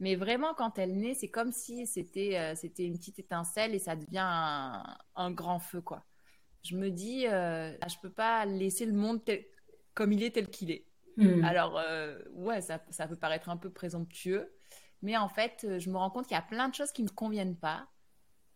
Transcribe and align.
Mais 0.00 0.14
vraiment, 0.14 0.54
quand 0.54 0.78
elle 0.78 0.96
naît, 0.96 1.14
c'est 1.14 1.28
comme 1.28 1.52
si 1.52 1.86
c'était 1.86 2.38
euh, 2.38 2.54
c'était 2.56 2.84
une 2.84 2.96
petite 2.96 3.18
étincelle 3.18 3.74
et 3.74 3.78
ça 3.78 3.96
devient 3.96 4.24
un, 5.14 5.30
grand 5.30 5.60
feu, 5.60 5.82
quoi. 5.82 6.04
Je 6.62 6.74
me 6.74 6.90
dis, 6.90 7.26
euh, 7.26 7.72
je 7.86 7.96
peux 8.00 8.10
pas 8.10 8.46
laisser 8.46 8.86
le 8.86 8.94
monde 8.94 9.20
comme 9.94 10.12
il 10.12 10.22
est, 10.22 10.30
tel 10.30 10.48
qu'il 10.48 10.70
est. 10.70 10.86
Hmm. 11.18 11.44
Alors, 11.44 11.78
euh, 11.78 12.18
ouais, 12.32 12.62
ça, 12.62 12.82
ça, 12.88 13.06
peut 13.06 13.16
paraître 13.16 13.50
un 13.50 13.58
peu 13.58 13.70
présomptueux, 13.70 14.50
mais 15.02 15.18
en 15.18 15.28
fait, 15.28 15.66
je 15.78 15.90
me 15.90 15.98
rends 15.98 16.10
compte 16.10 16.26
qu'il 16.26 16.34
y 16.34 16.38
a 16.38 16.42
plein 16.42 16.68
de 16.70 16.74
choses 16.74 16.92
qui 16.92 17.02
me 17.02 17.08
conviennent 17.08 17.56
pas 17.56 17.86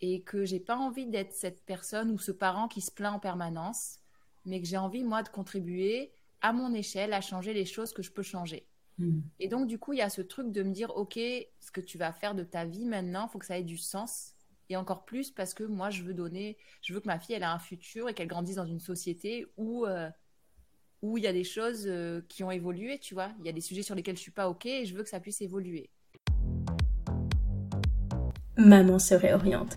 et 0.00 0.22
que 0.22 0.46
j'ai 0.46 0.60
pas 0.60 0.76
envie 0.76 1.06
d'être 1.06 1.32
cette 1.32 1.64
personne 1.66 2.10
ou 2.10 2.18
ce 2.18 2.32
parent 2.32 2.68
qui 2.68 2.80
se 2.80 2.90
plaint 2.90 3.14
en 3.14 3.18
permanence, 3.20 3.98
mais 4.46 4.62
que 4.62 4.66
j'ai 4.66 4.78
envie, 4.78 5.04
moi, 5.04 5.22
de 5.22 5.28
contribuer 5.28 6.14
à 6.40 6.52
mon 6.54 6.72
échelle 6.72 7.12
à 7.12 7.20
changer 7.20 7.52
les 7.52 7.66
choses 7.66 7.92
que 7.92 8.02
je 8.02 8.12
peux 8.12 8.22
changer. 8.22 8.66
Hmm. 8.98 9.20
Et 9.40 9.48
donc, 9.48 9.66
du 9.66 9.78
coup, 9.78 9.92
il 9.92 9.98
y 9.98 10.02
a 10.02 10.10
ce 10.10 10.22
truc 10.22 10.52
de 10.52 10.62
me 10.62 10.72
dire, 10.72 10.96
OK, 10.96 11.14
ce 11.14 11.70
que 11.72 11.80
tu 11.80 11.98
vas 11.98 12.12
faire 12.12 12.34
de 12.34 12.44
ta 12.44 12.64
vie 12.64 12.84
maintenant, 12.84 13.26
il 13.28 13.30
faut 13.30 13.38
que 13.38 13.46
ça 13.46 13.58
ait 13.58 13.64
du 13.64 13.78
sens. 13.78 14.34
Et 14.70 14.76
encore 14.76 15.04
plus 15.04 15.30
parce 15.30 15.52
que 15.52 15.64
moi, 15.64 15.90
je 15.90 16.02
veux 16.02 16.14
donner, 16.14 16.56
je 16.80 16.94
veux 16.94 17.00
que 17.00 17.06
ma 17.06 17.18
fille, 17.18 17.34
elle 17.34 17.42
a 17.42 17.52
un 17.52 17.58
futur 17.58 18.08
et 18.08 18.14
qu'elle 18.14 18.28
grandisse 18.28 18.56
dans 18.56 18.64
une 18.64 18.80
société 18.80 19.46
où 19.58 19.84
euh, 19.84 20.08
où 21.02 21.18
il 21.18 21.24
y 21.24 21.26
a 21.26 21.34
des 21.34 21.44
choses 21.44 21.84
euh, 21.86 22.22
qui 22.28 22.42
ont 22.44 22.50
évolué, 22.50 22.98
tu 22.98 23.12
vois. 23.12 23.30
Il 23.40 23.44
y 23.44 23.50
a 23.50 23.52
des 23.52 23.60
sujets 23.60 23.82
sur 23.82 23.94
lesquels 23.94 24.16
je 24.16 24.22
suis 24.22 24.30
pas 24.30 24.48
OK 24.48 24.64
et 24.64 24.86
je 24.86 24.94
veux 24.94 25.02
que 25.02 25.10
ça 25.10 25.20
puisse 25.20 25.42
évoluer. 25.42 25.90
Maman 28.56 28.98
se 28.98 29.14
réoriente 29.14 29.76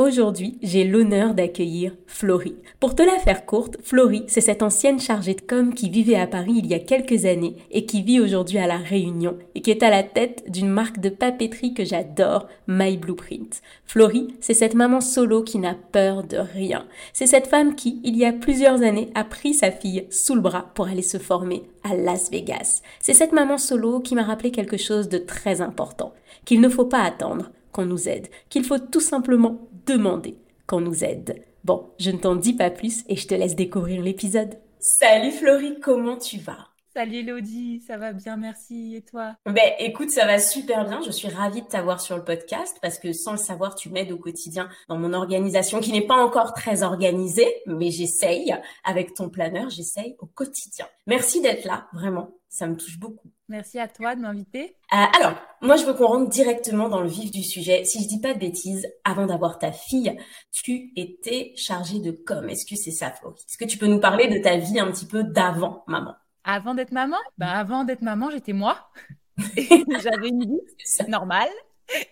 Aujourd'hui, 0.00 0.58
j'ai 0.62 0.84
l'honneur 0.84 1.34
d'accueillir 1.34 1.92
Florie. 2.06 2.54
Pour 2.78 2.94
te 2.94 3.02
la 3.02 3.18
faire 3.18 3.44
courte, 3.44 3.78
Florie, 3.82 4.22
c'est 4.28 4.40
cette 4.40 4.62
ancienne 4.62 5.00
chargée 5.00 5.34
de 5.34 5.40
com 5.40 5.74
qui 5.74 5.90
vivait 5.90 6.14
à 6.14 6.28
Paris 6.28 6.54
il 6.54 6.66
y 6.66 6.74
a 6.74 6.78
quelques 6.78 7.24
années 7.24 7.56
et 7.72 7.84
qui 7.84 8.02
vit 8.02 8.20
aujourd'hui 8.20 8.58
à 8.58 8.68
La 8.68 8.76
Réunion 8.76 9.36
et 9.56 9.60
qui 9.60 9.72
est 9.72 9.82
à 9.82 9.90
la 9.90 10.04
tête 10.04 10.44
d'une 10.48 10.68
marque 10.68 11.00
de 11.00 11.08
papeterie 11.08 11.74
que 11.74 11.84
j'adore, 11.84 12.46
My 12.68 12.96
Blueprint. 12.96 13.60
Florie, 13.86 14.28
c'est 14.38 14.54
cette 14.54 14.74
maman 14.74 15.00
solo 15.00 15.42
qui 15.42 15.58
n'a 15.58 15.74
peur 15.74 16.22
de 16.22 16.36
rien. 16.36 16.86
C'est 17.12 17.26
cette 17.26 17.48
femme 17.48 17.74
qui, 17.74 18.00
il 18.04 18.16
y 18.16 18.24
a 18.24 18.32
plusieurs 18.32 18.82
années, 18.82 19.10
a 19.16 19.24
pris 19.24 19.52
sa 19.52 19.72
fille 19.72 20.06
sous 20.10 20.36
le 20.36 20.42
bras 20.42 20.70
pour 20.76 20.86
aller 20.86 21.02
se 21.02 21.18
former 21.18 21.64
à 21.82 21.96
Las 21.96 22.30
Vegas. 22.30 22.82
C'est 23.00 23.14
cette 23.14 23.32
maman 23.32 23.58
solo 23.58 23.98
qui 23.98 24.14
m'a 24.14 24.22
rappelé 24.22 24.52
quelque 24.52 24.76
chose 24.76 25.08
de 25.08 25.18
très 25.18 25.60
important, 25.60 26.14
qu'il 26.44 26.60
ne 26.60 26.68
faut 26.68 26.84
pas 26.84 27.02
attendre 27.02 27.50
qu'on 27.72 27.84
nous 27.84 28.08
aide, 28.08 28.28
qu'il 28.48 28.64
faut 28.64 28.78
tout 28.78 29.00
simplement 29.00 29.67
demander 29.88 30.36
qu'on 30.66 30.80
nous 30.80 31.02
aide. 31.02 31.42
Bon, 31.64 31.90
je 31.98 32.10
ne 32.10 32.18
t'en 32.18 32.36
dis 32.36 32.52
pas 32.52 32.70
plus 32.70 33.04
et 33.08 33.16
je 33.16 33.26
te 33.26 33.34
laisse 33.34 33.56
découvrir 33.56 34.02
l'épisode. 34.02 34.58
Salut 34.80 35.32
Florie, 35.32 35.80
comment 35.80 36.18
tu 36.18 36.38
vas? 36.38 36.68
Salut 36.94 37.18
Elodie, 37.18 37.80
ça 37.86 37.96
va 37.96 38.12
bien, 38.12 38.36
merci. 38.36 38.96
Et 38.96 39.02
toi? 39.02 39.34
Ben 39.46 39.72
écoute, 39.78 40.10
ça 40.10 40.26
va 40.26 40.38
super 40.38 40.84
bien. 40.84 41.00
Je 41.00 41.10
suis 41.10 41.28
ravie 41.28 41.62
de 41.62 41.66
t'avoir 41.66 42.00
sur 42.00 42.16
le 42.16 42.24
podcast 42.24 42.76
parce 42.82 42.98
que 42.98 43.12
sans 43.12 43.32
le 43.32 43.38
savoir, 43.38 43.76
tu 43.76 43.88
m'aides 43.88 44.12
au 44.12 44.18
quotidien 44.18 44.68
dans 44.88 44.98
mon 44.98 45.14
organisation 45.14 45.80
qui 45.80 45.92
n'est 45.92 46.06
pas 46.06 46.22
encore 46.22 46.52
très 46.52 46.82
organisée, 46.82 47.48
mais 47.66 47.90
j'essaye. 47.90 48.54
Avec 48.84 49.14
ton 49.14 49.30
planeur, 49.30 49.70
j'essaye 49.70 50.16
au 50.18 50.26
quotidien. 50.26 50.86
Merci 51.06 51.40
d'être 51.40 51.64
là, 51.64 51.86
vraiment. 51.92 52.30
Ça 52.48 52.66
me 52.66 52.76
touche 52.76 52.98
beaucoup. 52.98 53.30
Merci 53.48 53.78
à 53.78 53.88
toi 53.88 54.14
de 54.14 54.20
m'inviter. 54.20 54.76
Euh, 54.92 54.96
alors, 55.18 55.34
moi, 55.62 55.76
je 55.76 55.86
veux 55.86 55.94
qu'on 55.94 56.06
rentre 56.06 56.28
directement 56.28 56.90
dans 56.90 57.00
le 57.00 57.08
vif 57.08 57.30
du 57.30 57.42
sujet. 57.42 57.82
Si 57.84 58.02
je 58.02 58.08
dis 58.08 58.20
pas 58.20 58.34
de 58.34 58.38
bêtises, 58.38 58.86
avant 59.04 59.24
d'avoir 59.24 59.58
ta 59.58 59.72
fille, 59.72 60.14
tu 60.52 60.92
étais 60.96 61.52
chargée 61.56 61.98
de 61.98 62.10
com. 62.10 62.46
Est-ce 62.48 62.66
que 62.66 62.76
c'est 62.76 62.90
ça, 62.90 63.10
Florie 63.10 63.40
Est-ce 63.48 63.56
que 63.56 63.64
tu 63.64 63.78
peux 63.78 63.86
nous 63.86 64.00
parler 64.00 64.28
de 64.28 64.42
ta 64.42 64.58
vie 64.58 64.78
un 64.78 64.90
petit 64.92 65.06
peu 65.06 65.24
d'avant, 65.24 65.82
maman? 65.86 66.14
Avant 66.44 66.74
d'être 66.74 66.92
maman? 66.92 67.16
Bah, 67.38 67.50
Avant 67.52 67.84
d'être 67.84 68.02
maman, 68.02 68.30
j'étais 68.30 68.52
moi. 68.52 68.90
J'avais 69.38 70.28
une 70.28 70.44
vie 70.44 71.08
normale. 71.08 71.48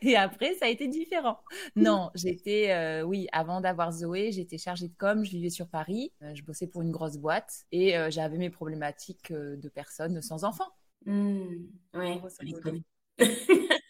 Et 0.01 0.17
après, 0.17 0.55
ça 0.55 0.65
a 0.65 0.69
été 0.69 0.89
différent. 0.89 1.39
Non, 1.75 2.11
j'étais, 2.15 2.71
euh, 2.71 3.03
oui, 3.03 3.27
avant 3.33 3.61
d'avoir 3.61 3.93
Zoé, 3.93 4.33
j'étais 4.33 4.57
chargée 4.57 4.89
de 4.89 4.95
com, 4.97 5.23
je 5.23 5.33
vivais 5.33 5.51
sur 5.51 5.69
Paris, 5.69 6.13
euh, 6.23 6.35
je 6.35 6.43
bossais 6.43 6.67
pour 6.67 6.81
une 6.81 6.93
grosse 6.93 7.19
boîte 7.19 7.67
et 7.73 7.95
j'avais 8.09 8.39
mes 8.39 8.49
problématiques 8.49 9.31
de 9.33 9.69
personnes 9.69 10.23
sans 10.23 10.45
enfants. 10.45 10.73
Mmh, 11.07 11.69
ouais, 11.95 12.21
on 12.23 12.45
les 12.45 12.53
connaît. 12.53 12.83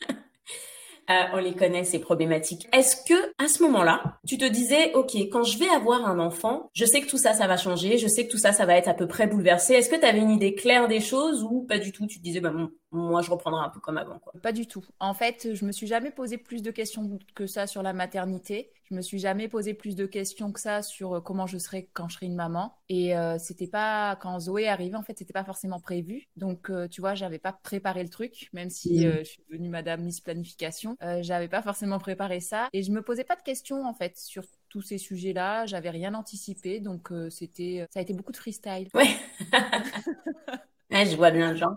Euh, 1.09 1.15
on 1.35 1.37
les 1.39 1.55
connaît, 1.55 1.85
ces 1.85 2.01
problématiques. 2.01 2.67
Est-ce 2.73 2.97
que, 2.97 3.15
à 3.39 3.47
ce 3.47 3.63
moment-là, 3.63 4.19
tu 4.27 4.39
te 4.39 4.45
disais, 4.45 4.93
OK, 4.95 5.15
quand 5.31 5.45
je 5.45 5.57
vais 5.57 5.69
avoir 5.69 6.05
un 6.05 6.19
enfant, 6.19 6.69
je 6.75 6.85
sais 6.85 7.01
que 7.01 7.07
tout 7.07 7.17
ça, 7.17 7.33
ça 7.33 7.47
va 7.47 7.57
changer, 7.57 7.97
je 7.97 8.09
sais 8.09 8.27
que 8.27 8.33
tout 8.33 8.39
ça, 8.39 8.51
ça 8.51 8.67
va 8.67 8.77
être 8.77 8.89
à 8.89 8.95
peu 8.95 9.07
près 9.07 9.29
bouleversé. 9.29 9.75
Est-ce 9.75 9.89
que 9.89 9.95
tu 9.95 10.05
avais 10.05 10.19
une 10.19 10.33
idée 10.33 10.57
claire 10.57 10.89
des 10.89 10.99
choses 10.99 11.45
ou 11.45 11.63
pas 11.63 11.79
du 11.79 11.93
tout? 11.93 12.09
Tu 12.09 12.19
te 12.19 12.25
disais, 12.25 12.41
bah, 12.41 12.53
moi, 12.97 13.23
je 13.23 13.31
reprendrai 13.31 13.65
un 13.65 13.69
peu 13.69 13.81
comme 13.81 13.99
avant, 13.99 14.19
quoi. 14.19 14.33
Pas 14.43 14.53
du 14.53 14.67
tout. 14.67 14.85
En 15.01 15.15
fait, 15.15 15.55
je 15.55 15.65
me 15.65 15.73
suis 15.73 15.87
jamais 15.87 16.11
posé 16.11 16.39
plus 16.39 16.63
de 16.63 16.71
questions 16.71 17.19
que 17.35 17.47
ça 17.47 17.67
sur 17.67 17.83
la 17.83 17.93
maternité. 17.93 18.73
Je 18.89 18.95
me 18.95 19.03
suis 19.03 19.19
jamais 19.19 19.49
posé 19.49 19.75
plus 19.75 19.97
de 19.97 20.07
questions 20.07 20.53
que 20.53 20.61
ça 20.61 20.81
sur 20.81 21.15
euh, 21.15 21.21
comment 21.21 21.49
je 21.49 21.59
serais 21.59 21.89
quand 21.93 22.09
je 22.09 22.15
serai 22.15 22.27
une 22.27 22.37
maman. 22.37 22.79
Et 22.89 23.17
euh, 23.17 23.37
c'était 23.39 23.67
pas 23.67 24.15
quand 24.17 24.39
Zoé 24.39 24.69
arrivait, 24.69 24.97
en 24.97 25.03
fait, 25.03 25.19
c'était 25.19 25.33
pas 25.33 25.43
forcément 25.43 25.81
prévu. 25.81 26.29
Donc, 26.37 26.71
euh, 26.71 26.87
tu 26.87 27.01
vois, 27.01 27.17
j'avais 27.17 27.41
pas 27.41 27.53
préparé 27.53 28.05
le 28.05 28.09
truc, 28.09 28.49
même 28.53 28.71
si 28.71 28.99
mmh. 28.99 29.13
je 29.19 29.25
suis 29.25 29.43
devenue 29.51 29.71
Madame 29.71 30.03
Miss 30.03 30.21
Planification. 30.21 30.97
j'avais 31.21 31.49
pas 31.49 31.63
forcément 31.63 31.99
préparé 31.99 32.39
ça, 32.41 32.69
et 32.73 32.83
je 32.83 32.93
me 32.93 33.03
posais 33.03 33.25
pas 33.25 33.37
de 33.37 33.43
questions 33.43 33.85
en 33.85 33.95
fait 33.95 34.17
sur 34.17 34.45
tous 34.69 34.83
ces 34.83 34.99
sujets-là. 34.99 35.67
J'avais 35.67 35.91
rien 35.91 36.15
anticipé, 36.15 36.81
donc 36.81 37.11
c'était, 37.31 37.87
ça 37.93 37.99
a 37.99 38.03
été 38.03 38.13
beaucoup 38.13 38.33
de 38.33 38.37
freestyle. 38.37 38.89
Ouais. 38.95 39.09
ouais 40.93 41.07
je 41.07 41.17
vois 41.17 41.31
bien, 41.31 41.55
Jean. 41.55 41.77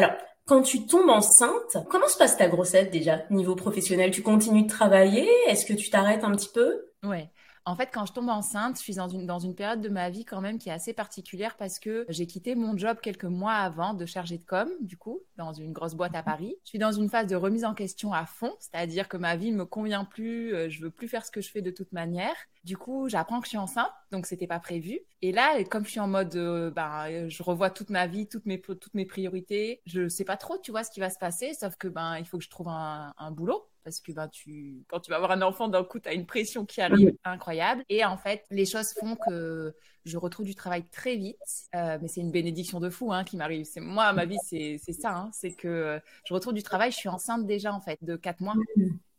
Alors, 0.00 0.16
quand 0.46 0.62
tu 0.62 0.86
tombes 0.86 1.10
enceinte, 1.10 1.76
comment 1.90 2.08
se 2.08 2.16
passe 2.16 2.38
ta 2.38 2.48
grossesse 2.48 2.90
déjà, 2.90 3.20
niveau 3.28 3.54
professionnel? 3.54 4.10
Tu 4.10 4.22
continues 4.22 4.62
de 4.62 4.68
travailler? 4.68 5.28
Est-ce 5.46 5.66
que 5.66 5.74
tu 5.74 5.90
t'arrêtes 5.90 6.24
un 6.24 6.30
petit 6.30 6.48
peu? 6.48 6.86
Ouais. 7.02 7.28
En 7.66 7.76
fait, 7.76 7.90
quand 7.92 8.06
je 8.06 8.12
tombe 8.12 8.28
enceinte, 8.28 8.76
je 8.76 8.82
suis 8.82 8.94
dans 8.94 9.08
une, 9.08 9.26
dans 9.26 9.38
une 9.38 9.54
période 9.54 9.80
de 9.80 9.88
ma 9.88 10.10
vie 10.10 10.24
quand 10.24 10.40
même 10.40 10.58
qui 10.58 10.68
est 10.68 10.72
assez 10.72 10.92
particulière 10.92 11.56
parce 11.56 11.78
que 11.78 12.06
j'ai 12.08 12.26
quitté 12.26 12.54
mon 12.54 12.76
job 12.76 12.98
quelques 13.02 13.24
mois 13.24 13.52
avant 13.54 13.94
de 13.94 14.06
charger 14.06 14.38
de 14.38 14.44
com, 14.44 14.68
du 14.80 14.96
coup, 14.96 15.20
dans 15.36 15.52
une 15.52 15.72
grosse 15.72 15.94
boîte 15.94 16.14
à 16.14 16.22
Paris. 16.22 16.56
Je 16.64 16.70
suis 16.70 16.78
dans 16.78 16.92
une 16.92 17.08
phase 17.08 17.26
de 17.26 17.36
remise 17.36 17.64
en 17.64 17.74
question 17.74 18.12
à 18.12 18.26
fond, 18.26 18.54
c'est-à-dire 18.58 19.08
que 19.08 19.16
ma 19.16 19.36
vie 19.36 19.52
me 19.52 19.64
convient 19.64 20.04
plus, 20.04 20.54
euh, 20.54 20.68
je 20.70 20.80
veux 20.80 20.90
plus 20.90 21.08
faire 21.08 21.24
ce 21.24 21.30
que 21.30 21.40
je 21.40 21.50
fais 21.50 21.62
de 21.62 21.70
toute 21.70 21.92
manière. 21.92 22.34
Du 22.64 22.76
coup, 22.76 23.08
j'apprends 23.08 23.40
que 23.40 23.46
je 23.46 23.50
suis 23.50 23.58
enceinte, 23.58 23.90
donc 24.10 24.26
c'était 24.26 24.46
pas 24.46 24.60
prévu. 24.60 24.98
Et 25.22 25.32
là, 25.32 25.62
comme 25.64 25.84
je 25.84 25.90
suis 25.90 26.00
en 26.00 26.08
mode, 26.08 26.34
euh, 26.36 26.70
ben, 26.70 27.28
je 27.28 27.42
revois 27.42 27.70
toute 27.70 27.90
ma 27.90 28.06
vie, 28.06 28.26
toutes 28.26 28.46
mes 28.46 28.60
toutes 28.60 28.94
mes 28.94 29.06
priorités. 29.06 29.82
Je 29.86 30.08
sais 30.08 30.24
pas 30.24 30.36
trop, 30.36 30.58
tu 30.58 30.70
vois, 30.70 30.84
ce 30.84 30.90
qui 30.90 31.00
va 31.00 31.10
se 31.10 31.18
passer, 31.18 31.54
sauf 31.54 31.76
que 31.76 31.88
ben, 31.88 32.18
il 32.18 32.26
faut 32.26 32.38
que 32.38 32.44
je 32.44 32.50
trouve 32.50 32.68
un, 32.68 33.12
un 33.16 33.30
boulot 33.30 33.69
parce 33.84 34.00
que 34.00 34.12
ben, 34.12 34.28
tu, 34.28 34.84
quand 34.88 35.00
tu 35.00 35.10
vas 35.10 35.16
avoir 35.16 35.32
un 35.32 35.42
enfant, 35.42 35.68
d'un 35.68 35.84
coup, 35.84 36.00
tu 36.00 36.08
as 36.08 36.14
une 36.14 36.26
pression 36.26 36.64
qui 36.64 36.80
arrive 36.80 37.14
incroyable. 37.24 37.84
Et 37.88 38.04
en 38.04 38.16
fait, 38.16 38.44
les 38.50 38.66
choses 38.66 38.92
font 38.98 39.16
que 39.16 39.74
je 40.04 40.18
retrouve 40.18 40.46
du 40.46 40.54
travail 40.54 40.84
très 40.90 41.16
vite. 41.16 41.36
Euh, 41.74 41.98
mais 42.00 42.08
c'est 42.08 42.20
une 42.20 42.30
bénédiction 42.30 42.80
de 42.80 42.90
fou 42.90 43.12
hein, 43.12 43.24
qui 43.24 43.36
m'arrive. 43.36 43.64
C'est 43.64 43.80
moi, 43.80 44.12
ma 44.12 44.24
vie, 44.24 44.38
c'est 44.42 44.78
ça. 44.92 45.14
Hein. 45.14 45.30
c'est 45.32 45.52
que 45.52 46.00
je 46.24 46.34
retrouve 46.34 46.54
du 46.54 46.62
travail. 46.62 46.90
Je 46.92 46.96
suis 46.96 47.08
enceinte 47.08 47.46
déjà, 47.46 47.72
en 47.72 47.80
fait, 47.80 47.98
de 48.02 48.16
quatre 48.16 48.40
mois. 48.40 48.54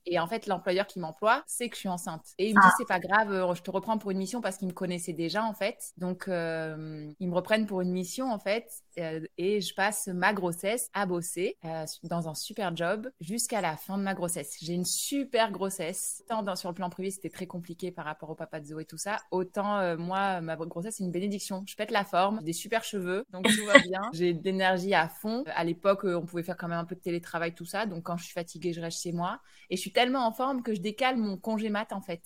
Et 0.05 0.19
en 0.19 0.27
fait, 0.27 0.47
l'employeur 0.47 0.87
qui 0.87 0.99
m'emploie 0.99 1.43
sait 1.45 1.69
que 1.69 1.75
je 1.75 1.81
suis 1.81 1.89
enceinte. 1.89 2.25
Et 2.39 2.49
il 2.49 2.55
me 2.55 2.61
dit, 2.61 2.67
ah. 2.67 2.73
c'est 2.77 2.87
pas 2.87 2.99
grave, 2.99 3.31
euh, 3.31 3.53
je 3.53 3.61
te 3.61 3.69
reprends 3.69 3.97
pour 3.97 4.11
une 4.11 4.17
mission 4.17 4.41
parce 4.41 4.57
qu'il 4.57 4.67
me 4.67 4.73
connaissait 4.73 5.13
déjà, 5.13 5.43
en 5.43 5.53
fait. 5.53 5.93
Donc, 5.97 6.27
euh, 6.27 7.11
ils 7.19 7.29
me 7.29 7.35
reprennent 7.35 7.67
pour 7.67 7.81
une 7.81 7.91
mission, 7.91 8.31
en 8.31 8.39
fait. 8.39 8.67
Euh, 8.97 9.21
et 9.37 9.61
je 9.61 9.73
passe 9.73 10.07
ma 10.07 10.33
grossesse 10.33 10.89
à 10.93 11.05
bosser 11.05 11.57
dans 12.03 12.27
un 12.27 12.35
super 12.35 12.75
job 12.75 13.09
jusqu'à 13.19 13.61
la 13.61 13.77
fin 13.77 13.97
de 13.97 14.03
ma 14.03 14.13
grossesse. 14.13 14.57
J'ai 14.61 14.73
une 14.73 14.85
super 14.85 15.51
grossesse. 15.51 16.23
Tant 16.27 16.43
dans, 16.43 16.55
sur 16.55 16.69
le 16.69 16.75
plan 16.75 16.89
privé, 16.89 17.11
c'était 17.11 17.29
très 17.29 17.47
compliqué 17.47 17.91
par 17.91 18.05
rapport 18.05 18.29
au 18.29 18.35
papa 18.35 18.59
de 18.59 18.65
Zoé 18.65 18.83
et 18.83 18.85
tout 18.85 18.97
ça. 18.97 19.19
Autant, 19.31 19.97
moi, 19.97 20.41
ma 20.41 20.55
grossesse, 20.55 20.95
c'est 20.97 21.03
une 21.03 21.11
bénédiction. 21.11 21.63
Je 21.67 21.75
pète 21.75 21.91
la 21.91 22.03
forme, 22.03 22.41
des 22.43 22.53
super 22.53 22.83
cheveux, 22.83 23.25
donc 23.31 23.47
tout 23.47 23.65
va 23.65 23.79
bien. 23.79 24.01
J'ai 24.13 24.33
de 24.33 24.43
l'énergie 24.43 24.93
à 24.93 25.07
fond. 25.07 25.43
À 25.55 25.63
l'époque, 25.63 26.03
on 26.03 26.25
pouvait 26.25 26.43
faire 26.43 26.57
quand 26.57 26.67
même 26.67 26.79
un 26.79 26.85
peu 26.85 26.95
de 26.95 27.01
télétravail, 27.01 27.53
tout 27.53 27.65
ça. 27.65 27.85
Donc, 27.85 28.03
quand 28.03 28.17
je 28.17 28.25
suis 28.25 28.33
fatiguée, 28.33 28.73
je 28.73 28.81
reste 28.81 29.01
chez 29.01 29.11
moi. 29.11 29.39
Et 29.69 29.75
je 29.75 29.81
suis 29.81 29.93
tellement 29.93 30.25
en 30.27 30.31
forme 30.31 30.63
que 30.63 30.73
je 30.73 30.81
décale 30.81 31.17
mon 31.17 31.37
congé 31.37 31.69
mat 31.69 31.91
en 31.93 32.01
fait. 32.01 32.21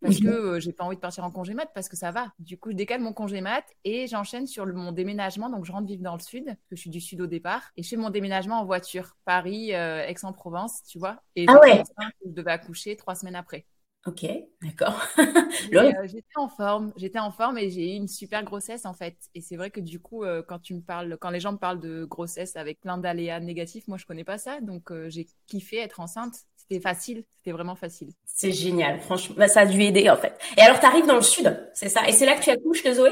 Parce 0.00 0.18
que 0.18 0.28
euh, 0.28 0.60
j'ai 0.60 0.72
pas 0.72 0.84
envie 0.84 0.96
de 0.96 1.00
partir 1.00 1.24
en 1.24 1.30
congé 1.30 1.54
mat 1.54 1.70
parce 1.74 1.88
que 1.88 1.96
ça 1.96 2.10
va. 2.10 2.32
Du 2.38 2.58
coup, 2.58 2.70
je 2.70 2.76
décale 2.76 3.00
mon 3.00 3.12
congé 3.12 3.40
mat 3.40 3.64
et 3.84 4.06
j'enchaîne 4.06 4.46
sur 4.46 4.66
mon 4.66 4.92
déménagement. 4.92 5.50
Donc, 5.50 5.64
je 5.64 5.72
rentre 5.72 5.86
vivre 5.86 6.02
dans 6.02 6.14
le 6.14 6.20
sud, 6.20 6.46
que 6.46 6.76
je 6.76 6.80
suis 6.80 6.90
du 6.90 7.00
sud 7.00 7.20
au 7.20 7.26
départ, 7.26 7.70
et 7.76 7.82
je 7.82 7.88
fais 7.88 7.96
mon 7.96 8.10
déménagement 8.10 8.60
en 8.60 8.64
voiture, 8.64 9.16
Paris, 9.24 9.74
euh, 9.74 10.06
Aix-en-Provence, 10.06 10.82
tu 10.84 10.98
vois. 10.98 11.22
Et 11.36 11.44
ah 11.48 11.60
ouais. 11.60 11.82
je 12.24 12.30
devais 12.30 12.52
accoucher 12.52 12.96
trois 12.96 13.14
semaines 13.14 13.36
après. 13.36 13.66
Ok, 14.06 14.26
d'accord. 14.62 15.00
Euh, 15.74 15.92
j'étais 16.06 16.36
en 16.36 16.48
forme, 16.48 16.92
j'étais 16.96 17.18
en 17.18 17.30
forme 17.30 17.58
et 17.58 17.70
j'ai 17.70 17.92
eu 17.92 17.96
une 17.96 18.08
super 18.08 18.42
grossesse 18.44 18.86
en 18.86 18.94
fait. 18.94 19.16
Et 19.34 19.40
c'est 19.40 19.56
vrai 19.56 19.70
que 19.70 19.78
du 19.78 20.00
coup, 20.00 20.24
quand 20.48 20.58
tu 20.58 20.74
me 20.74 20.80
parles, 20.80 21.16
quand 21.20 21.30
les 21.30 21.38
gens 21.38 21.52
me 21.52 21.58
parlent 21.58 21.80
de 21.80 22.04
grossesse 22.06 22.56
avec 22.56 22.80
plein 22.80 22.98
d'aléas 22.98 23.40
négatifs, 23.40 23.86
moi 23.86 23.98
je 23.98 24.06
connais 24.06 24.24
pas 24.24 24.38
ça, 24.38 24.60
donc 24.60 24.90
j'ai 25.08 25.28
kiffé 25.46 25.78
être 25.78 26.00
enceinte 26.00 26.46
c'était 26.70 26.82
facile, 26.82 27.24
c'était 27.36 27.50
vraiment 27.50 27.74
facile. 27.74 28.12
C'est 28.24 28.52
génial, 28.52 29.00
franchement, 29.00 29.34
bah, 29.36 29.48
ça 29.48 29.60
a 29.60 29.66
dû 29.66 29.82
aider 29.82 30.08
en 30.08 30.16
fait. 30.16 30.38
Et 30.56 30.60
alors, 30.60 30.78
tu 30.78 30.86
arrives 30.86 31.06
dans 31.06 31.16
le 31.16 31.22
sud, 31.22 31.68
c'est 31.74 31.88
ça? 31.88 32.08
Et 32.08 32.12
c'est 32.12 32.26
là 32.26 32.36
que 32.36 32.42
tu 32.42 32.50
accouches 32.50 32.84
de 32.84 32.94
Zoé? 32.94 33.10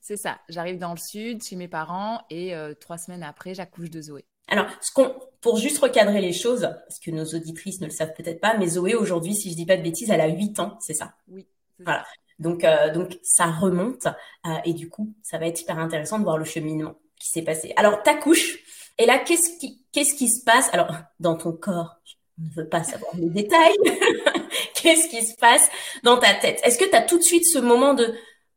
C'est 0.00 0.16
ça, 0.16 0.38
j'arrive 0.48 0.78
dans 0.78 0.92
le 0.92 0.98
sud 0.98 1.42
chez 1.42 1.56
mes 1.56 1.68
parents 1.68 2.22
et 2.30 2.54
euh, 2.54 2.72
trois 2.74 2.96
semaines 2.96 3.22
après, 3.22 3.54
j'accouche 3.54 3.90
de 3.90 4.00
Zoé. 4.00 4.24
Alors, 4.48 4.66
ce 4.80 4.90
qu'on, 4.92 5.14
pour 5.40 5.58
juste 5.58 5.78
recadrer 5.78 6.20
les 6.20 6.32
choses, 6.32 6.62
parce 6.62 6.98
que 6.98 7.10
nos 7.10 7.24
auditrices 7.24 7.80
ne 7.80 7.86
le 7.86 7.92
savent 7.92 8.12
peut-être 8.14 8.40
pas, 8.40 8.56
mais 8.56 8.66
Zoé 8.66 8.94
aujourd'hui, 8.94 9.34
si 9.34 9.50
je 9.50 9.56
dis 9.56 9.66
pas 9.66 9.76
de 9.76 9.82
bêtises, 9.82 10.10
elle 10.10 10.20
a 10.20 10.28
8 10.28 10.60
ans, 10.60 10.78
c'est 10.80 10.94
ça? 10.94 11.14
Oui. 11.28 11.46
Voilà. 11.80 12.04
Donc, 12.38 12.64
euh, 12.64 12.92
donc 12.92 13.18
ça 13.22 13.46
remonte 13.46 14.06
euh, 14.06 14.56
et 14.64 14.72
du 14.72 14.88
coup, 14.88 15.14
ça 15.22 15.38
va 15.38 15.46
être 15.46 15.60
hyper 15.60 15.78
intéressant 15.78 16.18
de 16.18 16.24
voir 16.24 16.38
le 16.38 16.44
cheminement 16.44 16.94
qui 17.20 17.28
s'est 17.28 17.42
passé. 17.42 17.72
Alors, 17.76 18.02
t'accouches 18.02 18.58
et 18.98 19.06
là, 19.06 19.18
qu'est-ce 19.18 19.58
qui, 19.58 19.84
qu'est-ce 19.92 20.14
qui 20.14 20.28
se 20.28 20.44
passe? 20.44 20.68
Alors, 20.72 20.92
dans 21.20 21.36
ton 21.36 21.52
corps, 21.52 21.96
on 22.38 22.44
ne 22.44 22.50
veut 22.50 22.68
pas 22.68 22.82
savoir 22.82 23.14
les 23.16 23.28
détails. 23.28 23.76
Qu'est-ce 24.74 25.08
qui 25.08 25.24
se 25.24 25.36
passe 25.36 25.68
dans 26.02 26.18
ta 26.18 26.34
tête? 26.34 26.60
Est-ce 26.64 26.78
que 26.78 26.88
tu 26.88 26.96
as 26.96 27.02
tout 27.02 27.18
de 27.18 27.22
suite 27.22 27.44
ce 27.46 27.58
moment 27.58 27.94
de 27.94 28.14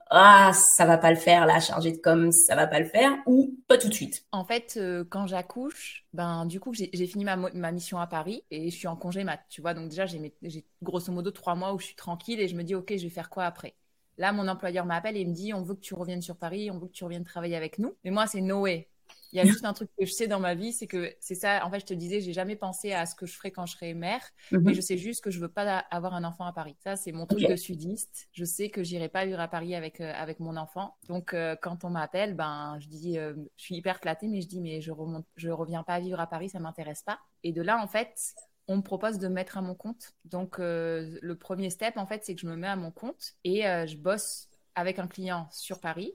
ah 0.10 0.52
ça 0.54 0.86
va 0.86 0.98
pas 0.98 1.10
le 1.10 1.18
faire 1.18 1.46
là 1.46 1.60
chargé 1.60 1.92
de 1.92 1.98
com 1.98 2.32
ça 2.32 2.56
va 2.56 2.66
pas 2.66 2.80
le 2.80 2.86
faire 2.86 3.18
ou 3.26 3.58
pas 3.68 3.78
tout 3.78 3.90
de 3.90 3.94
suite? 3.94 4.26
En 4.32 4.46
fait 4.46 4.76
euh, 4.78 5.04
quand 5.10 5.28
j'accouche 5.28 6.06
ben 6.14 6.46
du 6.46 6.62
coup 6.62 6.74
j'ai 6.74 7.08
fini 7.08 7.26
ma, 7.26 7.72
mission 7.72 8.00
à 8.00 8.08
Paris 8.08 8.44
et 8.50 8.70
je 8.70 8.76
suis 8.76 8.88
en 8.88 8.96
congé 8.96 9.26
mat 9.26 9.42
tu 9.50 9.62
vois. 9.62 9.74
Donc 9.74 9.90
déjà 9.90 10.06
j'ai 10.06 10.66
grosso 10.82 11.12
modo 11.12 11.32
trois 11.32 11.56
mois 11.56 11.74
où 11.74 11.80
je 11.80 11.88
suis 11.88 11.96
tranquille 11.96 12.40
et 12.40 12.48
je 12.48 12.56
me 12.56 12.64
dis 12.64 12.74
ok 12.76 12.94
je 12.96 13.04
vais 13.04 13.10
faire 13.10 13.30
quoi 13.30 13.44
après? 13.44 13.76
Là 14.18 14.32
mon 14.32 14.48
employeur 14.48 14.86
m'appelle 14.86 15.18
et 15.18 15.22
il 15.22 15.30
me 15.30 15.34
dit 15.34 15.54
on 15.54 15.62
veut 15.62 15.76
que 15.76 15.82
tu 15.82 15.94
reviennes 15.94 16.22
sur 16.22 16.38
Paris 16.38 16.72
on 16.72 16.80
veut 16.80 16.88
que 16.88 16.94
tu 16.94 17.04
reviennes 17.04 17.26
travailler 17.26 17.58
avec 17.58 17.78
nous 17.78 17.94
mais 18.06 18.12
moi 18.12 18.28
c'est 18.28 18.42
Noé 18.42 18.88
il 19.34 19.38
y 19.38 19.40
a 19.42 19.46
juste 19.46 19.66
un 19.66 19.74
truc 19.74 19.90
que 19.98 20.06
je 20.06 20.12
sais 20.12 20.28
dans 20.28 20.40
ma 20.40 20.56
vie, 20.56 20.72
c'est 20.72 20.88
que 20.88 21.14
c'est 21.20 21.36
ça. 21.36 21.66
En 21.66 21.70
fait, 21.70 21.82
je 21.82 21.86
te 21.86 21.94
disais, 21.94 22.22
j'ai 22.22 22.34
jamais 22.34 22.56
pensé 22.56 22.94
à 22.94 23.06
ce 23.06 23.16
que 23.16 23.26
je 23.26 23.36
ferais 23.36 23.52
quand 23.52 23.66
je 23.66 23.74
serai 23.74 23.94
mère, 23.94 24.22
mhm. 24.52 24.62
mais 24.64 24.74
je 24.74 24.82
sais 24.82 24.98
juste 24.98 25.24
que 25.24 25.32
je 25.32 25.40
veux 25.40 25.50
pas 25.50 25.80
avoir 25.92 26.14
un 26.14 26.24
enfant 26.24 26.46
à 26.46 26.54
Paris. 26.54 26.76
Ça, 26.84 26.96
c'est 26.96 27.12
mon 27.12 27.26
truc 27.26 27.48
de 27.48 27.56
sudiste. 27.56 28.30
Je 28.32 28.46
sais 28.46 28.70
que 28.70 28.84
j'irai 28.84 29.10
pas 29.10 29.26
vivre 29.26 29.40
à 29.40 29.48
Paris 29.48 29.76
avec 29.76 30.02
euh, 30.02 30.14
avec 30.16 30.40
mon 30.40 30.56
enfant. 30.56 30.96
Donc, 31.08 31.34
euh, 31.34 31.56
quand 31.62 31.84
on 31.84 31.90
m'appelle, 31.90 32.36
ben, 32.36 32.78
je 32.80 32.88
dis, 32.88 33.18
euh, 33.18 33.34
je 33.58 33.64
suis 33.64 33.76
hyper 33.76 34.00
flattée, 34.00 34.28
mais 34.28 34.42
je 34.42 34.48
dis, 34.48 34.62
mais 34.62 34.82
je 34.82 34.92
remonte, 34.92 35.26
je 35.36 35.50
reviens 35.50 35.84
pas 35.84 36.00
vivre 36.00 36.20
à 36.20 36.28
Paris, 36.28 36.50
ça 36.50 36.60
m'intéresse 36.60 37.04
pas. 37.04 37.20
Et 37.44 37.52
de 37.52 37.62
là, 37.62 37.82
en 37.82 37.88
fait, 37.88 38.34
on 38.68 38.78
me 38.78 38.82
propose 38.82 39.18
de 39.18 39.28
me 39.28 39.34
mettre 39.34 39.58
à 39.58 39.62
mon 39.62 39.76
compte. 39.76 40.14
Donc, 40.26 40.58
le 40.60 41.34
premier 41.36 41.70
step, 41.70 41.96
en 41.98 42.06
fait, 42.06 42.26
c'est 42.26 42.36
que 42.36 42.42
je 42.42 42.48
me 42.48 42.56
mets 42.56 42.68
à 42.68 42.76
mon 42.76 42.92
compte 42.92 43.36
et 43.46 43.62
je 43.62 43.96
bosse 43.96 44.50
avec 44.76 45.00
un 45.00 45.08
client 45.08 45.48
sur 45.52 45.80
Paris. 45.80 46.14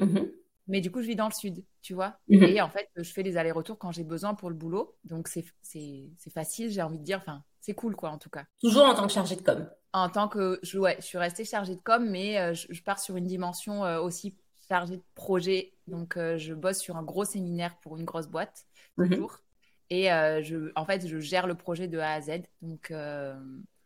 Mhm. 0.00 0.30
Mais 0.68 0.80
du 0.80 0.90
coup, 0.90 1.00
je 1.02 1.06
vis 1.08 1.16
dans 1.16 1.28
le 1.28 1.32
sud, 1.32 1.64
tu 1.82 1.94
vois. 1.94 2.16
Mhm. 2.28 2.44
Et 2.44 2.60
en 2.60 2.68
fait, 2.68 2.88
je 2.96 3.12
fais 3.12 3.22
des 3.22 3.36
allers-retours 3.36 3.78
quand 3.78 3.92
j'ai 3.92 4.04
besoin 4.04 4.34
pour 4.34 4.48
le 4.48 4.54
boulot. 4.54 4.96
Donc, 5.04 5.28
c'est 5.28 5.44
facile, 6.32 6.70
j'ai 6.70 6.82
envie 6.82 6.98
de 6.98 7.04
dire. 7.04 7.18
Enfin, 7.18 7.42
c'est 7.60 7.74
cool, 7.74 7.94
quoi, 7.96 8.10
en 8.10 8.18
tout 8.18 8.30
cas. 8.30 8.44
Toujours 8.60 8.84
en 8.84 8.94
tant 8.94 9.06
que 9.06 9.12
chargée 9.12 9.36
de 9.36 9.42
com. 9.42 9.68
En 9.92 10.08
tant 10.08 10.28
que. 10.28 10.58
Je, 10.62 10.78
ouais, 10.78 10.96
je 11.00 11.04
suis 11.04 11.18
restée 11.18 11.44
chargée 11.44 11.74
de 11.74 11.80
com, 11.80 12.08
mais 12.08 12.38
euh, 12.38 12.54
je, 12.54 12.82
pars 12.82 12.98
sur 12.98 13.16
une 13.16 13.26
dimension 13.26 13.84
euh, 13.84 14.00
aussi 14.00 14.36
chargée 14.68 14.96
de 14.96 15.02
projet. 15.14 15.74
Donc, 15.88 16.16
euh, 16.16 16.38
je 16.38 16.54
bosse 16.54 16.78
sur 16.78 16.96
un 16.96 17.02
gros 17.02 17.24
séminaire 17.24 17.76
pour 17.80 17.96
une 17.96 18.04
grosse 18.04 18.28
boîte, 18.28 18.64
mhm. 18.96 19.10
toujours. 19.10 19.38
Et 19.90 20.04
je, 20.06 20.72
en 20.74 20.86
fait, 20.86 21.06
je 21.06 21.18
gère 21.18 21.46
le 21.46 21.54
projet 21.54 21.86
de 21.86 21.98
A 21.98 22.12
à 22.12 22.20
Z. 22.22 22.44
Donc, 22.62 22.90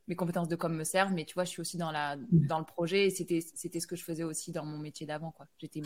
mes 0.08 0.14
compétences 0.14 0.48
de 0.48 0.56
com 0.56 0.74
me 0.74 0.84
servent, 0.84 1.12
mais 1.12 1.24
tu 1.24 1.34
vois, 1.34 1.44
je 1.44 1.50
suis 1.50 1.60
aussi 1.60 1.76
dans, 1.76 1.90
la, 1.90 2.16
mm. 2.16 2.46
dans 2.46 2.58
le 2.58 2.64
projet 2.64 3.06
et 3.06 3.10
c'était, 3.10 3.40
ce 3.40 3.86
que 3.86 3.96
je 3.96 4.04
faisais 4.04 4.22
aussi 4.22 4.52
dans 4.52 4.64
mon 4.64 4.78
métier 4.78 5.06
d'avant, 5.06 5.32
quoi. 5.32 5.46
J'étais, 5.58 5.80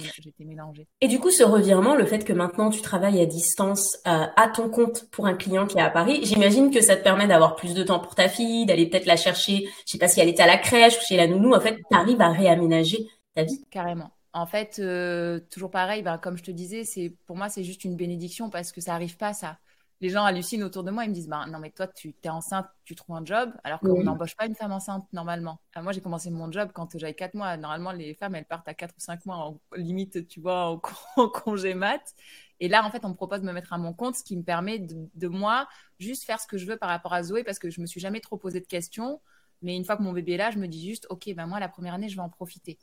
mélangée. 0.45 0.87
Et 1.01 1.09
du 1.09 1.19
coup, 1.19 1.31
ce 1.31 1.43
revirement, 1.43 1.95
le 1.95 2.05
fait 2.05 2.25
que 2.25 2.33
maintenant 2.33 2.71
tu 2.71 2.81
travailles 2.83 3.21
à 3.21 3.27
distance, 3.27 3.99
euh, 4.07 4.27
à 4.37 4.49
ton 4.49 4.69
compte 4.69 5.09
pour 5.11 5.27
un 5.27 5.35
client 5.35 5.67
qui 5.67 5.79
est 5.79 5.83
à 5.83 5.91
Paris, 5.91 6.21
j'imagine 6.23 6.71
que 6.71 6.81
ça 6.81 6.97
te 6.97 7.03
permet 7.03 7.27
d'avoir 7.27 7.57
plus 7.57 7.75
de 7.75 7.83
temps 7.83 8.01
pour 8.01 8.15
ta 8.15 8.29
fille, 8.29 8.67
d'aller 8.67 8.89
peut-être 8.89 9.07
la 9.07 9.17
chercher, 9.17 9.67
je 9.87 9.93
sais 9.93 9.99
pas 9.99 10.09
si 10.09 10.21
elle 10.21 10.29
était 10.29 10.43
à 10.43 10.47
la 10.47 10.59
crèche 10.59 10.97
ou 10.99 11.01
chez 11.07 11.17
la 11.17 11.27
nounou, 11.27 11.55
en 11.55 11.61
fait, 11.61 11.77
tu 11.77 11.97
arrives 11.97 12.21
à 12.21 12.31
réaménager 12.31 13.07
ta 13.35 13.45
vie. 13.45 13.65
Carrément. 13.71 14.11
En 14.33 14.47
fait, 14.47 14.79
euh, 14.79 15.41
toujours 15.51 15.71
pareil, 15.71 16.03
ben, 16.03 16.19
comme 16.19 16.37
je 16.37 16.45
te 16.45 16.51
disais, 16.51 16.85
c'est 16.85 17.13
pour 17.27 17.37
moi 17.37 17.49
c'est 17.49 17.65
juste 17.65 17.85
une 17.85 17.97
bénédiction 17.97 18.49
parce 18.49 18.71
que 18.71 18.81
ça 18.81 18.95
arrive 18.95 19.17
pas 19.17 19.33
ça 19.33 19.59
les 20.00 20.08
gens 20.08 20.25
hallucinent 20.25 20.62
autour 20.62 20.82
de 20.82 20.91
moi. 20.91 21.05
Ils 21.05 21.11
me 21.11 21.14
disent 21.14 21.29
bah, 21.29 21.44
Non, 21.47 21.58
mais 21.58 21.70
toi, 21.70 21.87
tu 21.87 22.14
es 22.23 22.29
enceinte, 22.29 22.67
tu 22.85 22.94
trouves 22.94 23.17
un 23.17 23.25
job, 23.25 23.52
alors 23.64 23.81
qu'on 23.81 24.02
n'embauche 24.02 24.35
pas 24.35 24.47
une 24.47 24.55
femme 24.55 24.73
enceinte 24.73 25.06
normalement. 25.12 25.61
Moi, 25.76 25.93
j'ai 25.93 26.00
commencé 26.00 26.31
mon 26.31 26.50
job 26.50 26.70
quand 26.73 26.97
j'avais 26.99 27.14
4 27.14 27.35
mois. 27.35 27.56
Normalement, 27.56 27.93
les 27.93 28.14
femmes, 28.14 28.35
elles 28.35 28.47
partent 28.47 28.69
à 28.69 28.75
4 28.75 28.94
ou 28.97 29.00
5 29.00 29.26
mois, 29.26 29.37
en 29.37 29.61
limite, 29.76 30.26
tu 30.26 30.41
vois, 30.41 30.81
en, 31.17 31.29
congé 31.29 31.75
mat. 31.75 32.14
Et 32.61 32.69
là, 32.69 32.85
en 32.85 32.91
fait, 32.91 33.05
on 33.05 33.11
me 33.11 33.14
propose 33.14 33.41
de 33.41 33.47
me 33.47 33.52
mettre 33.52 33.73
à 33.73 33.79
mon 33.79 33.93
compte, 33.93 34.17
ce 34.17 34.25
qui 34.25 34.37
me 34.37 34.43
permet 34.43 34.79
de, 34.79 35.29
moi 35.29 35.69
juste 35.99 36.25
faire 36.25 36.41
ce 36.41 36.47
que 36.47 36.56
je 36.56 36.67
veux 36.67 36.79
par 36.79 36.88
rapport 36.88 37.12
à 37.12 37.23
Zoé, 37.23 37.44
parce 37.44 37.58
que 37.58 37.69
je 37.69 37.81
me 37.81 37.87
suis 37.87 38.00
jamais 38.00 38.20
trop 38.20 38.38
posé 38.38 38.61
de 38.61 38.67
questions. 38.67 39.20
Mais 39.62 39.76
une 39.76 39.85
fois 39.85 39.99
que 39.99 40.02
mon 40.02 40.12
bébé 40.12 40.32
est 40.32 40.37
là, 40.38 40.50
je 40.50 40.58
me 40.58 40.67
dis 40.67 40.87
juste 40.88 41.06
Ok, 41.11 41.31
ben 41.35 41.47
moi, 41.47 41.61
la 41.61 41.69
première 41.69 41.93
année, 41.93 42.08
je 42.08 42.17
vais 42.17 42.23
en 42.23 42.31
profiter. 42.31 42.79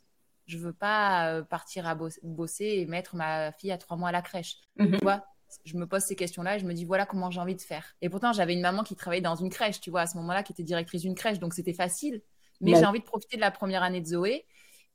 Je 0.46 0.56
veux 0.56 0.72
pas 0.72 1.28
euh, 1.30 1.42
partir 1.42 1.86
à 1.86 1.96
bosser 2.22 2.64
et 2.64 2.86
mettre 2.86 3.16
ma 3.16 3.52
fille 3.52 3.72
à 3.72 3.76
3 3.76 3.96
mois 3.96 4.10
à 4.10 4.12
la 4.12 4.22
crèche. 4.22 4.58
Mhm. 4.76 4.92
Tu 4.92 4.98
vois? 5.04 5.24
Je 5.64 5.76
me 5.76 5.86
pose 5.86 6.02
ces 6.02 6.16
questions-là 6.16 6.56
et 6.56 6.58
je 6.58 6.66
me 6.66 6.72
dis 6.72 6.84
voilà 6.84 7.06
comment 7.06 7.30
j'ai 7.30 7.40
envie 7.40 7.56
de 7.56 7.60
faire. 7.60 7.96
Et 8.02 8.08
pourtant, 8.08 8.32
j'avais 8.32 8.54
une 8.54 8.60
maman 8.60 8.82
qui 8.82 8.96
travaillait 8.96 9.22
dans 9.22 9.34
une 9.34 9.50
crèche, 9.50 9.80
tu 9.80 9.90
vois, 9.90 10.02
à 10.02 10.06
ce 10.06 10.16
moment-là, 10.18 10.42
qui 10.42 10.52
était 10.52 10.62
directrice 10.62 11.02
d'une 11.02 11.14
crèche, 11.14 11.38
donc 11.38 11.54
c'était 11.54 11.72
facile. 11.72 12.22
Mais 12.60 12.74
j'ai 12.74 12.84
envie 12.84 13.00
de 13.00 13.04
profiter 13.04 13.36
de 13.36 13.40
la 13.40 13.50
première 13.50 13.82
année 13.82 14.00
de 14.00 14.06
Zoé. 14.06 14.44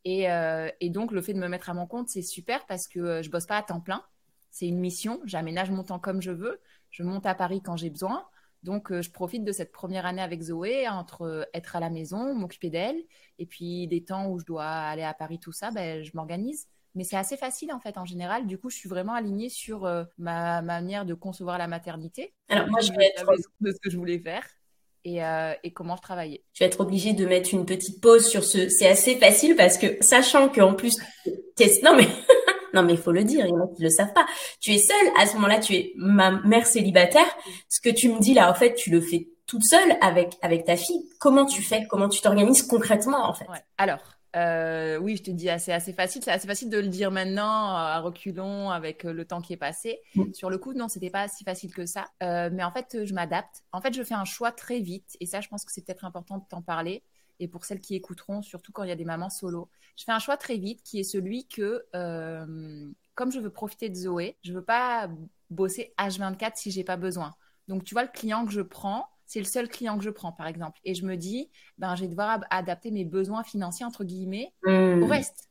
Et, 0.05 0.29
euh, 0.29 0.69
et, 0.81 0.89
donc, 0.89 1.11
le 1.11 1.21
fait 1.21 1.33
de 1.33 1.39
me 1.39 1.47
mettre 1.47 1.69
à 1.69 1.73
mon 1.73 1.87
compte, 1.87 2.09
c'est 2.09 2.21
super 2.21 2.65
parce 2.65 2.87
que 2.87 2.99
euh, 2.99 3.21
je 3.21 3.29
bosse 3.29 3.45
pas 3.45 3.57
à 3.57 3.63
temps 3.63 3.79
plein. 3.79 4.03
C'est 4.51 4.67
une 4.67 4.79
mission. 4.79 5.21
J'aménage 5.25 5.71
mon 5.71 5.83
temps 5.83 5.99
comme 5.99 6.21
je 6.21 6.31
veux. 6.31 6.59
Je 6.89 7.03
monte 7.03 7.25
à 7.25 7.35
Paris 7.35 7.61
quand 7.63 7.77
j'ai 7.77 7.89
besoin. 7.89 8.25
Donc, 8.63 8.91
euh, 8.91 9.01
je 9.01 9.11
profite 9.11 9.43
de 9.43 9.51
cette 9.51 9.71
première 9.71 10.05
année 10.05 10.21
avec 10.21 10.41
Zoé 10.41 10.87
entre 10.87 11.47
être 11.53 11.75
à 11.75 11.79
la 11.79 11.89
maison, 11.89 12.33
m'occuper 12.33 12.69
d'elle, 12.69 13.01
et 13.39 13.45
puis 13.45 13.87
des 13.87 14.03
temps 14.03 14.27
où 14.27 14.39
je 14.39 14.45
dois 14.45 14.65
aller 14.65 15.03
à 15.03 15.13
Paris, 15.13 15.39
tout 15.39 15.51
ça, 15.51 15.71
ben, 15.71 16.03
je 16.03 16.11
m'organise. 16.13 16.67
Mais 16.95 17.03
c'est 17.03 17.17
assez 17.17 17.37
facile 17.37 17.71
en 17.73 17.79
fait 17.79 17.97
en 17.97 18.05
général. 18.05 18.45
Du 18.45 18.57
coup, 18.57 18.69
je 18.69 18.77
suis 18.77 18.89
vraiment 18.89 19.13
alignée 19.13 19.49
sur 19.49 19.85
euh, 19.85 20.03
ma, 20.17 20.61
manière 20.61 21.05
de 21.05 21.13
concevoir 21.13 21.57
la 21.57 21.67
maternité. 21.67 22.33
Alors 22.49 22.67
moi, 22.67 22.81
je 22.81 22.91
vais 22.93 23.05
être 23.05 23.25
de 23.61 23.71
ce 23.71 23.77
que 23.79 23.89
je 23.89 23.97
voulais 23.97 24.19
faire. 24.19 24.43
Et, 25.05 25.23
euh, 25.23 25.53
et, 25.63 25.73
comment 25.73 25.97
je 25.97 26.01
travaillais. 26.01 26.45
Tu 26.53 26.63
vas 26.63 26.67
être 26.67 26.79
obligée 26.79 27.11
de 27.11 27.25
mettre 27.25 27.53
une 27.53 27.65
petite 27.65 28.01
pause 28.01 28.25
sur 28.25 28.45
ce. 28.45 28.69
C'est 28.69 28.87
assez 28.87 29.17
facile 29.17 29.57
parce 29.57 29.77
que 29.77 29.97
sachant 29.99 30.47
qu'en 30.47 30.75
plus, 30.75 30.97
non 31.83 31.95
mais 31.95 32.07
non 32.73 32.83
mais 32.83 32.93
il 32.93 32.97
faut 32.99 33.11
le 33.11 33.25
dire, 33.25 33.45
il 33.45 33.49
y 33.49 33.53
en 33.53 33.65
a 33.65 33.67
qui 33.75 33.81
le 33.81 33.89
savent 33.89 34.13
pas. 34.13 34.25
Tu 34.61 34.71
es 34.71 34.77
seule 34.77 35.11
à 35.19 35.25
ce 35.25 35.33
moment-là, 35.35 35.59
tu 35.59 35.73
es 35.73 35.91
ma 35.97 36.31
mère 36.43 36.65
célibataire. 36.65 37.27
Ce 37.67 37.81
que 37.81 37.89
tu 37.89 38.09
me 38.09 38.19
dis 38.19 38.33
là, 38.33 38.49
en 38.49 38.53
fait, 38.53 38.75
tu 38.75 38.91
le 38.91 39.01
fais 39.01 39.27
toute 39.45 39.63
seule 39.63 39.97
avec 39.99 40.37
avec 40.41 40.63
ta 40.63 40.77
fille. 40.77 41.09
Comment 41.19 41.45
tu 41.45 41.61
fais? 41.61 41.85
Comment 41.89 42.07
tu 42.07 42.21
t'organises 42.21 42.63
concrètement 42.63 43.27
en 43.27 43.33
fait? 43.33 43.47
Ouais. 43.49 43.61
Alors, 43.77 43.99
euh, 44.35 44.97
oui, 44.97 45.15
je 45.17 45.23
te 45.23 45.31
dis, 45.31 45.47
c'est 45.59 45.73
assez 45.73 45.93
facile. 45.93 46.21
C'est 46.23 46.31
assez 46.31 46.47
facile 46.47 46.69
de 46.69 46.79
le 46.79 46.87
dire 46.87 47.11
maintenant, 47.11 47.75
à 47.75 47.99
reculons, 47.99 48.71
avec 48.71 49.05
euh, 49.05 49.13
le 49.13 49.25
temps 49.25 49.41
qui 49.41 49.53
est 49.53 49.57
passé. 49.57 49.99
Mm. 50.15 50.33
Sur 50.33 50.49
le 50.49 50.57
coup, 50.57 50.73
non, 50.73 50.87
c'était 50.87 51.09
pas 51.09 51.27
si 51.27 51.43
facile 51.43 51.73
que 51.73 51.85
ça. 51.85 52.07
Euh, 52.23 52.49
mais 52.51 52.63
en 52.63 52.71
fait, 52.71 53.05
je 53.05 53.13
m'adapte. 53.13 53.63
En 53.71 53.81
fait, 53.81 53.93
je 53.93 54.03
fais 54.03 54.15
un 54.15 54.25
choix 54.25 54.51
très 54.51 54.79
vite. 54.79 55.17
Et 55.19 55.25
ça, 55.25 55.41
je 55.41 55.47
pense 55.49 55.65
que 55.65 55.71
c'est 55.71 55.85
peut-être 55.85 56.05
important 56.05 56.37
de 56.37 56.43
t'en 56.49 56.61
parler. 56.61 57.03
Et 57.39 57.47
pour 57.47 57.65
celles 57.65 57.79
qui 57.79 57.95
écouteront, 57.95 58.41
surtout 58.41 58.71
quand 58.71 58.83
il 58.83 58.89
y 58.89 58.91
a 58.93 58.95
des 58.95 59.05
mamans 59.05 59.29
solo, 59.29 59.69
je 59.97 60.03
fais 60.03 60.11
un 60.11 60.19
choix 60.19 60.37
très 60.37 60.57
vite 60.57 60.81
qui 60.83 60.99
est 60.99 61.03
celui 61.03 61.47
que, 61.47 61.83
comme 63.15 63.31
je 63.31 63.39
veux 63.39 63.49
profiter 63.49 63.89
de 63.89 63.95
Zoé, 63.95 64.37
je 64.43 64.53
veux 64.53 64.63
pas 64.63 65.09
bosser 65.49 65.93
H24 65.97 66.51
si 66.55 66.71
j'ai 66.71 66.83
pas 66.83 66.95
besoin. 66.95 67.33
Donc, 67.67 67.83
tu 67.83 67.95
vois, 67.95 68.03
le 68.03 68.09
client 68.09 68.45
que 68.45 68.51
je 68.51 68.61
prends, 68.61 69.07
c'est 69.33 69.39
le 69.39 69.45
seul 69.45 69.67
client 69.67 69.97
que 69.97 70.03
je 70.03 70.11
prends, 70.11 70.31
par 70.31 70.45
exemple. 70.45 70.79
Et 70.83 70.93
je 70.93 71.03
me 71.07 71.17
dis, 71.17 71.49
ben, 71.79 71.95
je 71.95 72.01
vais 72.01 72.07
devoir 72.07 72.41
adapter 72.51 72.91
mes 72.91 73.03
besoins 73.03 73.43
financiers, 73.43 73.83
entre 73.83 74.03
guillemets, 74.03 74.53
mmh. 74.63 75.01
au 75.01 75.07
reste. 75.07 75.49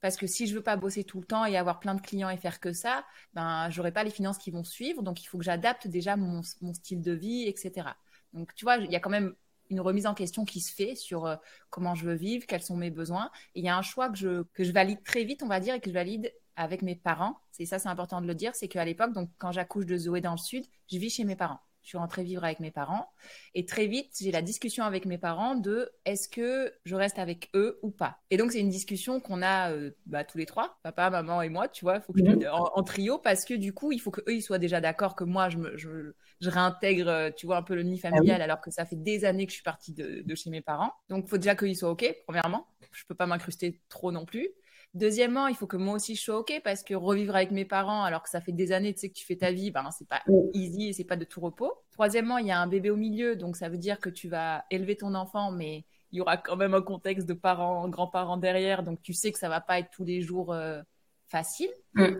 Parce 0.00 0.16
que 0.16 0.26
si 0.26 0.46
je 0.46 0.54
veux 0.54 0.62
pas 0.62 0.76
bosser 0.76 1.04
tout 1.04 1.20
le 1.20 1.26
temps 1.26 1.44
et 1.44 1.58
avoir 1.58 1.78
plein 1.78 1.94
de 1.94 2.00
clients 2.00 2.30
et 2.30 2.38
faire 2.38 2.58
que 2.58 2.72
ça, 2.72 3.04
ben, 3.34 3.68
j'aurai 3.68 3.92
pas 3.92 4.02
les 4.02 4.10
finances 4.10 4.38
qui 4.38 4.50
vont 4.50 4.64
suivre. 4.64 5.02
Donc, 5.02 5.22
il 5.22 5.26
faut 5.26 5.36
que 5.36 5.44
j'adapte 5.44 5.88
déjà 5.88 6.16
mon, 6.16 6.42
style 6.42 7.02
de 7.02 7.12
vie, 7.12 7.42
etc. 7.46 7.88
Donc, 8.32 8.54
tu 8.54 8.64
vois, 8.64 8.78
il 8.78 8.90
y 8.90 8.96
a 8.96 9.00
quand 9.00 9.10
même 9.10 9.34
une 9.68 9.80
remise 9.80 10.06
en 10.06 10.14
question 10.14 10.46
qui 10.46 10.62
se 10.62 10.72
fait 10.72 10.94
sur 10.94 11.26
euh, 11.26 11.36
comment 11.68 11.94
je 11.94 12.06
veux 12.06 12.14
vivre, 12.14 12.46
quels 12.46 12.62
sont 12.62 12.78
mes 12.78 12.90
besoins. 12.90 13.30
Et 13.54 13.60
il 13.60 13.64
y 13.66 13.68
a 13.68 13.76
un 13.76 13.82
choix 13.82 14.08
que 14.08 14.16
je, 14.16 14.42
que 14.54 14.64
je 14.64 14.72
valide 14.72 15.02
très 15.04 15.24
vite, 15.24 15.42
on 15.42 15.48
va 15.48 15.60
dire, 15.60 15.74
et 15.74 15.80
que 15.80 15.90
je 15.90 15.94
valide 15.94 16.32
avec 16.56 16.80
mes 16.80 16.96
parents. 16.96 17.36
C'est 17.52 17.66
ça, 17.66 17.78
c'est 17.78 17.90
important 17.90 18.22
de 18.22 18.26
le 18.26 18.34
dire. 18.34 18.54
C'est 18.54 18.68
qu'à 18.68 18.86
l'époque, 18.86 19.12
donc, 19.12 19.28
quand 19.36 19.52
j'accouche 19.52 19.84
de 19.84 19.98
Zoé 19.98 20.22
dans 20.22 20.32
le 20.32 20.38
sud, 20.38 20.64
je 20.90 20.96
vis 20.96 21.10
chez 21.10 21.24
mes 21.24 21.36
parents 21.36 21.60
je 21.88 21.92
suis 21.92 21.98
rentrée 21.98 22.22
vivre 22.22 22.44
avec 22.44 22.60
mes 22.60 22.70
parents. 22.70 23.10
Et 23.54 23.64
très 23.64 23.86
vite, 23.86 24.14
j'ai 24.20 24.30
la 24.30 24.42
discussion 24.42 24.84
avec 24.84 25.06
mes 25.06 25.16
parents 25.16 25.54
de 25.54 25.90
est-ce 26.04 26.28
que 26.28 26.70
je 26.84 26.94
reste 26.94 27.18
avec 27.18 27.48
eux 27.54 27.78
ou 27.80 27.90
pas. 27.90 28.18
Et 28.28 28.36
donc, 28.36 28.52
c'est 28.52 28.60
une 28.60 28.68
discussion 28.68 29.20
qu'on 29.20 29.40
a 29.40 29.72
euh, 29.72 29.92
bah, 30.04 30.22
tous 30.22 30.36
les 30.36 30.44
trois, 30.44 30.76
papa, 30.82 31.08
maman 31.08 31.40
et 31.40 31.48
moi, 31.48 31.66
tu 31.66 31.86
vois, 31.86 31.98
faut 32.02 32.12
que 32.12 32.20
mhm. 32.20 32.46
en, 32.52 32.82
trio, 32.82 33.16
parce 33.16 33.46
que 33.46 33.54
du 33.54 33.72
coup, 33.72 33.90
il 33.90 34.02
faut 34.02 34.10
qu'eux, 34.10 34.34
ils 34.34 34.42
soient 34.42 34.58
déjà 34.58 34.82
d'accord 34.82 35.16
que 35.16 35.24
moi, 35.24 35.48
je, 35.48 35.56
me, 35.56 35.78
je, 35.78 36.12
je, 36.42 36.50
réintègre, 36.50 37.08
euh, 37.08 37.30
tu 37.34 37.46
vois, 37.46 37.56
un 37.56 37.62
peu 37.62 37.74
le 37.74 37.84
nid 37.84 37.98
ah 38.04 38.10
familial, 38.10 38.42
alors 38.42 38.60
que 38.60 38.70
ça 38.70 38.84
fait 38.84 38.96
des 38.96 39.24
années 39.24 39.46
que 39.46 39.52
je 39.52 39.56
suis 39.56 39.64
partie 39.64 39.94
de, 39.94 40.20
de 40.26 40.34
chez 40.34 40.50
mes 40.50 40.60
parents. 40.60 40.92
Donc, 41.08 41.24
il 41.24 41.30
faut 41.30 41.38
déjà 41.38 41.56
qu'ils 41.56 41.74
soient 41.74 41.90
OK, 41.90 42.04
premièrement. 42.26 42.66
Je 42.92 43.04
peux 43.06 43.14
pas 43.14 43.26
m'incruster 43.26 43.80
trop 43.88 44.12
non 44.12 44.26
plus. 44.26 44.50
Deuxièmement, 44.94 45.48
il 45.48 45.54
faut 45.54 45.66
que 45.66 45.76
moi 45.76 45.94
aussi 45.94 46.14
je 46.14 46.22
sois 46.22 46.38
OK 46.38 46.60
parce 46.64 46.82
que 46.82 46.94
revivre 46.94 47.36
avec 47.36 47.50
mes 47.50 47.66
parents 47.66 48.04
alors 48.04 48.22
que 48.22 48.30
ça 48.30 48.40
fait 48.40 48.52
des 48.52 48.72
années 48.72 48.94
tu 48.94 49.00
sais, 49.00 49.08
que 49.10 49.14
tu 49.14 49.24
fais 49.24 49.36
ta 49.36 49.52
vie, 49.52 49.70
ben, 49.70 49.90
c'est 49.90 50.08
pas 50.08 50.22
easy 50.54 50.88
et 50.88 50.92
c'est 50.92 51.04
pas 51.04 51.16
de 51.16 51.24
tout 51.24 51.40
repos. 51.40 51.72
Troisièmement, 51.90 52.38
il 52.38 52.46
y 52.46 52.50
a 52.50 52.58
un 52.58 52.66
bébé 52.66 52.90
au 52.90 52.96
milieu, 52.96 53.36
donc 53.36 53.56
ça 53.56 53.68
veut 53.68 53.76
dire 53.76 53.98
que 53.98 54.08
tu 54.08 54.28
vas 54.28 54.64
élever 54.70 54.96
ton 54.96 55.14
enfant, 55.14 55.50
mais 55.50 55.84
il 56.10 56.18
y 56.18 56.20
aura 56.22 56.38
quand 56.38 56.56
même 56.56 56.72
un 56.72 56.80
contexte 56.80 57.28
de 57.28 57.34
parents, 57.34 57.86
grands-parents 57.88 58.38
derrière, 58.38 58.82
donc 58.82 59.02
tu 59.02 59.12
sais 59.12 59.30
que 59.30 59.38
ça 59.38 59.50
va 59.50 59.60
pas 59.60 59.78
être 59.78 59.90
tous 59.90 60.04
les 60.04 60.22
jours 60.22 60.52
euh, 60.52 60.80
facile. 61.26 61.70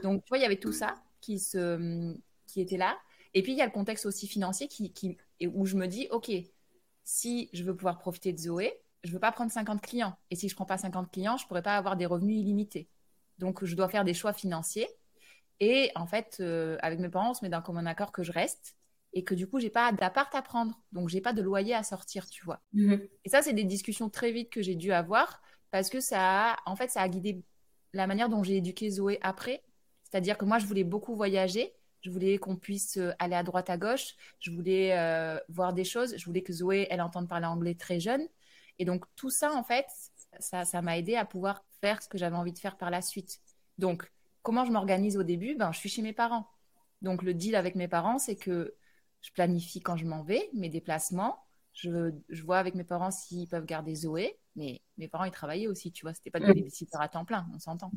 Donc 0.03 0.25
tu 0.25 0.29
vois, 0.29 0.39
il 0.39 0.43
y 0.43 0.47
avait 0.47 0.57
tout 0.57 0.73
ça 0.73 0.95
qui, 1.21 1.39
se, 1.39 2.15
qui 2.47 2.61
était 2.61 2.77
là. 2.77 2.99
Et 3.33 3.43
puis 3.43 3.53
il 3.53 3.59
y 3.59 3.63
a 3.63 3.67
le 3.67 3.73
contexte 3.73 4.05
aussi 4.05 4.27
financier 4.27 4.69
qui, 4.69 4.93
qui, 4.93 5.17
où 5.47 5.65
je 5.65 5.77
me 5.77 5.87
dis, 5.87 6.09
OK, 6.11 6.31
si 7.03 7.49
je 7.55 7.65
veux 7.65 7.75
pouvoir 7.75 7.99
profiter 7.99 8.33
de 8.33 8.39
Zoé, 8.39 8.79
je 9.05 9.13
veux 9.13 9.21
pas 9.21 9.33
prendre 9.33 9.51
50 9.51 9.81
clients. 9.81 10.17
Et 10.31 10.37
si 10.37 10.49
je 10.49 10.55
prends 10.55 10.65
pas 10.65 10.79
50 10.79 11.11
clients, 11.11 11.37
je 11.37 11.47
pourrais 11.47 11.63
pas 11.63 11.77
avoir 11.77 11.97
des 11.97 12.07
revenus 12.07 12.39
illimités. 12.39 12.89
Donc, 13.39 13.65
je 13.65 13.75
dois 13.77 13.89
faire 13.89 14.05
des 14.05 14.15
choix 14.15 14.33
financiers. 14.33 14.89
Et 15.61 15.91
en 15.95 16.07
fait, 16.07 16.39
euh, 16.41 16.77
avec 16.81 16.99
mes 16.99 17.09
parents, 17.09 17.31
on 17.31 17.35
se 17.35 17.45
met 17.45 17.49
d'un 17.49 17.63
commun 17.63 17.87
accord 17.87 18.13
que 18.13 18.23
je 18.23 18.33
reste 18.33 18.77
et 19.13 19.25
que 19.25 19.35
du 19.35 19.49
coup, 19.49 19.59
j'ai 19.61 19.71
pas 19.71 19.93
d'appart 19.93 20.33
à 20.35 20.43
prendre. 20.43 20.81
Donc, 20.93 21.09
j'ai 21.09 21.21
pas 21.21 21.33
de 21.33 21.43
loyer 21.43 21.75
à 21.75 21.83
sortir, 21.83 22.29
tu 22.29 22.45
vois. 22.45 22.61
Mhm. 22.73 23.07
Et 23.25 23.29
ça, 23.29 23.43
c'est 23.43 23.53
des 23.53 23.65
discussions 23.65 24.11
très 24.11 24.33
vite 24.33 24.51
que 24.51 24.63
j'ai 24.63 24.75
dû 24.75 24.93
avoir 24.93 25.41
parce 25.71 25.91
que 25.91 26.01
ça 26.01 26.53
a, 26.53 26.57
en 26.67 26.77
fait, 26.77 26.91
ça 26.91 27.03
a 27.03 27.09
guidé 27.09 27.43
la 27.93 28.07
manière 28.07 28.29
dont 28.29 28.43
j'ai 28.43 28.57
éduqué 28.57 28.91
Zoé 28.91 29.19
après. 29.23 29.63
C'est-à-dire 30.05 30.39
que 30.39 30.45
moi, 30.45 30.59
je 30.59 30.67
voulais 30.67 30.85
beaucoup 30.85 31.17
voyager. 31.17 31.75
Je 32.01 32.11
voulais 32.11 32.39
qu'on 32.39 32.57
puisse 32.57 32.97
euh, 32.97 33.13
aller 33.19 33.35
à 33.35 33.43
droite, 33.43 33.71
à 33.71 33.77
gauche. 33.77 34.15
Je 34.39 34.51
voulais 34.51 34.97
euh, 34.97 35.39
voir 35.49 35.73
des 35.73 35.85
choses. 35.85 36.17
Je 36.17 36.25
voulais 36.25 36.43
que 36.43 36.53
Zoé, 36.53 36.87
elle 36.91 37.01
entende 37.01 37.29
parler 37.29 37.47
anglais 37.47 37.75
très 37.75 37.99
jeune. 38.01 38.27
Et 38.79 38.85
donc, 38.85 39.05
tout 39.17 39.31
ça, 39.31 39.53
en 39.55 39.63
fait, 39.63 39.87
ça, 40.41 40.65
ça 40.65 40.83
m'a 40.83 40.99
aidé 40.99 41.17
à 41.17 41.25
pouvoir 41.25 41.65
faire 41.81 42.03
ce 42.03 42.09
que 42.09 42.19
j'avais 42.19 42.37
envie 42.37 42.53
de 42.53 42.59
faire 42.59 42.77
par 42.77 42.91
la 42.91 43.03
suite. 43.03 43.41
Donc, 43.79 44.11
comment 44.43 44.65
je 44.65 44.73
m'organise 44.73 45.17
au 45.17 45.23
début? 45.23 45.55
Ben, 45.57 45.73
Je 45.73 45.79
suis 45.79 45.89
chez 45.89 46.03
mes 46.03 46.13
parents. 46.13 46.49
Donc, 47.03 47.23
le 47.23 47.35
deal 47.35 47.57
avec 47.57 47.75
mes 47.75 47.89
parents, 47.89 48.19
c'est 48.19 48.37
que 48.37 48.75
je 49.21 49.31
planifie 49.33 49.81
quand 49.81 49.97
je 49.97 50.07
m'en 50.07 50.23
vais, 50.23 50.49
mes 50.55 50.69
déplacements. 50.69 51.45
Je, 51.73 52.13
je 52.29 52.43
vois 52.43 52.59
avec 52.59 52.75
mes 52.75 52.85
parents 52.85 53.11
s'ils 53.11 53.49
peuvent 53.49 53.67
garder 53.67 53.95
Zoé. 53.95 54.39
Mais 54.57 54.83
mes 54.97 55.09
parents, 55.09 55.25
ils 55.25 55.31
travaillaient 55.31 55.69
aussi, 55.69 55.93
tu 55.93 56.05
vois. 56.05 56.15
C'était 56.15 56.31
pas 56.31 56.41
des 56.41 56.49
babysitters 56.49 57.01
à 57.01 57.09
temps 57.09 57.25
plein, 57.25 57.47
on 57.55 57.59
s'entend. 57.59 57.95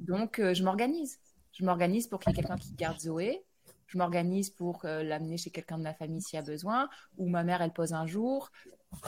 Donc, 0.00 0.38
euh, 0.38 0.54
je 0.54 0.62
m'organise. 0.62 1.18
Je 1.52 1.64
m'organise 1.64 2.06
pour 2.08 2.20
qu'il 2.20 2.30
y 2.30 2.32
ait 2.32 2.42
quelqu'un 2.42 2.58
qui 2.58 2.72
garde 2.74 2.98
Zoé 3.00 3.44
je 3.86 3.98
m'organise 3.98 4.50
pour 4.50 4.84
euh, 4.84 5.02
l'amener 5.02 5.36
chez 5.36 5.50
quelqu'un 5.50 5.78
de 5.78 5.82
ma 5.82 5.94
famille 5.94 6.20
s'il 6.20 6.36
y 6.36 6.40
a 6.40 6.42
besoin, 6.42 6.88
ou 7.16 7.28
ma 7.28 7.44
mère, 7.44 7.62
elle 7.62 7.72
pose 7.72 7.92
un 7.92 8.06
jour. 8.06 8.50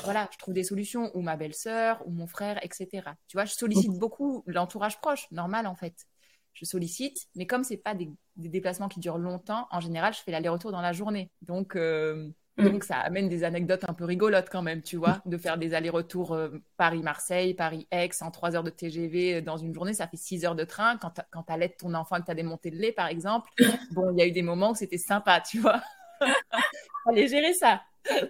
Voilà, 0.05 0.29
je 0.33 0.39
trouve 0.39 0.55
des 0.55 0.65
solutions, 0.65 1.11
ou 1.15 1.23
ma 1.23 1.37
belle-sœur, 1.37 2.03
ou 2.07 2.11
mon 2.11 2.27
frère, 2.27 2.59
etc. 2.65 2.89
Tu 3.29 3.37
vois, 3.37 3.45
je 3.45 3.55
sollicite 3.55 3.93
beaucoup 3.99 4.43
l'entourage 4.47 5.01
proche, 5.01 5.31
normal 5.31 5.67
en 5.67 5.75
fait. 5.75 6.07
Je 6.53 6.65
sollicite, 6.65 7.27
mais 7.35 7.47
comme 7.47 7.65
c'est 7.65 7.77
pas 7.77 7.95
des, 7.95 8.11
déplacements 8.37 8.89
qui 8.89 9.01
durent 9.01 9.19
longtemps, 9.19 9.67
en 9.71 9.81
général, 9.81 10.15
je 10.15 10.21
fais 10.21 10.31
l'aller-retour 10.31 10.73
dans 10.73 10.81
la 10.81 10.93
journée. 10.93 11.31
Donc, 11.43 11.77
euh, 11.77 12.31
Mm. 12.57 12.69
Donc 12.71 12.85
ça 12.85 12.97
amène 12.97 13.29
des 13.29 13.45
anecdotes 13.45 13.85
un 13.89 13.93
peu 13.93 14.05
rigolotes 14.05 14.49
quand 14.51 14.63
même, 14.63 14.83
tu 14.83 14.97
vois, 14.97 15.21
de 15.27 15.37
faire 15.37 15.59
des 15.59 15.75
allers-retours 15.75 16.33
euh, 16.33 16.49
Paris-Marseille, 16.77 17.55
Paris-Aix 17.55 18.11
en 18.23 18.31
3 18.31 18.57
heures 18.57 18.63
de 18.63 18.71
TGV 18.71 19.35
euh, 19.35 19.41
dans 19.43 19.57
une 19.57 19.75
journée, 19.75 19.93
ça 19.93 20.09
fait 20.09 20.17
6 20.17 20.45
heures 20.45 20.55
de 20.55 20.65
train. 20.65 20.99
Quand 20.99 21.11
tu 21.43 21.53
allaites 21.53 21.79
ton 21.79 21.93
enfant 21.95 22.17
et 22.17 22.21
que 22.21 22.27
tu 22.27 22.31
as 22.31 22.35
des 22.35 22.43
montées 22.43 22.71
de 22.71 22.77
lait, 22.77 22.93
par 22.93 23.09
exemple, 23.09 23.51
bon, 23.93 24.11
il 24.13 24.19
y 24.19 24.23
a 24.23 24.27
eu 24.27 24.33
des 24.33 24.43
moments 24.43 24.71
où 24.71 24.75
c'était 24.75 24.99
sympa, 24.99 25.41
tu 25.41 25.59
vois. 25.61 25.83
Fallait 27.05 27.29
gérer 27.29 27.53
ça. 27.53 27.83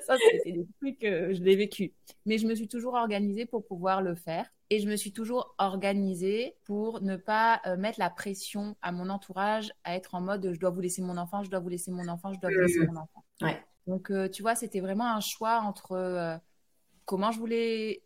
Ça, 0.06 0.16
c'est 0.45 0.52
des 0.52 0.66
trucs 0.80 0.99
que 0.99 1.35
je 1.35 1.42
l'ai 1.42 1.56
vécu. 1.56 1.92
Mais 2.25 2.38
je 2.38 2.47
me 2.47 2.54
suis 2.54 2.68
toujours 2.68 2.95
organisée 2.95 3.47
pour 3.47 3.64
pouvoir 3.64 4.02
le 4.02 4.14
faire. 4.14 4.50
Et 4.71 4.80
je 4.80 4.88
me 4.88 4.97
suis 4.97 5.12
toujours 5.12 5.54
organisée 5.59 6.56
pour 6.64 7.00
ne 7.00 7.16
pas 7.16 7.61
euh, 7.66 7.76
mettre 7.76 8.00
la 8.00 8.11
pression 8.11 8.76
à 8.83 8.90
mon 8.90 9.11
entourage 9.11 9.71
à 9.85 9.95
être 9.95 10.16
en 10.16 10.21
mode 10.21 10.50
je 10.52 10.59
dois 10.59 10.71
vous 10.71 10.80
laisser 10.80 11.02
mon 11.02 11.16
enfant, 11.16 11.45
je 11.45 11.50
dois 11.50 11.61
vous 11.61 11.68
laisser 11.68 11.92
mon 11.92 12.09
enfant, 12.09 12.33
je 12.33 12.40
dois 12.40 12.50
vous 12.50 12.61
laisser 12.61 12.85
mon 12.87 12.97
enfant. 12.97 13.25
Ouais. 13.42 13.62
Donc, 13.87 14.11
euh, 14.11 14.28
tu 14.28 14.42
vois, 14.42 14.56
c'était 14.56 14.80
vraiment 14.80 15.06
un 15.06 15.21
choix 15.21 15.61
entre 15.61 15.92
euh, 15.92 16.37
comment 17.04 17.30
je 17.30 17.38
voulais 17.38 18.02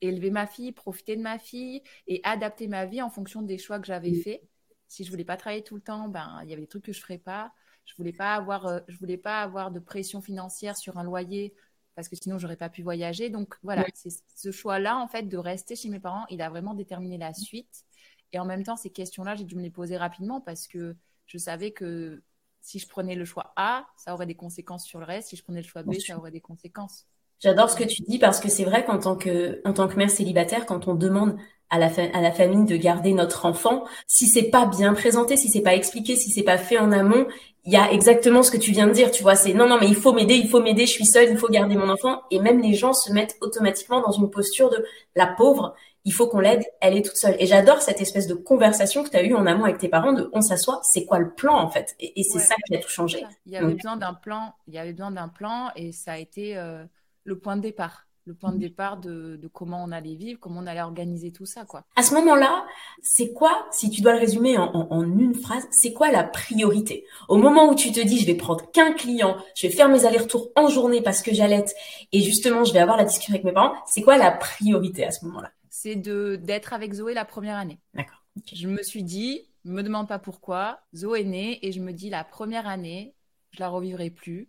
élever 0.00 0.30
ma 0.30 0.46
fille, 0.46 0.70
profiter 0.72 1.16
de 1.16 1.22
ma 1.22 1.38
fille 1.38 1.82
et 2.06 2.20
adapter 2.22 2.68
ma 2.68 2.86
vie 2.86 3.02
en 3.02 3.10
fonction 3.10 3.42
des 3.42 3.58
choix 3.58 3.80
que 3.80 3.86
j'avais 3.86 4.14
faits. 4.14 4.42
Si 4.88 5.04
je 5.04 5.10
voulais 5.10 5.24
pas 5.24 5.36
travailler 5.36 5.64
tout 5.64 5.74
le 5.74 5.80
temps, 5.80 6.08
ben 6.08 6.40
il 6.44 6.50
y 6.50 6.52
avait 6.52 6.62
des 6.62 6.68
trucs 6.68 6.84
que 6.84 6.92
je 6.92 7.00
ferais 7.00 7.18
pas. 7.18 7.52
Je 7.86 7.94
voulais 7.96 8.12
pas 8.12 8.34
avoir, 8.34 8.66
euh, 8.66 8.80
je 8.88 8.98
voulais 8.98 9.16
pas 9.16 9.42
avoir 9.42 9.70
de 9.70 9.80
pression 9.80 10.20
financière 10.20 10.76
sur 10.76 10.98
un 10.98 11.04
loyer 11.04 11.54
parce 11.94 12.08
que 12.08 12.16
sinon 12.16 12.38
j'aurais 12.38 12.56
pas 12.56 12.68
pu 12.68 12.82
voyager. 12.82 13.30
Donc 13.30 13.56
voilà, 13.62 13.86
c'est 13.94 14.10
ce 14.36 14.50
choix-là 14.52 14.98
en 14.98 15.08
fait 15.08 15.22
de 15.24 15.36
rester 15.38 15.76
chez 15.76 15.88
mes 15.88 16.00
parents, 16.00 16.26
il 16.30 16.42
a 16.42 16.50
vraiment 16.50 16.74
déterminé 16.74 17.16
la 17.16 17.32
suite. 17.32 17.84
Et 18.32 18.38
en 18.38 18.44
même 18.44 18.64
temps, 18.64 18.76
ces 18.76 18.90
questions-là, 18.90 19.34
j'ai 19.34 19.44
dû 19.44 19.56
me 19.56 19.62
les 19.62 19.70
poser 19.70 19.96
rapidement 19.96 20.40
parce 20.40 20.66
que 20.66 20.96
je 21.26 21.38
savais 21.38 21.70
que 21.72 22.22
si 22.60 22.78
je 22.78 22.88
prenais 22.88 23.14
le 23.14 23.24
choix 23.24 23.52
A, 23.56 23.86
ça 23.96 24.12
aurait 24.12 24.26
des 24.26 24.34
conséquences 24.34 24.84
sur 24.84 24.98
le 24.98 25.06
reste. 25.06 25.28
Si 25.28 25.36
je 25.36 25.42
prenais 25.42 25.62
le 25.62 25.66
choix 25.66 25.82
B, 25.82 26.00
ça 26.00 26.18
aurait 26.18 26.32
des 26.32 26.40
conséquences. 26.40 27.06
J'adore 27.40 27.70
ce 27.70 27.76
que 27.76 27.84
tu 27.84 28.02
dis 28.02 28.18
parce 28.18 28.40
que 28.40 28.48
c'est 28.48 28.64
vrai 28.64 28.84
qu'en 28.84 28.98
tant 28.98 29.16
que, 29.16 29.60
en 29.64 29.72
tant 29.72 29.88
que 29.88 29.96
mère 29.96 30.10
célibataire, 30.10 30.66
quand 30.66 30.88
on 30.88 30.94
demande 30.94 31.36
à 31.68 31.78
la, 31.78 31.90
à 32.14 32.20
la 32.20 32.32
famille 32.32 32.64
de 32.64 32.76
garder 32.76 33.12
notre 33.12 33.44
enfant, 33.44 33.84
si 34.06 34.26
c'est 34.26 34.50
pas 34.50 34.66
bien 34.66 34.94
présenté, 34.94 35.36
si 35.36 35.48
c'est 35.48 35.62
pas 35.62 35.74
expliqué, 35.74 36.16
si 36.16 36.30
c'est 36.30 36.42
pas 36.44 36.58
fait 36.58 36.78
en 36.78 36.92
amont, 36.92 37.26
il 37.64 37.72
y 37.72 37.76
a 37.76 37.90
exactement 37.92 38.44
ce 38.44 38.52
que 38.52 38.56
tu 38.56 38.70
viens 38.70 38.86
de 38.86 38.92
dire, 38.92 39.10
tu 39.10 39.24
vois, 39.24 39.34
c'est 39.34 39.52
non, 39.52 39.68
non, 39.68 39.78
mais 39.80 39.88
il 39.88 39.96
faut 39.96 40.12
m'aider, 40.12 40.34
il 40.34 40.48
faut 40.48 40.62
m'aider, 40.62 40.86
je 40.86 40.92
suis 40.92 41.04
seule, 41.04 41.30
il 41.30 41.36
faut 41.36 41.48
garder 41.48 41.74
mon 41.74 41.88
enfant. 41.88 42.22
Et 42.30 42.38
même 42.38 42.62
les 42.62 42.74
gens 42.74 42.92
se 42.92 43.12
mettent 43.12 43.36
automatiquement 43.40 44.00
dans 44.00 44.12
une 44.12 44.30
posture 44.30 44.70
de 44.70 44.84
la 45.16 45.26
pauvre, 45.26 45.74
il 46.04 46.12
faut 46.12 46.28
qu'on 46.28 46.38
l'aide, 46.38 46.62
elle 46.80 46.96
est 46.96 47.04
toute 47.04 47.16
seule. 47.16 47.34
Et 47.40 47.46
j'adore 47.46 47.82
cette 47.82 48.00
espèce 48.00 48.28
de 48.28 48.34
conversation 48.34 49.02
que 49.02 49.10
tu 49.10 49.16
as 49.16 49.24
eue 49.24 49.34
en 49.34 49.44
amont 49.46 49.64
avec 49.64 49.78
tes 49.78 49.88
parents 49.88 50.12
de 50.12 50.30
on 50.32 50.40
s'assoit, 50.40 50.78
c'est 50.84 51.04
quoi 51.04 51.18
le 51.18 51.34
plan 51.34 51.56
en 51.56 51.68
fait? 51.68 51.96
Et, 51.98 52.22
c'est 52.22 52.38
ça 52.38 52.54
qui 52.68 52.76
a 52.76 52.78
tout 52.78 52.88
changé. 52.88 53.24
Il 53.44 53.52
y 53.52 53.56
avait 53.56 53.74
besoin 53.74 53.96
d'un 53.96 54.14
plan, 54.14 54.54
il 54.68 54.74
y 54.74 54.78
avait 54.78 54.92
besoin 54.92 55.10
d'un 55.10 55.28
plan 55.28 55.70
et 55.74 55.90
ça 55.90 56.12
a 56.12 56.18
été 56.18 56.56
euh, 56.56 56.84
le 57.26 57.38
point 57.38 57.56
de 57.56 57.62
départ 57.62 58.06
le 58.26 58.34
point 58.34 58.50
de 58.50 58.56
mmh. 58.56 58.60
départ 58.60 58.96
de, 58.98 59.48
comment 59.52 59.82
on 59.84 59.92
allait 59.92 60.16
vivre, 60.16 60.38
comment 60.40 60.60
on 60.60 60.66
allait 60.66 60.82
organiser 60.82 61.30
tout 61.30 61.46
ça, 61.46 61.64
quoi. 61.64 61.84
À 61.94 62.02
ce 62.02 62.12
moment-là, 62.14 62.66
c'est 63.00 63.32
quoi, 63.32 63.66
si 63.70 63.88
tu 63.88 64.02
dois 64.02 64.12
le 64.12 64.18
résumer 64.18 64.58
en, 64.58 65.02
une 65.02 65.34
phrase, 65.34 65.66
c'est 65.70 65.92
quoi 65.92 66.10
la 66.10 66.24
priorité? 66.24 67.06
Au 67.28 67.36
moment 67.36 67.70
où 67.70 67.74
tu 67.74 67.92
te 67.92 68.00
dis, 68.00 68.18
je 68.18 68.26
vais 68.26 68.34
prendre 68.34 68.68
qu'un 68.72 68.92
client, 68.92 69.36
je 69.54 69.68
vais 69.68 69.72
faire 69.72 69.88
mes 69.88 70.04
allers-retours 70.04 70.50
en 70.56 70.68
journée 70.68 71.02
parce 71.02 71.22
que 71.22 71.32
j'allaite, 71.32 71.72
et 72.12 72.20
justement, 72.20 72.64
je 72.64 72.72
vais 72.72 72.80
avoir 72.80 72.96
la 72.96 73.04
discussion 73.04 73.34
avec 73.34 73.44
mes 73.44 73.52
parents, 73.52 73.74
c'est 73.86 74.02
quoi 74.02 74.18
la 74.18 74.32
priorité 74.32 75.04
à 75.04 75.12
ce 75.12 75.24
moment-là? 75.26 75.52
C'est 75.70 75.96
de 75.96 76.36
d'être 76.36 76.72
avec 76.72 76.94
Zoé 76.94 77.14
la 77.14 77.24
première 77.24 77.56
année. 77.56 77.78
D'accord. 77.94 78.24
Je 78.52 78.66
me 78.66 78.82
suis 78.82 79.04
dit, 79.04 79.42
me 79.64 79.82
demande 79.82 80.08
pas 80.08 80.18
pourquoi, 80.18 80.80
Zoé 80.94 81.20
est 81.20 81.24
née 81.24 81.58
et 81.62 81.70
je 81.70 81.80
me 81.80 81.92
dis 81.92 82.10
la 82.10 82.24
première 82.24 82.66
année, 82.66 83.14
je 83.52 83.60
la 83.60 83.68
revivrai 83.68 84.10
plus. 84.10 84.48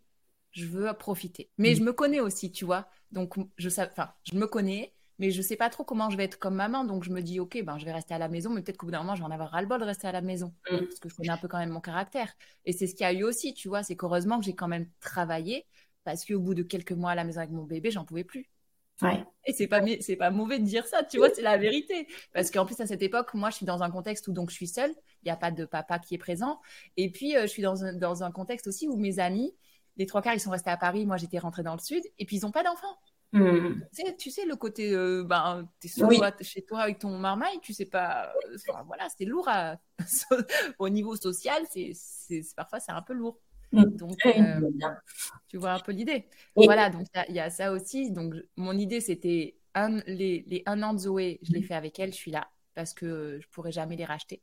Je 0.58 0.66
veux 0.66 0.92
profiter. 0.94 1.52
Mais 1.60 1.76
je 1.76 1.84
me 1.84 1.94
connais 1.94 2.20
aussi, 2.20 2.52
tu 2.52 2.66
vois. 2.66 2.88
Donc 3.12 3.36
je 3.58 3.70
sais, 3.70 3.88
je 4.24 4.36
me 4.36 4.48
connais, 4.48 4.92
mais 5.20 5.30
je 5.30 5.40
sais 5.44 5.56
pas 5.56 5.70
trop 5.70 5.84
comment 5.84 6.10
je 6.10 6.18
vais 6.18 6.24
être 6.24 6.40
comme 6.40 6.56
maman. 6.56 6.84
Donc 6.84 7.04
je 7.04 7.12
me 7.12 7.22
dis, 7.22 7.40
ok, 7.40 7.62
ben 7.64 7.78
je 7.78 7.86
vais 7.86 7.92
rester 7.92 8.16
à 8.16 8.18
la 8.18 8.28
maison, 8.28 8.50
mais 8.50 8.64
peut-être 8.64 8.78
qu'au 8.78 8.88
bout 8.88 8.92
d'un 8.92 9.00
moment, 9.00 9.14
je 9.14 9.22
vais 9.22 9.28
en 9.28 9.32
avoir 9.32 9.52
ras-le-bol 9.52 9.80
de 9.80 9.86
rester 9.86 10.08
à 10.08 10.12
la 10.12 10.22
maison, 10.22 10.56
mm. 10.72 10.78
parce 10.80 11.00
que 11.00 11.10
je 11.10 11.16
connais 11.16 11.30
un 11.30 11.38
peu 11.38 11.48
quand 11.48 11.60
même 11.60 11.70
mon 11.70 11.80
caractère. 11.80 12.34
Et 12.66 12.74
c'est 12.74 12.88
ce 12.88 12.96
qu'il 12.96 13.04
y 13.04 13.08
a 13.08 13.14
eu 13.14 13.24
aussi, 13.24 13.54
tu 13.54 13.68
vois. 13.68 13.84
C'est 13.84 13.96
qu'heureusement 13.96 14.40
que 14.40 14.46
j'ai 14.46 14.56
quand 14.56 14.68
même 14.68 14.90
travaillé, 15.00 15.68
parce 16.04 16.26
qu'au 16.26 16.40
bout 16.40 16.56
de 16.56 16.64
quelques 16.64 16.94
mois 16.94 17.12
à 17.12 17.16
la 17.16 17.24
maison 17.24 17.42
avec 17.42 17.52
mon 17.52 17.66
bébé, 17.66 17.92
j'en 17.92 18.04
pouvais 18.04 18.24
plus. 18.24 18.50
Et 19.46 19.54
c'est 19.54 19.68
pas 19.68 19.82
c'est 20.02 20.16
pas 20.16 20.32
mauvais 20.32 20.58
de 20.58 20.66
dire 20.66 20.88
ça, 20.88 21.04
tu 21.04 21.18
vois, 21.18 21.30
c'est 21.30 21.44
la 21.44 21.58
vérité. 21.58 22.08
Parce 22.34 22.50
qu'en 22.50 22.66
plus 22.66 22.80
à 22.80 22.88
cette 22.88 23.04
époque, 23.04 23.34
moi, 23.36 23.52
je 23.52 23.58
suis 23.58 23.66
dans 23.66 23.84
un 23.84 23.92
contexte 23.92 24.28
où 24.28 24.34
donc 24.34 24.50
je 24.50 24.56
suis 24.56 24.68
seule, 24.68 24.92
il 25.22 25.26
n'y 25.26 25.32
a 25.32 25.36
pas 25.36 25.52
de 25.52 25.66
papa 25.66 26.00
qui 26.00 26.16
est 26.16 26.18
présent, 26.18 26.60
et 26.98 27.12
puis 27.12 27.36
euh, 27.36 27.44
je 27.44 27.48
suis 27.48 27.62
dans 27.62 27.84
un, 27.84 27.94
dans 27.94 28.24
un 28.24 28.32
contexte 28.32 28.68
aussi 28.68 28.88
où 28.88 28.98
mes 28.98 29.20
amis, 29.20 29.54
les 29.98 30.06
trois 30.06 30.22
quarts, 30.22 30.34
ils 30.34 30.40
sont 30.40 30.52
restés 30.52 30.70
à 30.70 30.78
Paris, 30.78 31.06
moi 31.06 31.18
j'étais 31.18 31.40
rentrée 31.40 31.64
dans 31.64 31.74
le 31.74 31.80
sud, 31.80 32.04
et 32.18 32.26
puis 32.26 32.38
ils 32.38 32.42
n'ont 32.42 32.52
pas 32.52 32.64
d'enfants. 32.64 32.98
Hmm. 33.34 33.82
Tu, 33.94 34.06
sais, 34.06 34.16
tu 34.16 34.32
sais, 34.32 34.46
le 34.46 34.56
côté, 34.56 34.94
euh, 34.94 35.24
ben, 35.24 35.68
t'es 35.82 35.90
chez 36.44 36.64
toi 36.64 36.82
avec 36.82 37.00
ton 37.00 37.18
marmaille, 37.18 37.60
tu 37.62 37.74
sais 37.74 37.86
pas, 37.86 38.32
euh, 38.46 38.74
voilà, 38.86 39.08
c'est 39.18 39.26
lourd 39.26 39.50
au 40.80 40.90
niveau 40.90 41.16
social, 41.16 41.64
c'est, 41.70 41.94
parfois 42.56 42.80
c'est 42.80 42.94
un 42.94 43.02
peu 43.02 43.14
lourd. 43.14 43.40
Mm. 43.74 43.84
Donc, 43.84 44.26
euh, 44.26 44.62
tu 45.48 45.58
vois 45.58 45.74
un 45.74 45.80
peu 45.80 45.92
l'idée. 45.92 46.30
Voilà, 46.56 46.90
donc 46.90 47.06
il 47.28 47.36
y, 47.36 47.40
a 47.40 47.50
ça 47.50 47.74
aussi. 47.74 48.12
Donc, 48.12 48.34
mon 48.56 48.78
idée, 48.78 49.02
c'était 49.02 49.58
un, 49.76 49.98
les, 50.08 50.46
les, 50.48 50.64
un 50.66 50.82
an 50.84 50.94
de 50.94 51.00
Zoé, 51.00 51.40
je 51.42 51.52
l'ai 51.52 51.60
mm. 51.60 51.64
fait 51.64 51.76
avec 51.76 52.00
elle, 52.00 52.12
je 52.14 52.18
suis 52.18 52.32
là, 52.32 52.48
parce 52.76 52.94
que 52.94 53.40
je 53.42 53.48
pourrais 53.50 53.74
jamais 53.74 53.98
les 53.98 54.06
racheter. 54.06 54.42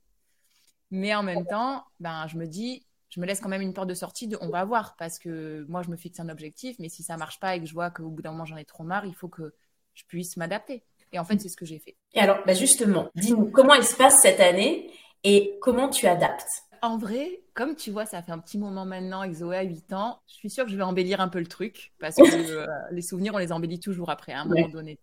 Mais 0.90 1.14
en 1.14 1.22
même 1.22 1.46
temps, 1.46 1.84
ben, 2.00 2.26
je 2.26 2.36
me 2.36 2.46
dis, 2.46 2.86
je 3.14 3.20
me 3.20 3.26
laisse 3.26 3.40
quand 3.40 3.48
même 3.48 3.62
une 3.62 3.72
porte 3.72 3.88
de 3.88 3.94
sortie 3.94 4.26
de 4.26 4.36
on 4.40 4.48
va 4.48 4.64
voir 4.64 4.96
parce 4.96 5.20
que 5.20 5.64
moi 5.68 5.82
je 5.82 5.90
me 5.90 5.96
fixe 5.96 6.18
un 6.18 6.28
objectif, 6.28 6.76
mais 6.80 6.88
si 6.88 7.04
ça 7.04 7.16
marche 7.16 7.38
pas 7.38 7.54
et 7.54 7.60
que 7.60 7.66
je 7.66 7.72
vois 7.72 7.90
qu'au 7.90 8.08
bout 8.08 8.22
d'un 8.22 8.32
moment 8.32 8.44
j'en 8.44 8.56
ai 8.56 8.64
trop 8.64 8.82
marre, 8.82 9.06
il 9.06 9.14
faut 9.14 9.28
que 9.28 9.54
je 9.94 10.02
puisse 10.08 10.36
m'adapter. 10.36 10.82
Et 11.12 11.20
en 11.20 11.24
fait, 11.24 11.38
c'est 11.40 11.48
ce 11.48 11.56
que 11.56 11.64
j'ai 11.64 11.78
fait. 11.78 11.96
Et 12.14 12.18
alors, 12.18 12.38
bah 12.44 12.54
justement, 12.54 13.08
dis-nous 13.14 13.46
comment 13.52 13.74
il 13.74 13.84
se 13.84 13.94
passe 13.94 14.20
cette 14.20 14.40
année 14.40 14.90
et 15.22 15.56
comment 15.60 15.88
tu 15.88 16.08
adaptes? 16.08 16.64
En 16.82 16.98
vrai, 16.98 17.40
comme 17.54 17.76
tu 17.76 17.92
vois, 17.92 18.04
ça 18.04 18.20
fait 18.20 18.32
un 18.32 18.40
petit 18.40 18.58
moment 18.58 18.84
maintenant 18.84 19.20
avec 19.20 19.34
Zoé 19.34 19.56
à 19.56 19.62
8 19.62 19.92
ans, 19.92 20.20
je 20.26 20.34
suis 20.34 20.50
sûre 20.50 20.64
que 20.64 20.70
je 20.72 20.76
vais 20.76 20.82
embellir 20.82 21.20
un 21.20 21.28
peu 21.28 21.38
le 21.38 21.46
truc 21.46 21.94
parce 22.00 22.16
que 22.16 22.22
euh, 22.50 22.66
les 22.90 23.00
souvenirs, 23.00 23.32
on 23.34 23.38
les 23.38 23.52
embellit 23.52 23.78
toujours 23.78 24.10
après, 24.10 24.32
à 24.32 24.40
un 24.40 24.44
moment 24.44 24.68
donné. 24.68 24.98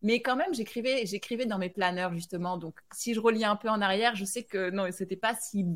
Mais 0.00 0.22
quand 0.22 0.34
même, 0.34 0.54
j'écrivais, 0.54 1.04
j'écrivais 1.04 1.44
dans 1.44 1.58
mes 1.58 1.68
planeurs 1.68 2.14
justement. 2.14 2.56
Donc, 2.56 2.80
si 2.94 3.12
je 3.12 3.20
relis 3.20 3.44
un 3.44 3.54
peu 3.54 3.68
en 3.68 3.82
arrière, 3.82 4.16
je 4.16 4.24
sais 4.24 4.44
que 4.44 4.70
non, 4.70 4.86
c'était 4.90 5.14
pas 5.14 5.34
si, 5.34 5.66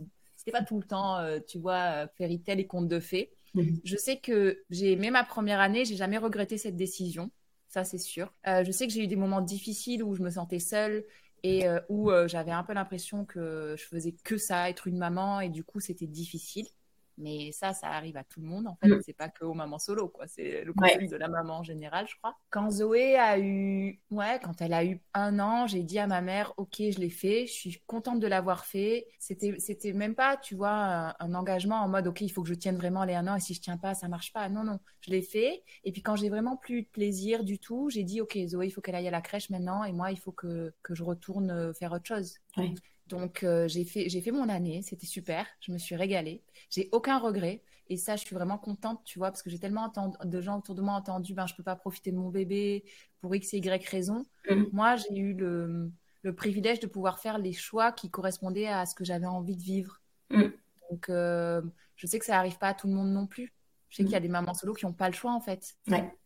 c'était 0.44 0.58
pas 0.58 0.64
tout 0.64 0.78
le 0.78 0.86
temps, 0.86 1.18
euh, 1.18 1.38
tu 1.46 1.58
vois, 1.58 2.04
euh, 2.04 2.06
fairy 2.16 2.40
tale 2.40 2.60
et 2.60 2.66
contes 2.66 2.88
de 2.88 3.00
fées. 3.00 3.32
Mhm. 3.54 3.80
Je 3.84 3.96
sais 3.96 4.18
que 4.18 4.62
j'ai 4.70 4.92
aimé 4.92 5.10
ma 5.10 5.24
première 5.24 5.60
année, 5.60 5.84
j'ai 5.84 5.96
jamais 5.96 6.18
regretté 6.18 6.58
cette 6.58 6.76
décision 6.76 7.30
ça 7.68 7.82
c'est 7.82 7.98
sûr. 7.98 8.32
je 8.46 8.70
sais 8.70 8.86
que 8.86 8.92
j'ai 8.92 9.02
eu 9.02 9.08
des 9.08 9.16
moments 9.16 9.40
difficiles 9.40 10.04
où 10.04 10.14
je 10.14 10.22
me 10.22 10.30
sentais 10.30 10.60
seule 10.60 11.04
et 11.44 11.68
euh, 11.68 11.78
où 11.90 12.10
euh, 12.10 12.26
j'avais 12.26 12.50
un 12.50 12.64
peu 12.64 12.72
l'impression 12.72 13.26
que 13.26 13.74
je 13.78 13.84
faisais 13.84 14.12
que 14.24 14.38
ça, 14.38 14.70
être 14.70 14.86
une 14.88 14.96
maman, 14.96 15.40
et 15.40 15.50
du 15.50 15.62
coup 15.62 15.78
c'était 15.78 16.06
difficile. 16.06 16.66
Mais 17.16 17.52
ça, 17.52 17.72
ça 17.72 17.88
arrive 17.88 18.16
à 18.16 18.24
tout 18.24 18.40
le 18.40 18.46
monde, 18.46 18.66
en 18.66 18.76
fait. 18.76 18.88
Mm. 18.88 19.02
C'est 19.04 19.12
pas 19.12 19.28
que 19.28 19.44
aux 19.44 19.54
mamans 19.54 19.78
solo, 19.78 20.08
quoi. 20.08 20.26
C'est 20.26 20.64
le 20.64 20.72
conflit 20.72 21.08
de 21.08 21.16
la 21.16 21.28
maman 21.28 21.58
en 21.58 21.62
général, 21.62 22.06
je 22.08 22.16
crois. 22.16 22.36
Quand 22.50 22.70
Zoé 22.70 23.16
a 23.16 23.38
eu, 23.38 24.00
ouais, 24.10 24.40
quand 24.42 24.60
elle 24.60 24.72
a 24.72 24.84
eu 24.84 25.00
un 25.14 25.38
an, 25.38 25.66
j'ai 25.66 25.82
dit 25.82 25.98
à 25.98 26.06
ma 26.06 26.20
mère, 26.20 26.52
OK, 26.56 26.76
je 26.78 26.98
l'ai 26.98 27.10
fait. 27.10 27.46
Je 27.46 27.52
suis 27.52 27.82
contente 27.86 28.20
de 28.20 28.26
l'avoir 28.26 28.64
fait. 28.64 29.06
C'était, 29.18 29.54
c'était 29.58 29.92
même 29.92 30.14
pas, 30.14 30.36
tu 30.36 30.54
vois, 30.54 31.14
un, 31.20 31.34
engagement 31.34 31.76
en 31.76 31.88
mode, 31.88 32.06
OK, 32.08 32.20
il 32.20 32.30
faut 32.30 32.42
que 32.42 32.48
je 32.48 32.54
tienne 32.54 32.76
vraiment 32.76 33.04
les 33.04 33.14
un 33.14 33.26
an 33.28 33.36
et 33.36 33.40
si 33.40 33.54
je 33.54 33.60
tiens 33.60 33.76
pas, 33.76 33.94
ça 33.94 34.08
marche 34.08 34.32
pas. 34.32 34.48
Non, 34.48 34.64
non. 34.64 34.78
Je 35.00 35.10
l'ai 35.10 35.22
fait. 35.22 35.62
Et 35.84 35.92
puis 35.92 36.02
quand 36.02 36.16
j'ai 36.16 36.30
vraiment 36.30 36.56
plus 36.56 36.82
de 36.82 36.88
plaisir 36.88 37.44
du 37.44 37.58
tout, 37.58 37.90
j'ai 37.90 38.02
dit, 38.02 38.20
OK, 38.20 38.36
Zoé, 38.46 38.66
il 38.66 38.70
faut 38.70 38.80
qu'elle 38.80 38.94
aille 38.94 39.08
à 39.08 39.12
la 39.12 39.20
crèche 39.20 39.50
maintenant 39.50 39.84
et 39.84 39.92
moi, 39.92 40.10
il 40.10 40.18
faut 40.18 40.32
que, 40.32 40.72
que 40.82 40.94
je 40.94 41.04
retourne 41.04 41.50
euh, 41.50 41.72
faire 41.72 41.92
autre 41.92 42.06
chose. 42.06 42.38
Oui. 42.56 42.74
Donc 43.08 43.42
euh, 43.42 43.68
j'ai 43.68 43.84
fait 43.84 44.08
fait 44.08 44.30
mon 44.30 44.48
année, 44.48 44.80
c'était 44.82 45.06
super, 45.06 45.46
je 45.60 45.72
me 45.72 45.78
suis 45.78 45.94
régalée, 45.94 46.42
j'ai 46.70 46.88
aucun 46.92 47.18
regret 47.18 47.62
et 47.88 47.98
ça 47.98 48.16
je 48.16 48.24
suis 48.24 48.34
vraiment 48.34 48.56
contente, 48.56 49.02
tu 49.04 49.18
vois, 49.18 49.30
parce 49.30 49.42
que 49.42 49.50
j'ai 49.50 49.58
tellement 49.58 49.92
de 50.24 50.40
gens 50.40 50.58
autour 50.58 50.74
de 50.74 50.80
moi 50.80 50.94
entendu 50.94 51.34
ben 51.34 51.46
je 51.46 51.54
peux 51.54 51.62
pas 51.62 51.76
profiter 51.76 52.12
de 52.12 52.16
mon 52.16 52.30
bébé 52.30 52.84
pour 53.20 53.34
x 53.34 53.52
et 53.52 53.58
y 53.58 53.88
raison. 53.88 54.24
Mmh. 54.48 54.62
Moi 54.72 54.96
j'ai 54.96 55.18
eu 55.18 55.34
le, 55.34 55.92
le, 56.22 56.34
privilège 56.34 56.80
de 56.80 56.86
pouvoir 56.86 57.18
faire 57.18 57.36
les 57.36 57.52
choix 57.52 57.92
qui 57.92 58.10
correspondaient 58.10 58.68
à 58.68 58.86
ce 58.86 58.94
que 58.94 59.04
j'avais 59.04 59.26
envie 59.26 59.56
de 59.56 59.62
vivre. 59.62 60.00
Mmh. 60.30 60.44
Donc 60.90 61.10
euh, 61.10 61.60
je 61.96 62.06
sais 62.06 62.18
que 62.18 62.24
ça 62.24 62.38
arrive 62.38 62.56
pas 62.56 62.68
à 62.68 62.74
tout 62.74 62.86
le 62.86 62.94
monde 62.94 63.12
non 63.12 63.26
plus. 63.26 63.52
Je 63.90 63.98
sais 63.98 64.04
qu'il 64.04 64.12
y 64.12 64.16
a 64.16 64.20
des 64.20 64.28
mamans 64.28 64.54
solo 64.54 64.72
qui 64.72 64.86
n'ont 64.86 64.94
pas 64.94 65.08
le 65.08 65.14
choix 65.14 65.32
en 65.32 65.40
fait. 65.40 65.74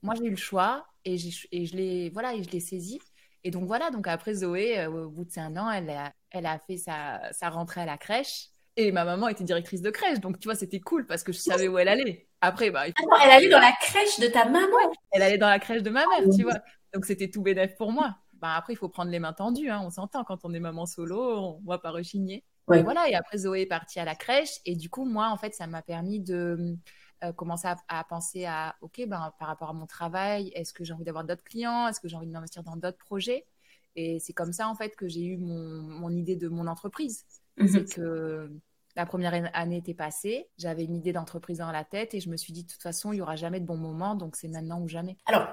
Moi 0.03 0.15
j'ai 0.15 0.27
eu 0.27 0.31
le 0.31 0.37
choix 0.37 0.87
et, 1.05 1.17
et 1.51 1.67
je 1.67 1.77
l'ai 1.77 2.11
voilà 2.11 2.35
et 2.35 2.45
je 2.45 2.51
l'ai 2.51 2.61
saisi. 2.61 3.01
Et 3.45 3.51
donc 3.51 3.67
voilà, 3.67 3.91
donc 3.91 4.09
après 4.09 4.35
Zoé, 4.35 4.81
euh, 4.81 4.91
au 4.91 5.11
bout 5.11 5.25
de 5.25 5.39
un 5.39 5.57
an, 5.57 5.71
elle 5.71 5.91
a, 5.91 6.13
elle 6.31 6.47
a 6.47 6.59
fait 6.59 6.77
sa, 6.77 7.21
sa 7.33 7.51
rentrée 7.51 7.81
à 7.81 7.87
la 7.87 7.99
crèche. 7.99 8.49
Et 8.77 8.93
ma 8.93 9.05
maman 9.05 9.29
était 9.29 9.45
directrice 9.45 9.83
de 9.83 9.91
crèche, 9.91 10.21
donc 10.21 10.39
tu 10.39 10.47
vois, 10.47 10.55
c'était 10.55 10.79
cool 10.81 11.05
parce 11.05 11.25
que 11.25 11.33
je 11.33 11.39
savais 11.39 11.67
où 11.67 11.79
elle 11.79 11.89
allait. 11.89 12.29
Après, 12.41 12.71
bah. 12.71 12.87
elle 12.87 13.31
allait 13.31 13.49
dans 13.49 13.59
la 13.59 13.73
crèche 13.81 14.21
de 14.21 14.29
ta 14.29 14.45
maman? 14.45 14.77
Elle 15.11 15.23
allait 15.23 15.39
dans 15.39 15.49
la 15.49 15.59
crèche 15.59 15.83
de 15.83 15.91
ma 15.91 16.07
mère, 16.07 16.29
tu 16.37 16.45
vois. 16.45 16.61
Donc 16.95 17.05
c'était 17.05 17.29
tout 17.29 17.43
bénéf 17.43 17.75
pour 17.77 17.91
moi. 17.91 18.17
Bah 18.35 18.55
après, 18.57 18.75
il 18.75 18.77
faut 18.77 18.89
prendre 18.89 19.11
les 19.11 19.19
mains 19.19 19.33
tendues, 19.33 19.69
hein. 19.69 19.83
on 19.85 19.91
s'entend 19.91 20.23
quand 20.23 20.45
on 20.45 20.55
est 20.55 20.61
maman 20.61 20.87
solo, 20.87 21.59
on 21.61 21.69
va 21.69 21.79
pas 21.79 21.91
rechigner. 21.91 22.45
Et 22.73 22.83
voilà, 22.83 23.09
et 23.09 23.15
après 23.15 23.39
Zoé 23.39 23.63
est 23.63 23.67
partie 23.67 23.99
à 23.99 24.05
la 24.05 24.15
crèche, 24.15 24.61
et 24.67 24.77
du 24.77 24.91
coup, 24.91 25.07
moi, 25.07 25.31
en 25.31 25.37
fait, 25.39 25.55
ça 25.55 25.67
m'a 25.67 25.81
permis 25.81 26.21
de 26.21 26.77
euh, 27.25 27.33
commencer 27.33 27.67
à, 27.89 28.05
penser 28.05 28.45
à, 28.45 28.77
ok, 28.83 29.05
ben, 29.09 29.33
par 29.39 29.49
rapport 29.49 29.71
à 29.71 29.73
mon 29.73 29.87
travail, 29.87 30.53
est-ce 30.55 30.73
que 30.73 30.85
j'ai 30.85 30.93
envie 30.93 31.05
d'avoir 31.05 31.25
d'autres 31.25 31.43
clients, 31.45 31.89
est-ce 31.89 31.99
que 31.99 32.09
j'ai 32.09 32.17
envie 32.17 32.29
d'investir 32.29 32.63
dans 32.63 32.77
d'autres 32.77 32.99
projets? 32.99 33.47
Et 33.97 34.19
c'est 34.21 34.33
comme 34.33 34.53
ça, 34.53 34.69
en 34.69 34.75
fait, 34.75 34.95
que 34.97 35.09
j'ai 35.09 35.25
eu 35.25 35.37
mon, 35.37 35.83
mon, 35.83 36.11
idée 36.11 36.37
de 36.37 36.49
mon 36.49 36.67
entreprise. 36.67 37.25
Mhm. 37.57 37.69
C'est 37.69 37.95
que 37.95 38.51
la 38.97 39.07
première 39.07 39.51
année 39.55 39.79
était 39.79 39.95
passée, 39.95 40.49
j'avais 40.59 40.85
une 40.85 40.95
idée 40.95 41.13
d'entreprise 41.13 41.59
dans 41.59 41.71
la 41.71 41.85
tête 41.85 42.15
et 42.15 42.21
je 42.21 42.29
me 42.29 42.37
suis 42.37 42.53
dit, 42.53 42.65
de 42.65 42.69
toute 42.69 42.83
façon, 42.83 43.13
il 43.13 43.17
n'y 43.17 43.23
aura 43.23 43.37
jamais 43.37 43.61
de 43.61 43.67
bon 43.67 43.77
moment, 43.77 44.15
donc 44.15 44.37
c'est 44.37 44.49
maintenant 44.49 44.81
ou 44.81 44.89
jamais. 44.89 45.17
Alors, 45.27 45.49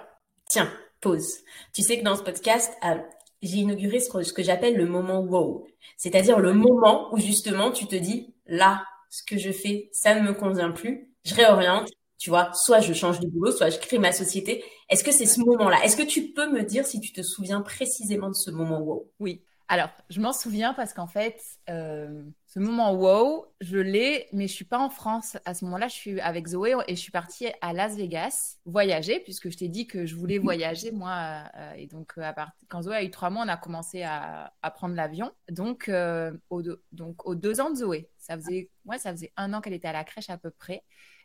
tiens, 0.49 0.71
pause. 1.01 1.41
Tu 1.73 1.83
sais 1.83 1.99
que 1.99 2.03
dans 2.03 2.15
ce 2.15 2.23
podcast, 2.23 2.73
euh, 2.83 2.97
j'ai 3.41 3.57
inauguré 3.57 3.99
ce 3.99 4.33
que 4.33 4.43
j'appelle 4.43 4.75
le 4.75 4.87
moment 4.87 5.19
wow. 5.19 5.67
C'est-à-dire 5.97 6.39
le 6.39 6.53
moment 6.53 7.13
où 7.13 7.19
justement 7.19 7.71
tu 7.71 7.85
te 7.85 7.95
dis, 7.95 8.33
là, 8.47 8.83
ce 9.09 9.21
que 9.23 9.37
je 9.37 9.51
fais, 9.51 9.89
ça 9.91 10.15
ne 10.15 10.27
me 10.27 10.33
convient 10.33 10.71
plus 10.71 11.15
je 11.25 11.35
réoriente, 11.35 11.89
tu 12.17 12.29
vois, 12.29 12.51
soit 12.53 12.79
je 12.79 12.93
change 12.93 13.19
de 13.19 13.27
boulot, 13.27 13.51
soit 13.51 13.69
je 13.69 13.79
crée 13.79 13.97
ma 13.97 14.11
société. 14.11 14.63
Est-ce 14.89 15.03
que 15.03 15.11
c'est 15.11 15.25
ce 15.25 15.39
moment-là? 15.39 15.83
Est-ce 15.83 15.97
que 15.97 16.03
tu 16.03 16.31
peux 16.31 16.51
me 16.51 16.61
dire 16.61 16.85
si 16.85 16.99
tu 16.99 17.11
te 17.11 17.21
souviens 17.21 17.61
précisément 17.61 18.29
de 18.29 18.35
ce 18.35 18.51
moment 18.51 18.79
wow? 18.79 19.11
Oui. 19.19 19.43
Alors, 19.67 19.89
je 20.11 20.21
m'en 20.21 20.31
souviens 20.31 20.75
parce 20.75 20.93
qu'en 20.93 21.07
fait, 21.07 21.41
euh, 21.71 22.23
ce 22.45 22.59
moment 22.59 22.93
wow, 22.93 23.47
je 23.61 23.79
l'ai, 23.79 24.27
mais 24.31 24.47
je 24.47 24.53
suis 24.53 24.63
pas 24.63 24.77
en 24.77 24.91
France. 24.91 25.37
À 25.43 25.55
ce 25.55 25.65
moment-là, 25.65 25.87
je 25.87 25.95
suis 25.95 26.21
avec 26.21 26.45
Zoé 26.45 26.75
et 26.87 26.95
je 26.95 27.01
suis 27.01 27.11
partie 27.11 27.47
à 27.61 27.73
Las 27.73 27.95
Vegas 27.95 28.57
voyager, 28.65 29.19
puisque 29.21 29.49
je 29.49 29.57
t'ai 29.57 29.67
dit 29.67 29.87
que 29.87 30.05
je 30.05 30.15
voulais 30.15 30.37
voyager, 30.37 30.91
moi. 30.91 31.45
Euh, 31.55 31.73
et 31.73 31.87
donc, 31.87 32.13
à 32.17 32.31
part... 32.31 32.51
quand 32.69 32.83
Zoé 32.83 32.95
a 32.95 33.03
eu 33.03 33.09
trois 33.09 33.31
mois, 33.31 33.43
on 33.43 33.49
a 33.49 33.57
commencé 33.57 34.03
à, 34.03 34.53
à 34.61 34.69
prendre 34.69 34.93
l'avion. 34.93 35.31
Donc, 35.49 35.89
euh, 35.89 36.31
au 36.51 36.61
donc, 36.91 37.25
aux 37.25 37.33
deux 37.33 37.59
ans 37.59 37.71
de 37.71 37.77
Zoé. 37.77 38.07
Ça 38.19 38.37
faisait, 38.37 38.69
ouais, 38.85 38.99
ça 38.99 39.13
faisait 39.13 39.33
un 39.35 39.51
an 39.55 39.61
qu'elle 39.61 39.73
était 39.73 39.87
à 39.87 39.93
la 39.93 40.03
crèche 40.03 40.29
à 40.29 40.37
peu 40.37 40.51
près. 40.51 40.83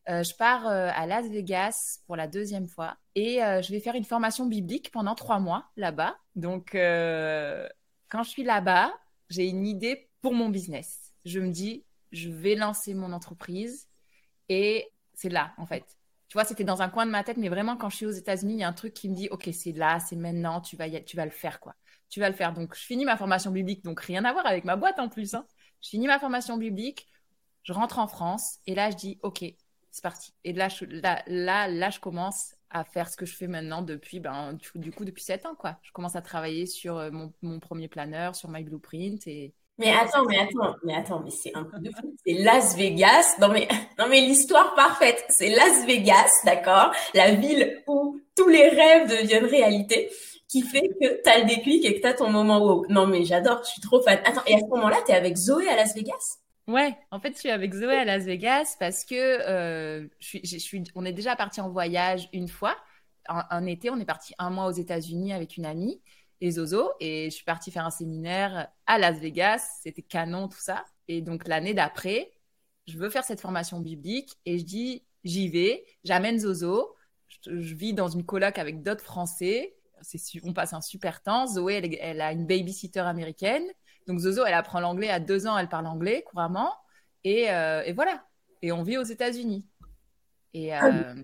Euh, 0.08 0.22
je 0.22 0.34
pars 0.34 0.66
euh, 0.66 0.90
à 0.94 1.06
Las 1.06 1.28
Vegas 1.28 2.00
pour 2.06 2.16
la 2.16 2.26
deuxième 2.26 2.66
fois 2.66 2.96
et 3.14 3.44
euh, 3.44 3.60
je 3.60 3.70
vais 3.70 3.80
faire 3.80 3.94
une 3.94 4.04
formation 4.04 4.46
biblique 4.46 4.90
pendant 4.90 5.14
trois 5.14 5.38
mois 5.38 5.66
là-bas. 5.76 6.16
Donc, 6.36 6.70
quand 6.72 8.22
je 8.22 8.28
suis 8.28 8.42
là-bas, 8.42 8.92
j'ai 9.28 9.46
une 9.46 9.66
idée 9.66 10.08
pour 10.22 10.32
mon 10.32 10.48
business. 10.48 11.12
Je 11.24 11.38
me 11.38 11.50
dis, 11.50 11.84
je 12.12 12.30
vais 12.30 12.54
lancer 12.54 12.94
mon 12.94 13.12
entreprise 13.12 13.88
et 14.48 14.90
c'est 15.14 15.28
là, 15.28 15.52
en 15.58 15.66
fait. 15.66 15.84
Tu 16.28 16.34
vois, 16.34 16.44
c'était 16.44 16.64
dans 16.64 16.80
un 16.80 16.88
coin 16.88 17.06
de 17.06 17.10
ma 17.10 17.24
tête, 17.24 17.36
mais 17.36 17.48
vraiment, 17.48 17.76
quand 17.76 17.90
je 17.90 17.96
suis 17.96 18.06
aux 18.06 18.10
États-Unis, 18.10 18.54
il 18.54 18.60
y 18.60 18.62
a 18.62 18.68
un 18.68 18.72
truc 18.72 18.94
qui 18.94 19.08
me 19.08 19.14
dit, 19.14 19.28
OK, 19.30 19.48
c'est 19.52 19.72
là, 19.72 19.98
c'est 20.00 20.16
maintenant, 20.16 20.60
tu 20.60 20.76
vas, 20.76 20.88
tu 21.00 21.16
vas 21.16 21.24
le 21.24 21.30
faire, 21.30 21.60
quoi. 21.60 21.74
Tu 22.08 22.20
vas 22.20 22.28
le 22.28 22.34
faire. 22.34 22.52
Donc, 22.52 22.74
je 22.74 22.80
finis 22.80 23.04
ma 23.04 23.16
formation 23.16 23.50
biblique, 23.50 23.84
donc 23.84 24.00
rien 24.00 24.24
à 24.24 24.32
voir 24.32 24.46
avec 24.46 24.64
ma 24.64 24.76
boîte 24.76 24.98
en 24.98 25.08
plus. 25.08 25.34
Hein. 25.34 25.46
Je 25.82 25.88
finis 25.90 26.06
ma 26.06 26.18
formation 26.18 26.56
biblique, 26.56 27.08
je 27.64 27.72
rentre 27.72 27.98
en 27.98 28.06
France 28.06 28.58
et 28.66 28.74
là, 28.74 28.90
je 28.90 28.96
dis, 28.96 29.18
OK, 29.22 29.44
c'est 29.90 30.02
parti. 30.02 30.32
Et 30.44 30.52
là, 30.52 30.68
je, 30.68 30.84
là, 30.84 31.22
là, 31.26 31.90
je 31.90 32.00
commence 32.00 32.54
à 32.70 32.84
faire 32.84 33.08
ce 33.08 33.16
que 33.16 33.26
je 33.26 33.34
fais 33.34 33.48
maintenant 33.48 33.82
depuis, 33.82 34.20
ben, 34.20 34.56
du 34.74 34.92
coup, 34.92 35.04
depuis 35.04 35.22
sept 35.22 35.46
ans, 35.46 35.54
quoi. 35.54 35.78
Je 35.82 35.92
commence 35.92 36.16
à 36.16 36.22
travailler 36.22 36.66
sur 36.66 36.98
euh, 36.98 37.10
mon, 37.10 37.32
mon 37.42 37.58
premier 37.58 37.88
planeur, 37.88 38.36
sur 38.36 38.48
My 38.48 38.62
Blueprint 38.62 39.26
et, 39.26 39.54
mais 39.78 39.92
attends, 39.92 40.26
mais 40.26 40.38
attends, 40.38 40.76
mais 40.84 40.94
attends, 40.94 41.20
mais 41.20 41.30
c'est 41.30 41.56
un 41.56 41.64
peu 41.64 41.78
de 41.78 41.90
fou. 41.90 42.14
C'est 42.26 42.34
Las 42.34 42.76
Vegas. 42.76 43.36
Non 43.40 43.48
mais, 43.48 43.66
non 43.98 44.08
mais 44.10 44.20
l'histoire 44.20 44.74
parfaite. 44.74 45.24
C'est 45.30 45.48
Las 45.48 45.86
Vegas, 45.86 46.28
d'accord? 46.44 46.92
La 47.14 47.32
ville 47.32 47.82
où 47.86 48.20
tous 48.36 48.48
les 48.48 48.68
rêves 48.68 49.08
deviennent 49.08 49.46
réalité, 49.46 50.10
qui 50.48 50.60
fait 50.60 50.86
que 51.00 51.22
t'as 51.22 51.38
le 51.38 51.46
déclic 51.46 51.86
et 51.86 51.94
que 51.96 52.02
t'as 52.02 52.12
ton 52.12 52.28
moment 52.28 52.58
wow. 52.58 52.84
Non 52.90 53.06
mais 53.06 53.24
j'adore, 53.24 53.62
je 53.64 53.70
suis 53.70 53.80
trop 53.80 54.02
fan. 54.02 54.20
Attends, 54.26 54.44
et 54.46 54.54
à 54.54 54.58
ce 54.58 54.66
moment-là, 54.66 54.98
t'es 55.06 55.14
avec 55.14 55.34
Zoé 55.36 55.66
à 55.66 55.76
Las 55.76 55.94
Vegas? 55.94 56.36
Ouais, 56.68 56.96
en 57.10 57.20
fait, 57.20 57.32
je 57.32 57.38
suis 57.38 57.50
avec 57.50 57.74
Zoé 57.74 57.96
à 57.96 58.04
Las 58.04 58.24
Vegas 58.24 58.76
parce 58.78 59.04
que 59.04 59.14
euh, 59.14 60.06
je 60.20 60.58
suis, 60.58 60.84
on 60.94 61.04
est 61.04 61.12
déjà 61.12 61.34
parti 61.34 61.60
en 61.60 61.68
voyage 61.68 62.28
une 62.32 62.48
fois. 62.48 62.76
Un, 63.28 63.66
été, 63.66 63.90
on 63.90 63.98
est 63.98 64.04
parti 64.04 64.34
un 64.38 64.50
mois 64.50 64.66
aux 64.66 64.72
États-Unis 64.72 65.32
avec 65.32 65.56
une 65.56 65.66
amie 65.66 66.00
et 66.40 66.52
Zozo, 66.52 66.90
et 67.00 67.26
je 67.26 67.34
suis 67.34 67.44
partie 67.44 67.70
faire 67.70 67.84
un 67.84 67.90
séminaire 67.90 68.68
à 68.86 68.98
Las 68.98 69.18
Vegas. 69.18 69.80
C'était 69.82 70.02
canon, 70.02 70.48
tout 70.48 70.58
ça. 70.58 70.84
Et 71.08 71.20
donc, 71.20 71.46
l'année 71.46 71.74
d'après, 71.74 72.32
je 72.86 72.98
veux 72.98 73.10
faire 73.10 73.24
cette 73.24 73.40
formation 73.40 73.80
biblique 73.80 74.36
et 74.46 74.58
je 74.58 74.64
dis, 74.64 75.04
j'y 75.24 75.48
vais, 75.48 75.84
j'amène 76.04 76.38
Zozo. 76.38 76.94
Je, 77.46 77.74
vis 77.74 77.94
dans 77.94 78.08
une 78.08 78.24
coloc 78.24 78.58
avec 78.58 78.82
d'autres 78.82 79.04
Français. 79.04 79.76
On 80.44 80.52
passe 80.52 80.72
un 80.72 80.80
super 80.80 81.22
temps. 81.22 81.46
Zoé, 81.46 81.74
elle, 81.74 81.96
elle 82.00 82.20
a 82.20 82.32
une 82.32 82.46
babysitter 82.46 83.00
américaine. 83.00 83.64
Donc 84.06 84.18
Zozo, 84.18 84.44
elle 84.44 84.54
apprend 84.54 84.80
l'anglais 84.80 85.10
à 85.10 85.20
deux 85.20 85.46
ans, 85.46 85.56
elle 85.56 85.68
parle 85.68 85.86
anglais 85.86 86.22
couramment. 86.26 86.72
Et, 87.24 87.50
euh, 87.50 87.82
et 87.84 87.92
voilà. 87.92 88.24
Et 88.62 88.72
on 88.72 88.82
vit 88.82 88.98
aux 88.98 89.02
États-Unis. 89.02 89.66
Et, 90.52 90.72
ah 90.72 90.86
euh, 90.86 91.14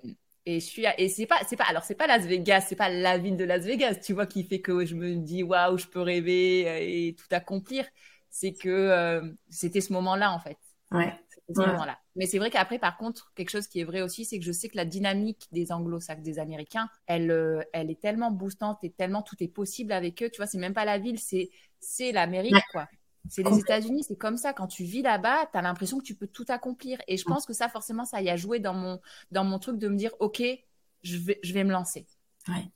et 0.45 0.61
je 0.61 0.65
suis 0.65 0.85
et 0.99 1.09
c'est 1.09 1.27
pas 1.27 1.41
c'est 1.49 1.57
pas 1.57 1.65
alors 1.65 1.83
c'est 1.83 1.97
pas 1.97 2.07
Las 2.07 2.25
Vegas, 2.25 2.67
c'est 2.69 2.77
pas 2.77 2.89
la 2.89 3.19
ville 3.19 3.37
de 3.37 3.45
Las 3.45 3.65
Vegas, 3.65 3.97
tu 3.97 4.13
vois, 4.13 4.27
qui 4.27 4.45
fait 4.45 4.61
que 4.61 4.85
je 4.85 4.95
me 4.95 5.17
dis 5.17 5.43
waouh, 5.43 5.77
je 5.77 5.87
peux 5.87 6.01
rêver 6.01 6.69
euh, 6.69 6.79
et 6.81 7.17
tout 7.19 7.27
accomplir. 7.33 7.85
C'est 8.31 8.53
que 8.53 9.21
c'était 9.49 9.81
ce 9.81 9.93
moment-là 9.95 10.31
en 10.31 10.39
fait. 10.39 10.59
Ouais. 10.91 11.15
Ce 11.55 11.61
moment-là. 11.61 11.99
Mais 12.17 12.27
c'est 12.27 12.39
vrai 12.39 12.51
qu'après, 12.51 12.79
par 12.79 12.97
contre, 12.97 13.33
quelque 13.37 13.51
chose 13.51 13.69
qui 13.69 13.79
est 13.81 13.85
vrai 13.85 14.03
aussi, 14.03 14.25
c'est 14.25 14.39
que 14.39 14.45
je 14.45 14.51
sais 14.51 14.69
que 14.69 14.77
la 14.77 14.85
dynamique 14.85 15.47
des 15.53 15.71
anglo-saxons, 15.71 16.23
des 16.23 16.39
américains, 16.41 16.89
elle, 17.07 17.65
elle 17.73 17.91
est 17.91 18.01
tellement 18.01 18.33
boostante 18.33 18.83
et 18.83 18.91
tellement 18.91 19.23
tout 19.23 19.37
est 19.41 19.49
possible 19.49 19.93
avec 19.93 20.23
eux. 20.23 20.31
Tu 20.31 20.39
vois, 20.39 20.47
c'est 20.47 20.59
même 20.59 20.75
pas 20.75 20.85
la 20.85 20.99
ville, 20.99 21.19
c'est 21.21 21.51
c'est 21.79 22.11
l'Amérique, 22.13 22.65
quoi. 22.73 22.89
C'est 23.29 23.43
les 23.43 23.59
États-Unis, 23.61 24.05
c'est 24.05 24.17
comme 24.17 24.37
ça. 24.37 24.53
Quand 24.53 24.67
tu 24.67 24.85
vis 24.85 25.03
là-bas, 25.03 25.47
tu 25.53 25.59
as 25.59 25.63
l'impression 25.63 25.99
que 25.99 26.05
tu 26.05 26.15
peux 26.15 26.27
tout 26.29 26.45
accomplir. 26.49 26.99
Et 27.09 27.17
je 27.17 27.25
pense 27.25 27.47
que 27.47 27.53
ça, 27.53 27.69
forcément, 27.69 28.05
ça 28.05 28.23
y 28.23 28.31
a 28.31 28.37
joué 28.37 28.59
dans 28.61 28.75
mon, 28.75 29.01
dans 29.31 29.45
mon 29.45 29.59
truc 29.59 29.79
de 29.79 29.89
me 29.89 29.97
dire, 29.97 30.13
OK, 30.21 30.43
je 31.03 31.19
vais, 31.19 31.39
je 31.43 31.53
vais 31.53 31.65
me 31.65 31.73
lancer. 31.73 32.07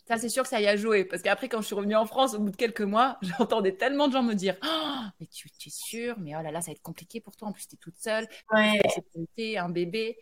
Ça, 0.07 0.19
c'est 0.19 0.29
sûr 0.29 0.43
que 0.43 0.49
ça 0.49 0.61
y 0.61 0.67
a 0.67 0.77
joué. 0.77 1.05
Parce 1.05 1.23
qu'après, 1.23 1.49
quand 1.49 1.61
je 1.61 1.67
suis 1.67 1.75
revenue 1.75 1.95
en 1.95 2.07
France, 2.07 2.35
au 2.35 2.41
bout 2.41 2.51
de 2.51 2.57
quelques 2.57 2.81
mois, 2.81 3.19
j'entendais 3.39 3.73
tellement 3.73 4.09
de 4.09 4.13
gens 4.13 4.23
me 4.23 4.35
dire 4.35 4.57
oh, 4.65 5.01
Mais 5.21 5.27
tu, 5.27 5.49
es 5.49 5.71
sûre? 5.71 6.17
Mais 6.19 6.35
oh 6.37 6.43
là 6.43 6.51
là, 6.51 6.61
ça 6.61 6.67
va 6.67 6.73
être 6.73 6.83
compliqué 6.83 7.21
pour 7.21 7.37
toi. 7.37 7.49
En 7.49 7.53
plus, 7.53 7.69
tu 7.69 7.77
es 7.77 7.79
toute 7.79 7.97
seule. 7.97 8.27
Ouais. 8.53 8.81
un 9.57 9.69
bébé. 9.69 10.19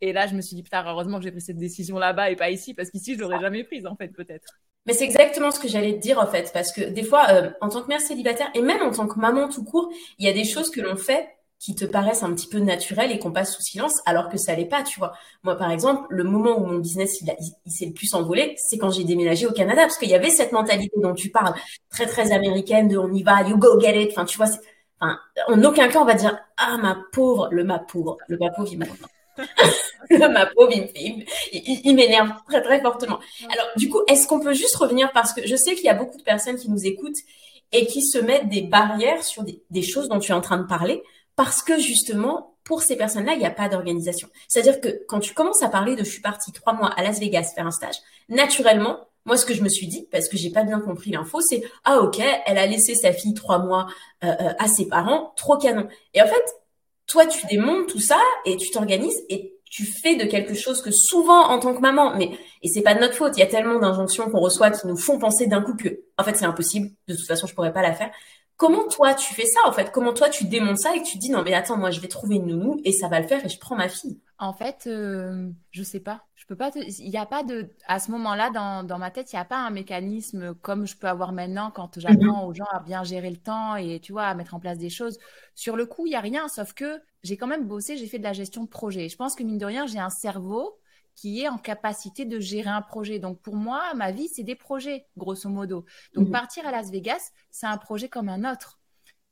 Et 0.00 0.12
là, 0.12 0.26
je 0.26 0.34
me 0.34 0.40
suis 0.40 0.56
dit 0.56 0.62
Putain, 0.62 0.84
heureusement 0.86 1.18
que 1.18 1.24
j'ai 1.24 1.32
pris 1.32 1.40
cette 1.40 1.58
décision 1.58 1.98
là-bas 1.98 2.30
et 2.30 2.36
pas 2.36 2.50
ici. 2.50 2.74
Parce 2.74 2.90
qu'ici, 2.90 3.14
je 3.14 3.20
l'aurais 3.20 3.40
jamais 3.40 3.64
prise, 3.64 3.86
en 3.86 3.96
fait, 3.96 4.08
peut-être. 4.08 4.60
Mais 4.86 4.92
c'est 4.92 5.04
exactement 5.04 5.50
ce 5.50 5.60
que 5.60 5.68
j'allais 5.68 5.94
te 5.94 6.00
dire, 6.00 6.18
en 6.18 6.26
fait. 6.26 6.50
Parce 6.52 6.72
que 6.72 6.82
des 6.82 7.02
fois, 7.02 7.30
euh, 7.30 7.50
en 7.60 7.68
tant 7.68 7.82
que 7.82 7.88
mère 7.88 8.00
célibataire 8.00 8.50
et 8.54 8.62
même 8.62 8.82
en 8.82 8.90
tant 8.90 9.06
que 9.06 9.18
maman 9.18 9.48
tout 9.48 9.64
court, 9.64 9.90
il 10.18 10.26
y 10.26 10.28
a 10.28 10.32
des 10.32 10.44
choses 10.44 10.70
que 10.70 10.80
l'on 10.80 10.96
fait 10.96 11.28
qui 11.60 11.74
te 11.74 11.84
paraissent 11.84 12.22
un 12.22 12.32
petit 12.32 12.48
peu 12.48 12.58
naturelles 12.58 13.12
et 13.12 13.18
qu'on 13.18 13.32
passe 13.32 13.54
sous 13.54 13.62
silence 13.62 14.00
alors 14.06 14.30
que 14.30 14.38
ça 14.38 14.54
l'est 14.54 14.64
pas, 14.64 14.82
tu 14.82 14.98
vois. 14.98 15.12
Moi, 15.44 15.56
par 15.56 15.70
exemple, 15.70 16.06
le 16.08 16.24
moment 16.24 16.58
où 16.58 16.64
mon 16.64 16.78
business 16.78 17.20
il, 17.20 17.30
il, 17.66 17.70
s'est 17.70 17.84
le 17.84 17.92
plus 17.92 18.14
envolé, 18.14 18.54
c'est 18.56 18.78
quand 18.78 18.90
j'ai 18.90 19.04
déménagé 19.04 19.46
au 19.46 19.52
Canada 19.52 19.82
parce 19.82 19.98
qu'il 19.98 20.08
y 20.08 20.14
avait 20.14 20.30
cette 20.30 20.52
mentalité 20.52 20.96
dont 20.96 21.12
tu 21.12 21.28
parles, 21.28 21.54
très 21.90 22.06
très 22.06 22.32
américaine 22.32 22.88
de 22.88 22.96
on 22.96 23.12
y 23.12 23.22
va, 23.22 23.42
you 23.42 23.58
go 23.58 23.78
get 23.78 24.02
it. 24.02 24.10
Enfin, 24.12 24.24
tu 24.24 24.38
vois, 24.38 24.48
enfin, 24.98 25.18
en 25.48 25.62
aucun 25.62 25.88
cas 25.88 26.00
on 26.00 26.06
va 26.06 26.14
dire 26.14 26.40
ah 26.56 26.78
ma 26.78 26.96
pauvre, 27.12 27.48
le 27.50 27.62
ma 27.62 27.78
pauvre, 27.78 28.16
le 28.26 28.38
ma 28.38 28.50
pauvre, 28.50 28.68
il 28.72 28.78
le 30.10 30.28
ma 30.28 30.46
pauvre, 30.46 30.72
il, 30.72 31.24
il 31.52 31.94
m'énerve 31.94 32.30
très 32.48 32.62
très 32.62 32.80
fortement. 32.80 33.20
Alors, 33.52 33.66
du 33.76 33.90
coup, 33.90 34.00
est-ce 34.08 34.26
qu'on 34.26 34.40
peut 34.40 34.54
juste 34.54 34.76
revenir 34.76 35.12
parce 35.12 35.34
que 35.34 35.46
je 35.46 35.56
sais 35.56 35.74
qu'il 35.74 35.84
y 35.84 35.90
a 35.90 35.94
beaucoup 35.94 36.16
de 36.16 36.22
personnes 36.22 36.56
qui 36.56 36.70
nous 36.70 36.86
écoutent 36.86 37.18
et 37.72 37.86
qui 37.86 38.02
se 38.02 38.18
mettent 38.18 38.48
des 38.48 38.62
barrières 38.62 39.22
sur 39.22 39.42
des, 39.42 39.62
des 39.70 39.82
choses 39.82 40.08
dont 40.08 40.18
tu 40.18 40.32
es 40.32 40.34
en 40.34 40.40
train 40.40 40.58
de 40.58 40.66
parler 40.66 41.02
parce 41.42 41.62
que 41.62 41.78
justement, 41.78 42.54
pour 42.64 42.82
ces 42.82 42.96
personnes-là, 42.96 43.32
il 43.32 43.38
n'y 43.38 43.46
a 43.46 43.50
pas 43.50 43.70
d'organisation. 43.70 44.28
C'est-à-dire 44.46 44.78
que 44.78 45.06
quand 45.08 45.20
tu 45.20 45.32
commences 45.32 45.62
à 45.62 45.70
parler 45.70 45.96
de 45.96 46.04
je 46.04 46.10
suis 46.10 46.20
partie 46.20 46.52
trois 46.52 46.74
mois 46.74 46.88
à 46.88 47.02
Las 47.02 47.18
Vegas 47.18 47.52
faire 47.54 47.66
un 47.66 47.70
stage, 47.70 47.94
naturellement, 48.28 48.98
moi, 49.24 49.38
ce 49.38 49.46
que 49.46 49.54
je 49.54 49.62
me 49.62 49.70
suis 49.70 49.86
dit, 49.86 50.06
parce 50.12 50.28
que 50.28 50.36
j'ai 50.36 50.50
pas 50.50 50.64
bien 50.64 50.80
compris 50.80 51.12
l'info, 51.12 51.40
c'est 51.40 51.62
ah 51.84 52.00
ok, 52.00 52.20
elle 52.44 52.58
a 52.58 52.66
laissé 52.66 52.94
sa 52.94 53.14
fille 53.14 53.32
trois 53.32 53.58
mois 53.58 53.86
euh, 54.22 54.34
euh, 54.38 54.52
à 54.58 54.68
ses 54.68 54.86
parents, 54.86 55.32
trop 55.34 55.56
canon. 55.56 55.88
Et 56.12 56.20
en 56.20 56.26
fait, 56.26 56.44
toi, 57.06 57.24
tu 57.24 57.46
démontes 57.46 57.88
tout 57.88 58.00
ça 58.00 58.20
et 58.44 58.58
tu 58.58 58.70
t'organises 58.70 59.24
et 59.30 59.54
tu 59.64 59.86
fais 59.86 60.16
de 60.16 60.24
quelque 60.24 60.52
chose 60.52 60.82
que 60.82 60.90
souvent 60.90 61.48
en 61.48 61.58
tant 61.58 61.72
que 61.72 61.80
maman, 61.80 62.14
mais 62.18 62.32
et 62.60 62.68
c'est 62.68 62.82
pas 62.82 62.94
de 62.94 63.00
notre 63.00 63.14
faute, 63.14 63.32
il 63.36 63.40
y 63.40 63.44
a 63.44 63.46
tellement 63.46 63.78
d'injonctions 63.78 64.28
qu'on 64.28 64.40
reçoit 64.40 64.70
qui 64.70 64.86
nous 64.86 64.96
font 64.96 65.18
penser 65.18 65.46
d'un 65.46 65.62
coup 65.62 65.74
que 65.74 66.02
en 66.18 66.24
fait 66.24 66.36
c'est 66.36 66.44
impossible, 66.44 66.90
de 67.08 67.14
toute 67.14 67.26
façon 67.26 67.46
je 67.46 67.54
pourrais 67.54 67.72
pas 67.72 67.80
la 67.80 67.94
faire. 67.94 68.10
Comment 68.60 68.86
toi 68.88 69.14
tu 69.14 69.32
fais 69.32 69.46
ça 69.46 69.60
en 69.64 69.72
fait? 69.72 69.90
Comment 69.90 70.12
toi 70.12 70.28
tu 70.28 70.44
démontes 70.44 70.76
ça 70.76 70.94
et 70.94 71.02
tu 71.02 71.16
dis 71.16 71.30
non 71.30 71.42
mais 71.42 71.54
attends 71.54 71.78
moi 71.78 71.90
je 71.90 71.98
vais 71.98 72.08
trouver 72.08 72.34
une 72.36 72.44
nounou 72.44 72.78
et 72.84 72.92
ça 72.92 73.08
va 73.08 73.18
le 73.18 73.26
faire 73.26 73.42
et 73.42 73.48
je 73.48 73.58
prends 73.58 73.74
ma 73.74 73.88
fille? 73.88 74.20
En 74.38 74.52
fait, 74.52 74.84
euh, 74.86 75.48
je 75.70 75.82
sais 75.82 75.98
pas. 75.98 76.26
Je 76.34 76.44
peux 76.44 76.56
pas. 76.56 76.70
Il 76.74 77.10
n'y 77.10 77.16
a 77.16 77.24
pas 77.24 77.42
de. 77.42 77.70
À 77.86 77.98
ce 77.98 78.10
moment-là, 78.10 78.50
dans, 78.50 78.84
dans 78.84 78.98
ma 78.98 79.10
tête, 79.10 79.32
il 79.32 79.36
n'y 79.36 79.40
a 79.40 79.46
pas 79.46 79.56
un 79.56 79.70
mécanisme 79.70 80.54
comme 80.56 80.86
je 80.86 80.94
peux 80.94 81.06
avoir 81.06 81.32
maintenant 81.32 81.70
quand 81.70 81.98
j'apprends 81.98 82.42
mhm. 82.42 82.48
aux 82.48 82.52
gens 82.52 82.68
à 82.70 82.80
bien 82.80 83.02
gérer 83.02 83.30
le 83.30 83.38
temps 83.38 83.76
et 83.76 83.98
tu 83.98 84.12
vois 84.12 84.24
à 84.24 84.34
mettre 84.34 84.52
en 84.52 84.60
place 84.60 84.76
des 84.76 84.90
choses. 84.90 85.18
Sur 85.54 85.74
le 85.74 85.86
coup, 85.86 86.06
il 86.06 86.12
y 86.12 86.16
a 86.16 86.20
rien. 86.20 86.46
Sauf 86.48 86.74
que 86.74 87.00
j'ai 87.22 87.38
quand 87.38 87.46
même 87.46 87.66
bossé. 87.66 87.96
J'ai 87.96 88.06
fait 88.06 88.18
de 88.18 88.24
la 88.24 88.34
gestion 88.34 88.62
de 88.64 88.68
projet. 88.68 89.08
Je 89.08 89.16
pense 89.16 89.34
que 89.36 89.42
mine 89.42 89.56
de 89.56 89.64
rien, 89.64 89.86
j'ai 89.86 89.98
un 89.98 90.10
cerveau 90.10 90.78
qui 91.20 91.42
est 91.42 91.48
en 91.48 91.58
capacité 91.58 92.24
de 92.24 92.40
gérer 92.40 92.70
un 92.70 92.80
projet. 92.80 93.18
Donc 93.18 93.42
pour 93.42 93.54
moi, 93.54 93.92
ma 93.94 94.10
vie, 94.10 94.28
c'est 94.28 94.42
des 94.42 94.54
projets, 94.54 95.06
grosso 95.18 95.50
modo. 95.50 95.84
Donc 96.14 96.28
mhm. 96.28 96.32
partir 96.32 96.66
à 96.66 96.70
Las 96.70 96.90
Vegas, 96.90 97.32
c'est 97.50 97.66
un 97.66 97.76
projet 97.76 98.08
comme 98.08 98.30
un 98.30 98.50
autre. 98.50 98.80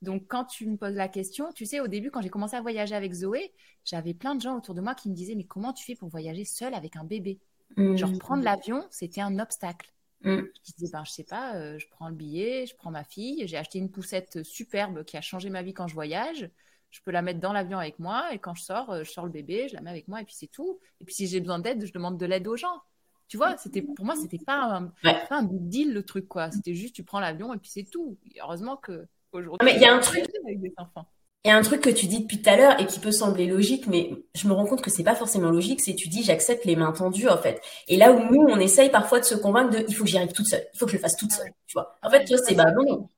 Donc 0.03 0.25
quand 0.29 0.45
tu 0.45 0.67
me 0.67 0.77
poses 0.77 0.97
la 0.97 1.09
question, 1.09 1.51
tu 1.51 1.65
sais, 1.65 1.81
au 1.81 1.89
début, 1.89 2.11
quand 2.11 2.21
j'ai 2.21 2.29
commencé 2.29 2.57
à 2.57 2.61
voyager 2.61 2.95
avec 2.95 3.15
Zoé, 3.15 3.55
j'avais 3.87 4.13
plein 4.13 4.35
de 4.35 4.43
gens 4.43 4.55
autour 4.55 4.75
de 4.75 4.83
moi 4.83 4.95
qui 4.95 5.09
me 5.09 5.15
disaient, 5.15 5.35
mais 5.35 5.47
comment 5.47 5.73
tu 5.73 5.83
fais 5.83 5.95
pour 5.95 6.11
voyager 6.11 6.45
seule 6.45 6.75
avec 6.75 6.95
un 6.97 7.05
bébé? 7.05 7.41
Mhm. 7.79 7.97
Genre 7.97 8.19
prendre 8.19 8.45
l'avion, 8.45 8.87
c'était 8.91 9.23
un 9.23 9.39
obstacle. 9.39 9.91
Mhm. 10.25 10.47
Je 10.67 10.73
disais, 10.75 10.93
ben, 10.93 11.05
je 11.07 11.11
sais 11.11 11.25
pas, 11.25 11.55
euh, 11.55 11.79
je 11.79 11.89
prends 11.89 12.11
le 12.11 12.15
billet, 12.15 12.67
je 12.67 12.77
prends 12.77 12.91
ma 12.91 13.05
fille, 13.05 13.49
j'ai 13.49 13.57
acheté 13.57 13.79
une 13.79 13.91
poussette 13.91 14.43
superbe 14.43 15.05
qui 15.05 15.17
a 15.17 15.23
changé 15.23 15.49
ma 15.49 15.63
vie 15.63 15.73
quand 15.73 15.89
je 15.89 15.95
voyage 15.95 16.51
je 16.91 17.01
peux 17.05 17.11
la 17.11 17.23
mettre 17.23 17.41
dans 17.41 17.53
l'avion 17.53 17.79
avec 17.79 17.99
moi 17.99 18.33
et 18.33 18.39
quand 18.39 18.55
je 18.55 18.63
sors, 18.63 18.91
euh, 18.91 19.05
je 19.05 19.11
sors 19.11 19.25
le 19.25 19.31
bébé, 19.31 19.69
je 19.69 19.75
la 19.75 19.81
mets 19.81 19.91
avec 19.91 20.09
moi 20.09 20.21
et 20.21 20.25
puis 20.25 20.35
c'est 20.37 20.47
tout. 20.47 20.79
Et 21.01 21.05
puis 21.05 21.15
si 21.15 21.27
j'ai 21.27 21.41
besoin 21.41 21.59
d'aide, 21.59 21.85
je 21.85 21.93
demande 21.93 22.19
de 22.19 22.27
l'aide 22.27 22.47
aux 22.49 22.57
gens. 22.57 22.83
Tu 23.29 23.37
vois, 23.37 23.57
c'était 23.59 23.83
pour 23.83 24.07
moi, 24.07 24.17
c'était 24.17 24.39
pas 24.39 24.59
un, 24.63 24.87
pas 25.03 25.37
un 25.37 25.43
big 25.43 25.69
deal 25.69 25.93
le 25.93 26.03
truc 26.03 26.29
quoi. 26.29 26.51
C'était 26.51 26.75
juste 26.75 26.95
tu 26.95 27.05
prends 27.05 27.21
l'avion 27.21 27.53
et 27.53 27.59
puis 27.59 27.71
c'est 27.71 27.85
tout. 27.85 28.17
heureusement 28.41 28.77
que 28.77 29.07
aujourd'hui. 29.33 29.67
Mais 29.67 29.77
il 29.77 29.83
y 29.83 29.85
a 29.85 29.95
un 29.95 30.01
truc 30.01 30.25
avec 30.47 30.61
des 30.61 30.73
enfants. 30.79 31.07
Il 31.45 31.49
y 31.49 31.51
a 31.53 31.57
un 31.57 31.63
truc 31.63 31.83
que 31.83 31.91
tu 31.91 32.07
dis 32.07 32.21
depuis 32.21 32.43
tout 32.43 32.51
à 32.51 32.57
l'heure 32.57 32.81
et 32.81 32.87
qui 32.87 32.99
peut 32.99 33.13
sembler 33.13 33.47
logique, 33.47 33.87
mais 33.87 34.11
je 34.35 34.49
me 34.49 34.53
rends 34.53 34.67
compte 34.67 34.83
que 34.83 34.91
c'est 34.91 35.05
pas 35.05 35.15
forcément 35.15 35.51
logique. 35.51 35.81
C'est 35.81 35.95
tu 35.95 36.09
dis 36.09 36.23
j'accepte 36.23 36.65
les 36.65 36.75
mains 36.75 36.93
tendues 36.93 37.29
en 37.29 37.39
fait. 37.39 37.61
Et 37.87 37.97
là 37.97 38.13
où 38.13 38.19
nous 38.19 38.43
on 38.49 38.59
essaye 38.59 38.91
parfois 38.91 39.21
de 39.21 39.25
se 39.25 39.35
convaincre 39.35 39.71
de 39.71 39.85
il 39.87 39.95
faut 39.95 40.05
que 40.05 40.11
j'y 40.11 40.17
arrive 40.17 40.33
toute 40.33 40.47
seule, 40.47 40.67
il 40.75 40.79
faut 40.79 40.87
que 40.87 40.93
je 40.93 40.97
le 40.97 41.03
fasse 41.03 41.17
toute 41.17 41.33
seule. 41.33 41.53
Tu 41.67 41.75
vois. 41.75 41.97
En 42.03 42.11
fait, 42.11 42.25
toi 42.25 42.39
c'est 42.39 42.55
bah 42.55 42.73
non. 42.73 43.09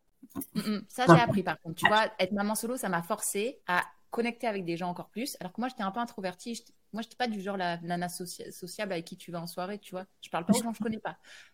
Mm, 0.54 0.60
mm. 0.60 0.84
Ça, 0.88 1.06
j'ai 1.06 1.20
appris 1.20 1.42
par 1.42 1.60
contre. 1.60 1.76
Tu 1.76 1.86
vois, 1.88 2.06
être 2.18 2.32
maman 2.32 2.54
solo, 2.54 2.76
ça 2.76 2.88
m'a 2.88 3.02
forcé 3.02 3.60
à 3.66 3.84
connecter 4.10 4.46
avec 4.46 4.64
des 4.64 4.76
gens 4.76 4.88
encore 4.88 5.08
plus. 5.08 5.36
Alors 5.40 5.52
que 5.52 5.60
moi, 5.60 5.68
j'étais 5.68 5.82
un 5.82 5.90
peu 5.90 6.00
introvertie. 6.00 6.64
Moi, 6.92 7.02
j'étais 7.02 7.16
pas 7.16 7.28
du 7.28 7.40
genre 7.40 7.56
la 7.56 7.78
nana 7.78 8.08
sociable 8.08 8.92
avec 8.92 9.04
qui 9.04 9.16
tu 9.16 9.30
vas 9.30 9.40
en 9.40 9.46
soirée, 9.46 9.78
tu 9.78 9.92
vois. 9.92 10.04
Je 10.20 10.28
parle 10.28 10.44
pas 10.44 10.52
aux 10.56 10.62
gens 10.62 10.72
que 10.72 10.78
je 10.78 10.82
connais 10.82 10.98
pas. 10.98 11.10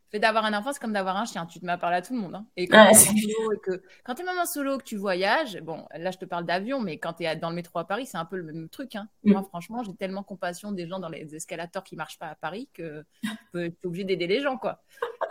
Le 0.07 0.11
fait 0.13 0.21
d'avoir 0.21 0.45
un 0.45 0.55
enfant, 0.55 0.73
c'est 0.73 0.81
comme 0.81 0.93
d'avoir 0.93 1.17
un 1.17 1.27
chien. 1.27 1.47
Tu 1.47 1.61
te 1.61 1.67
mets 1.67 1.73
à 1.73 1.79
parler 1.79 1.97
à 1.97 2.03
tout 2.03 2.15
le 2.15 2.21
monde. 2.21 2.37
Hein. 2.37 2.47
Et 2.57 2.69
quand 2.69 2.93
tu 2.93 4.23
es 4.23 4.25
maman 4.25 4.47
solo, 4.47 4.79
que 4.79 4.85
tu 4.85 4.97
voyages, 4.97 5.61
bon, 5.61 5.85
là, 5.95 6.11
je 6.11 6.19
te 6.19 6.25
parle 6.25 6.47
d'avion, 6.47 6.81
mais 6.81 6.99
quand 6.99 7.15
tu 7.15 7.25
es 7.25 7.37
dans 7.37 7.51
le 7.51 7.57
métro 7.57 7.79
à 7.81 7.87
Paris, 7.87 8.07
c'est 8.07 8.17
un 8.17 8.25
peu 8.25 8.37
le 8.37 8.45
même 8.45 8.69
truc. 8.69 8.97
Hein. 8.97 9.09
Mm. 9.25 9.33
Moi, 9.33 9.43
franchement, 9.43 9.83
j'ai 9.83 9.95
tellement 9.95 10.23
compassion 10.23 10.73
des 10.73 10.87
gens 10.87 11.01
dans 11.01 11.09
les 11.09 11.35
escalators 11.35 11.85
qui 11.85 11.97
marchent 11.97 12.19
pas 12.19 12.29
à 12.29 12.35
Paris 12.37 12.69
que 12.73 13.05
tu 13.53 13.61
es 13.61 13.75
obligé 13.85 14.05
d'aider 14.05 14.29
les 14.29 14.41
gens, 14.41 14.57
quoi. 14.57 14.81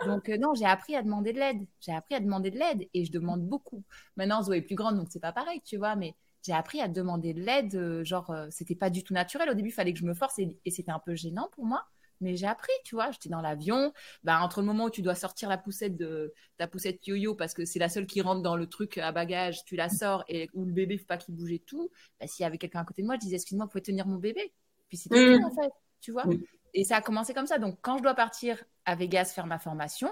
Donc, 0.04 0.28
euh, 0.28 0.36
non, 0.36 0.54
j'ai 0.54 0.66
appris 0.66 0.94
à 0.94 1.02
demander 1.02 1.32
de 1.32 1.40
l'aide. 1.40 1.66
J'ai 1.80 1.92
appris 1.92 2.14
à 2.14 2.20
demander 2.20 2.50
de 2.50 2.58
l'aide 2.58 2.86
et 2.92 3.04
je 3.04 3.10
demande 3.10 3.42
beaucoup. 3.42 3.82
Maintenant, 4.16 4.42
Zoé 4.42 4.58
est 4.58 4.62
plus 4.62 4.76
grande, 4.76 4.96
donc 4.96 5.08
c'est 5.10 5.20
pas 5.20 5.32
pareil, 5.32 5.62
tu 5.64 5.78
vois, 5.78 5.96
mais 5.96 6.14
j'ai 6.46 6.52
appris 6.52 6.80
à 6.80 6.88
demander 6.88 7.34
de 7.34 7.40
l'aide. 7.40 7.74
Euh, 7.74 8.04
genre, 8.04 8.30
euh, 8.30 8.46
c'était 8.50 8.76
pas 8.76 8.90
du 8.90 9.02
tout 9.02 9.14
naturel. 9.14 9.50
Au 9.50 9.54
début, 9.54 9.70
il 9.70 9.72
fallait 9.72 9.92
que 9.92 9.98
je 9.98 10.04
me 10.04 10.14
force 10.14 10.38
et, 10.38 10.56
c'était 10.70 10.92
un 10.92 11.00
peu 11.00 11.14
gênant 11.14 11.48
pour 11.52 11.64
moi. 11.64 11.84
Mais 12.20 12.36
j'ai 12.36 12.46
appris, 12.46 12.72
tu 12.84 12.94
vois. 12.94 13.10
J'étais 13.10 13.28
dans 13.28 13.42
l'avion. 13.42 13.92
Bah, 14.22 14.40
entre 14.40 14.60
le 14.60 14.66
moment 14.66 14.84
où 14.84 14.90
tu 14.90 15.02
dois 15.02 15.16
sortir 15.16 15.48
la 15.48 15.58
poussette 15.58 15.96
de 15.96 16.32
ta 16.56 16.66
poussette 16.66 17.04
yo-yo 17.06 17.34
parce 17.34 17.52
que 17.52 17.64
c'est 17.64 17.78
la 17.78 17.88
seule 17.88 18.06
qui 18.06 18.20
rentre 18.22 18.42
dans 18.42 18.56
le 18.56 18.66
truc 18.66 18.96
à 18.96 19.12
bagage, 19.12 19.64
tu 19.64 19.76
la 19.76 19.88
sors 19.90 20.24
et 20.28 20.48
où 20.54 20.64
le 20.64 20.72
bébé, 20.72 20.96
faut 20.96 21.04
pas 21.04 21.18
qu'il 21.18 21.34
bouge 21.34 21.52
et 21.52 21.58
tout. 21.58 21.90
Bah, 22.20 22.26
s'il 22.26 22.44
y 22.44 22.46
avait 22.46 22.58
quelqu'un 22.58 22.80
à 22.80 22.84
côté 22.84 23.02
de 23.02 23.06
moi, 23.06 23.16
je 23.16 23.20
disais, 23.20 23.36
excuse-moi, 23.36 23.66
vous 23.66 23.70
pouvez 23.70 23.82
tenir 23.82 24.06
mon 24.06 24.16
bébé. 24.16 24.52
Puis 24.88 24.98
c'était 24.98 25.16
tout, 25.16 25.40
mmh. 25.40 25.44
en 25.44 25.50
fait, 25.50 25.72
tu 26.00 26.12
vois. 26.12 26.24
Et 26.72 26.84
ça 26.84 26.96
a 26.96 27.00
commencé 27.02 27.34
comme 27.34 27.46
ça. 27.46 27.58
Donc, 27.58 27.78
quand 27.82 27.98
je 27.98 28.02
dois 28.02 28.14
partir 28.14 28.62
à 28.84 28.94
Vegas 28.94 29.32
faire 29.34 29.46
ma 29.46 29.58
formation, 29.58 30.10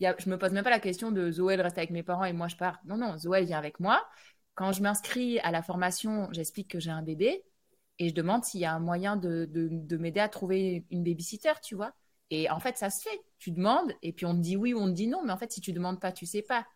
y 0.00 0.06
a, 0.06 0.14
je 0.18 0.28
me 0.28 0.36
pose 0.36 0.52
même 0.52 0.64
pas 0.64 0.70
la 0.70 0.80
question 0.80 1.10
de 1.10 1.30
Zoé, 1.30 1.54
elle 1.54 1.62
reste 1.62 1.78
avec 1.78 1.90
mes 1.90 2.02
parents 2.02 2.24
et 2.24 2.32
moi 2.32 2.48
je 2.48 2.56
pars. 2.56 2.78
Non, 2.84 2.96
non, 2.96 3.16
Zoé, 3.16 3.38
elle 3.38 3.46
vient 3.46 3.58
avec 3.58 3.80
moi. 3.80 4.06
Quand 4.56 4.72
je 4.72 4.82
m'inscris 4.82 5.38
à 5.40 5.52
la 5.52 5.62
formation, 5.62 6.28
j'explique 6.32 6.68
que 6.68 6.80
j'ai 6.80 6.90
un 6.90 7.02
bébé 7.02 7.44
et 7.98 8.08
je 8.08 8.14
demande 8.14 8.42
s'il 8.42 8.60
y 8.60 8.64
a 8.64 8.72
un 8.72 8.80
moyen 8.80 9.16
de, 9.16 9.44
de, 9.44 9.96
m'aider 9.98 10.18
à 10.18 10.30
trouver 10.30 10.86
une 10.90 11.04
babysitter, 11.04 11.52
tu 11.62 11.74
vois. 11.74 11.94
Et 12.30 12.50
en 12.50 12.58
fait, 12.58 12.76
ça 12.76 12.88
se 12.88 13.02
fait. 13.02 13.20
Tu 13.38 13.52
demandes 13.52 13.92
et 14.02 14.12
puis 14.12 14.24
on 14.24 14.34
te 14.34 14.40
dit 14.40 14.56
oui 14.56 14.72
ou 14.72 14.78
on 14.78 14.86
te 14.86 14.92
dit 14.92 15.06
non. 15.08 15.22
Mais 15.24 15.32
en 15.32 15.36
fait, 15.36 15.52
si 15.52 15.60
tu 15.60 15.72
demandes 15.72 16.00
pas, 16.00 16.10
tu 16.10 16.24
sais 16.24 16.42
pas. 16.42 16.66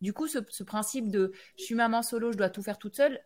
Du 0.00 0.12
coup, 0.12 0.26
ce, 0.26 0.38
principe 0.64 1.10
de 1.10 1.32
je 1.56 1.62
suis 1.62 1.76
maman 1.76 2.02
solo, 2.02 2.32
je 2.32 2.36
dois 2.36 2.50
tout 2.50 2.62
faire 2.62 2.78
toute 2.78 2.96
seule, 2.96 3.20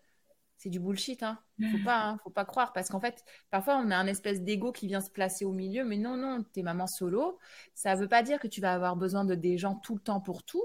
c'est 0.58 0.68
du 0.68 0.78
bullshit. 0.78 1.22
Hein. 1.22 1.38
Faut 1.70 1.84
pas, 1.84 2.04
hein. 2.04 2.18
faut 2.22 2.30
pas 2.30 2.44
croire 2.44 2.74
parce 2.74 2.90
qu'en 2.90 3.00
fait, 3.00 3.24
parfois 3.50 3.78
on 3.78 3.90
a 3.90 3.96
un 3.96 4.06
espèce 4.06 4.42
d'ego 4.42 4.72
qui 4.72 4.88
vient 4.88 5.00
se 5.00 5.10
placer 5.10 5.46
au 5.46 5.52
milieu. 5.52 5.84
Mais 5.84 5.96
non, 5.96 6.18
non, 6.18 6.44
tu 6.52 6.60
es 6.60 6.62
maman 6.62 6.86
solo. 6.86 7.38
Ça 7.74 7.94
veut 7.94 8.08
pas 8.08 8.22
dire 8.22 8.38
que 8.38 8.48
tu 8.48 8.60
vas 8.60 8.74
avoir 8.74 8.96
besoin 8.96 9.24
de 9.24 9.34
des 9.34 9.56
gens 9.56 9.76
tout 9.76 9.94
le 9.94 10.02
temps 10.02 10.20
pour 10.20 10.44
tout. 10.44 10.64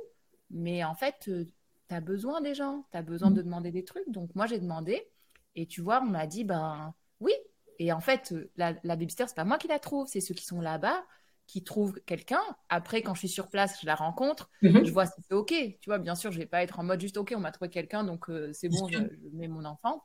Mais 0.49 0.83
en 0.83 0.95
fait, 0.95 1.27
euh, 1.29 1.45
tu 1.89 1.95
as 1.95 2.01
besoin 2.01 2.41
des 2.41 2.53
gens, 2.53 2.85
tu 2.91 2.97
as 2.97 3.01
besoin 3.01 3.31
de 3.31 3.41
mm. 3.41 3.45
demander 3.45 3.71
des 3.71 3.83
trucs. 3.83 4.09
Donc 4.09 4.33
moi, 4.35 4.45
j'ai 4.45 4.59
demandé. 4.59 5.07
Et 5.55 5.65
tu 5.65 5.81
vois, 5.81 6.01
on 6.01 6.07
m'a 6.07 6.27
dit, 6.27 6.43
ben 6.43 6.93
oui. 7.19 7.33
Et 7.79 7.91
en 7.91 7.99
fait, 7.99 8.33
la, 8.55 8.73
la 8.83 8.95
babysitter, 8.95 9.25
c'est 9.27 9.35
pas 9.35 9.43
moi 9.43 9.57
qui 9.57 9.67
la 9.67 9.79
trouve, 9.79 10.07
c'est 10.07 10.21
ceux 10.21 10.33
qui 10.33 10.45
sont 10.45 10.61
là-bas 10.61 11.03
qui 11.47 11.63
trouvent 11.63 11.99
quelqu'un. 12.05 12.41
Après, 12.67 13.01
quand 13.01 13.13
je 13.13 13.19
suis 13.19 13.29
sur 13.29 13.47
place, 13.47 13.79
je 13.81 13.87
la 13.87 13.95
rencontre, 13.95 14.51
mm-hmm. 14.61 14.85
je 14.85 14.91
vois 14.91 15.05
si 15.05 15.21
c'est 15.27 15.33
OK. 15.33 15.53
Tu 15.53 15.77
vois, 15.89 15.97
bien 15.97 16.13
sûr, 16.13 16.31
je 16.31 16.37
vais 16.37 16.45
pas 16.45 16.61
être 16.61 16.79
en 16.79 16.83
mode 16.83 16.99
juste 16.99 17.17
OK, 17.17 17.33
on 17.35 17.39
m'a 17.39 17.51
trouvé 17.51 17.69
quelqu'un, 17.69 18.03
donc 18.03 18.29
euh, 18.29 18.51
c'est 18.51 18.67
bon, 18.67 18.87
je, 18.89 18.99
mets 19.33 19.47
mon 19.47 19.63
enfant. 19.63 20.03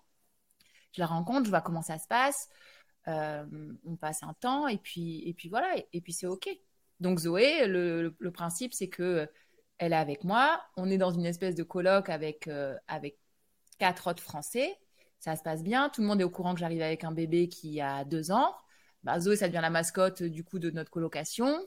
Je 0.93 1.01
la 1.01 1.07
rencontre, 1.07 1.45
je 1.45 1.51
vois 1.51 1.61
comment 1.61 1.83
ça 1.83 1.99
se 1.99 2.07
passe. 2.07 2.49
Euh, 3.09 3.45
on 3.85 3.97
passe 3.97 4.23
un 4.23 4.35
temps 4.35 4.69
et 4.69 4.79
puis, 4.79 5.29
et 5.29 5.35
puis 5.35 5.49
voilà, 5.49 5.75
et, 5.93 6.01
puis 6.01 6.13
c'est 6.13 6.29
OK. 6.29 6.49
Donc 7.01 7.19
Zoé, 7.19 7.67
le, 7.67 8.15
le 8.17 8.31
principe, 8.31 8.73
c'est 8.73 8.89
que 8.89 9.29
elle 9.79 9.93
est 9.93 9.97
avec 9.97 10.25
moi. 10.25 10.63
On 10.77 10.91
est 10.91 10.99
dans 10.99 11.11
une 11.11 11.27
espèce 11.27 11.55
de 11.55 11.63
colloque 11.63 12.09
avec, 12.09 12.49
euh, 12.49 12.77
avec 12.89 13.19
quatre 13.79 14.11
autres 14.11 14.23
Français. 14.23 14.77
Ça 15.19 15.37
se 15.37 15.43
passe 15.43 15.63
bien. 15.63 15.89
Tout 15.89 16.01
le 16.03 16.07
monde 16.07 16.21
est 16.21 16.25
au 16.25 16.31
courant 16.31 16.55
que 16.55 16.61
j'arrive 16.61 16.83
avec 16.83 17.05
un 17.05 17.13
bébé 17.13 17.49
qui 17.49 17.81
a 17.81 18.05
deux 18.05 18.31
ans. 18.31 18.55
Bah, 19.03 19.19
Zoé, 19.21 19.37
ça 19.37 19.49
devient 19.49 19.61
la 19.63 19.71
mascotte 19.71 20.23
du 20.23 20.45
coup 20.45 20.59
de 20.59 20.71
notre 20.71 20.91
colocation. 20.91 21.59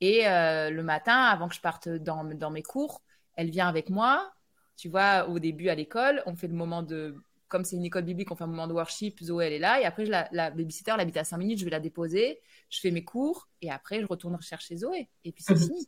Et 0.00 0.26
euh, 0.28 0.70
le 0.70 0.82
matin, 0.82 1.14
avant 1.14 1.48
que 1.48 1.54
je 1.54 1.60
parte 1.60 1.88
dans, 1.88 2.24
dans 2.24 2.50
mes 2.50 2.62
cours, 2.62 3.02
elle 3.34 3.50
vient 3.50 3.68
avec 3.68 3.90
moi. 3.90 4.32
Tu 4.76 4.88
vois, 4.88 5.28
au 5.28 5.38
début 5.38 5.68
à 5.68 5.74
l'école, 5.74 6.22
on 6.26 6.34
fait 6.34 6.48
le 6.48 6.54
moment 6.54 6.82
de 6.82 7.16
comme 7.48 7.64
c'est 7.64 7.76
une 7.76 7.84
école 7.84 8.04
biblique, 8.04 8.30
on 8.32 8.34
fait 8.34 8.44
un 8.44 8.46
moment 8.46 8.66
de 8.66 8.72
worship, 8.72 9.22
Zoé, 9.22 9.44
elle 9.44 9.52
est 9.52 9.58
là. 9.58 9.78
Et 9.78 9.84
après, 9.84 10.06
je 10.06 10.10
la, 10.10 10.26
la 10.32 10.50
babysitter, 10.50 10.92
elle 10.94 11.00
habite 11.00 11.18
à 11.18 11.24
5 11.24 11.36
minutes, 11.36 11.58
je 11.58 11.64
vais 11.64 11.70
la 11.70 11.80
déposer, 11.80 12.40
je 12.70 12.80
fais 12.80 12.90
mes 12.90 13.04
cours, 13.04 13.46
et 13.60 13.70
après, 13.70 14.00
je 14.00 14.06
retourne 14.06 14.40
chercher 14.40 14.78
Zoé. 14.78 15.10
Et 15.24 15.32
puis, 15.32 15.44
c'est 15.44 15.54
fini. 15.54 15.86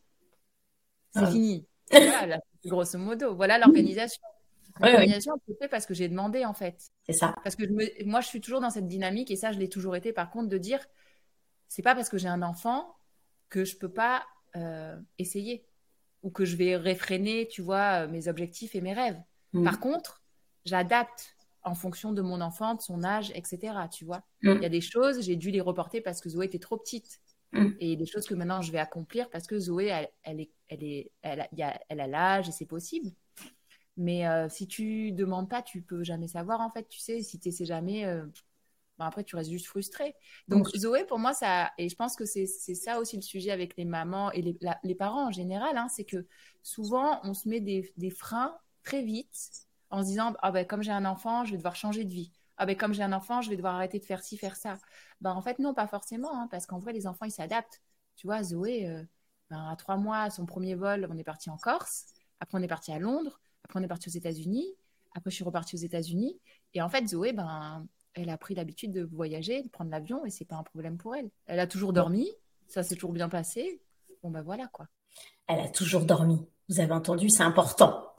C'est 1.14 1.20
ah. 1.20 1.30
fini. 1.30 1.66
Voilà, 1.90 2.40
grosso 2.64 2.98
modo. 2.98 3.34
Voilà 3.34 3.58
l'organisation. 3.58 4.22
L'organisation, 4.80 5.34
oui, 5.46 5.68
parce 5.70 5.86
que 5.86 5.94
j'ai 5.94 6.08
demandé, 6.08 6.44
en 6.44 6.54
fait. 6.54 6.90
C'est 7.06 7.12
ça. 7.12 7.34
Parce 7.44 7.54
que 7.54 7.64
moi, 8.04 8.20
je 8.20 8.26
suis 8.26 8.40
toujours 8.40 8.60
dans 8.60 8.70
cette 8.70 8.88
dynamique, 8.88 9.30
et 9.30 9.36
ça, 9.36 9.52
je 9.52 9.58
l'ai 9.58 9.68
toujours 9.68 9.94
été, 9.94 10.12
par 10.12 10.30
contre, 10.30 10.48
de 10.48 10.58
dire, 10.58 10.84
c'est 11.68 11.82
pas 11.82 11.94
parce 11.94 12.08
que 12.08 12.18
j'ai 12.18 12.28
un 12.28 12.42
enfant 12.42 12.96
que 13.48 13.64
je 13.64 13.76
peux 13.76 13.92
pas 13.92 14.24
euh, 14.56 14.98
essayer 15.18 15.64
ou 16.22 16.30
que 16.30 16.44
je 16.44 16.56
vais 16.56 16.76
réfréner, 16.76 17.46
tu 17.46 17.62
vois, 17.62 18.06
mes 18.08 18.28
objectifs 18.28 18.74
et 18.74 18.80
mes 18.80 18.94
rêves. 18.94 19.20
Mhm. 19.52 19.64
Par 19.64 19.78
contre, 19.78 20.22
j'adapte 20.64 21.36
en 21.62 21.74
fonction 21.74 22.12
de 22.12 22.22
mon 22.22 22.40
enfant, 22.40 22.74
de 22.74 22.82
son 22.82 23.04
âge, 23.04 23.32
etc. 23.34 23.74
Tu 23.90 24.04
vois, 24.04 24.22
mm. 24.42 24.50
il 24.56 24.62
y 24.62 24.66
a 24.66 24.68
des 24.68 24.80
choses, 24.80 25.22
j'ai 25.22 25.36
dû 25.36 25.50
les 25.50 25.60
reporter 25.60 26.00
parce 26.00 26.20
que 26.20 26.28
Zoé 26.28 26.46
était 26.46 26.58
trop 26.58 26.76
petite. 26.76 27.20
Mm. 27.54 27.70
Et 27.80 27.96
des 27.96 28.06
choses 28.06 28.26
que 28.26 28.34
maintenant 28.34 28.62
je 28.62 28.72
vais 28.72 28.78
accomplir 28.78 29.30
parce 29.30 29.46
que 29.46 29.58
Zoé, 29.58 29.86
elle, 29.86 30.08
elle 30.22 30.40
est, 30.40 30.50
elle 30.68 30.82
est, 30.82 31.10
elle 31.22 31.40
a, 31.40 31.80
elle 31.88 32.00
a 32.00 32.06
l'âge 32.06 32.48
et 32.48 32.52
c'est 32.52 32.66
possible. 32.66 33.10
Mais 33.96 34.26
euh, 34.26 34.48
si 34.48 34.66
tu 34.66 35.12
demandes 35.12 35.48
pas, 35.48 35.62
tu 35.62 35.80
peux 35.80 36.02
jamais 36.02 36.26
savoir 36.28 36.60
en 36.60 36.70
fait. 36.70 36.88
Tu 36.88 36.98
sais, 36.98 37.22
si 37.22 37.38
tu 37.38 37.52
sais 37.52 37.64
jamais, 37.64 38.04
euh, 38.06 38.26
ben 38.98 39.06
après 39.06 39.22
tu 39.24 39.36
restes 39.36 39.50
juste 39.50 39.66
frustré. 39.66 40.14
Donc 40.48 40.68
Zoé, 40.76 41.04
pour 41.04 41.18
moi, 41.18 41.32
ça, 41.32 41.70
et 41.78 41.88
je 41.88 41.94
pense 41.94 42.16
que 42.16 42.24
c'est 42.24 42.46
ça 42.46 42.98
aussi 42.98 43.16
le 43.16 43.22
sujet 43.22 43.50
avec 43.50 43.76
les 43.76 43.84
mamans 43.84 44.32
et 44.32 44.42
les, 44.42 44.58
les 44.82 44.94
parents 44.94 45.28
en 45.28 45.30
général, 45.30 45.76
hein, 45.76 45.88
c'est 45.88 46.04
que 46.04 46.26
souvent 46.62 47.20
on 47.22 47.34
se 47.34 47.48
met 47.48 47.60
des, 47.60 47.92
des 47.96 48.10
freins 48.10 48.56
très 48.82 49.02
vite 49.02 49.66
en 49.90 50.02
se 50.02 50.08
disant 50.08 50.34
ah 50.42 50.50
ben 50.50 50.66
comme 50.66 50.82
j'ai 50.82 50.92
un 50.92 51.04
enfant, 51.04 51.44
je 51.44 51.52
vais 51.52 51.56
devoir 51.58 51.76
changer 51.76 52.04
de 52.04 52.12
vie. 52.12 52.32
Ah 52.56 52.66
ben 52.66 52.76
comme 52.76 52.94
j'ai 52.94 53.02
un 53.02 53.12
enfant, 53.12 53.40
je 53.42 53.50
vais 53.50 53.56
devoir 53.56 53.74
arrêter 53.74 53.98
de 53.98 54.04
faire 54.04 54.22
ci, 54.22 54.36
faire 54.36 54.56
ça. 54.56 54.78
Ben 55.20 55.32
en 55.32 55.42
fait 55.42 55.58
non, 55.58 55.74
pas 55.74 55.86
forcément, 55.86 56.32
hein, 56.38 56.48
parce 56.50 56.66
qu'en 56.66 56.78
vrai 56.78 56.92
les 56.92 57.06
enfants 57.06 57.26
ils 57.26 57.32
s'adaptent. 57.32 57.82
Tu 58.16 58.26
vois, 58.26 58.42
Zoé, 58.42 58.86
euh, 58.88 59.02
ben, 59.50 59.68
à 59.68 59.76
trois 59.76 59.96
mois, 59.96 60.30
son 60.30 60.46
premier 60.46 60.74
vol, 60.74 61.08
on 61.10 61.18
est 61.18 61.24
parti 61.24 61.50
en 61.50 61.56
Corse. 61.56 62.06
Après 62.40 62.58
on 62.58 62.62
est 62.62 62.68
parti 62.68 62.92
à 62.92 62.98
Londres. 62.98 63.40
Après 63.64 63.80
on 63.80 63.82
est 63.82 63.88
parti 63.88 64.08
aux 64.08 64.12
États-Unis. 64.12 64.66
Après 65.14 65.30
je 65.30 65.36
suis 65.36 65.44
repartie 65.44 65.74
aux 65.76 65.78
États-Unis. 65.78 66.40
Et 66.74 66.82
en 66.82 66.88
fait 66.88 67.06
Zoé, 67.08 67.32
ben 67.32 67.86
elle 68.14 68.30
a 68.30 68.38
pris 68.38 68.54
l'habitude 68.54 68.92
de 68.92 69.02
voyager, 69.02 69.62
de 69.62 69.68
prendre 69.68 69.90
l'avion, 69.90 70.24
et 70.24 70.30
c'est 70.30 70.44
pas 70.44 70.56
un 70.56 70.62
problème 70.62 70.96
pour 70.96 71.16
elle. 71.16 71.30
Elle 71.46 71.58
a 71.60 71.66
toujours 71.66 71.92
dormi, 71.92 72.28
ça 72.68 72.82
s'est 72.82 72.94
toujours 72.94 73.12
bien 73.12 73.28
passé. 73.28 73.80
Bon 74.22 74.30
ben 74.30 74.42
voilà 74.42 74.68
quoi. 74.68 74.86
Elle 75.48 75.60
a 75.60 75.68
toujours 75.68 76.04
dormi. 76.04 76.46
Vous 76.68 76.80
avez 76.80 76.92
entendu, 76.92 77.28
c'est 77.28 77.42
important. 77.42 78.14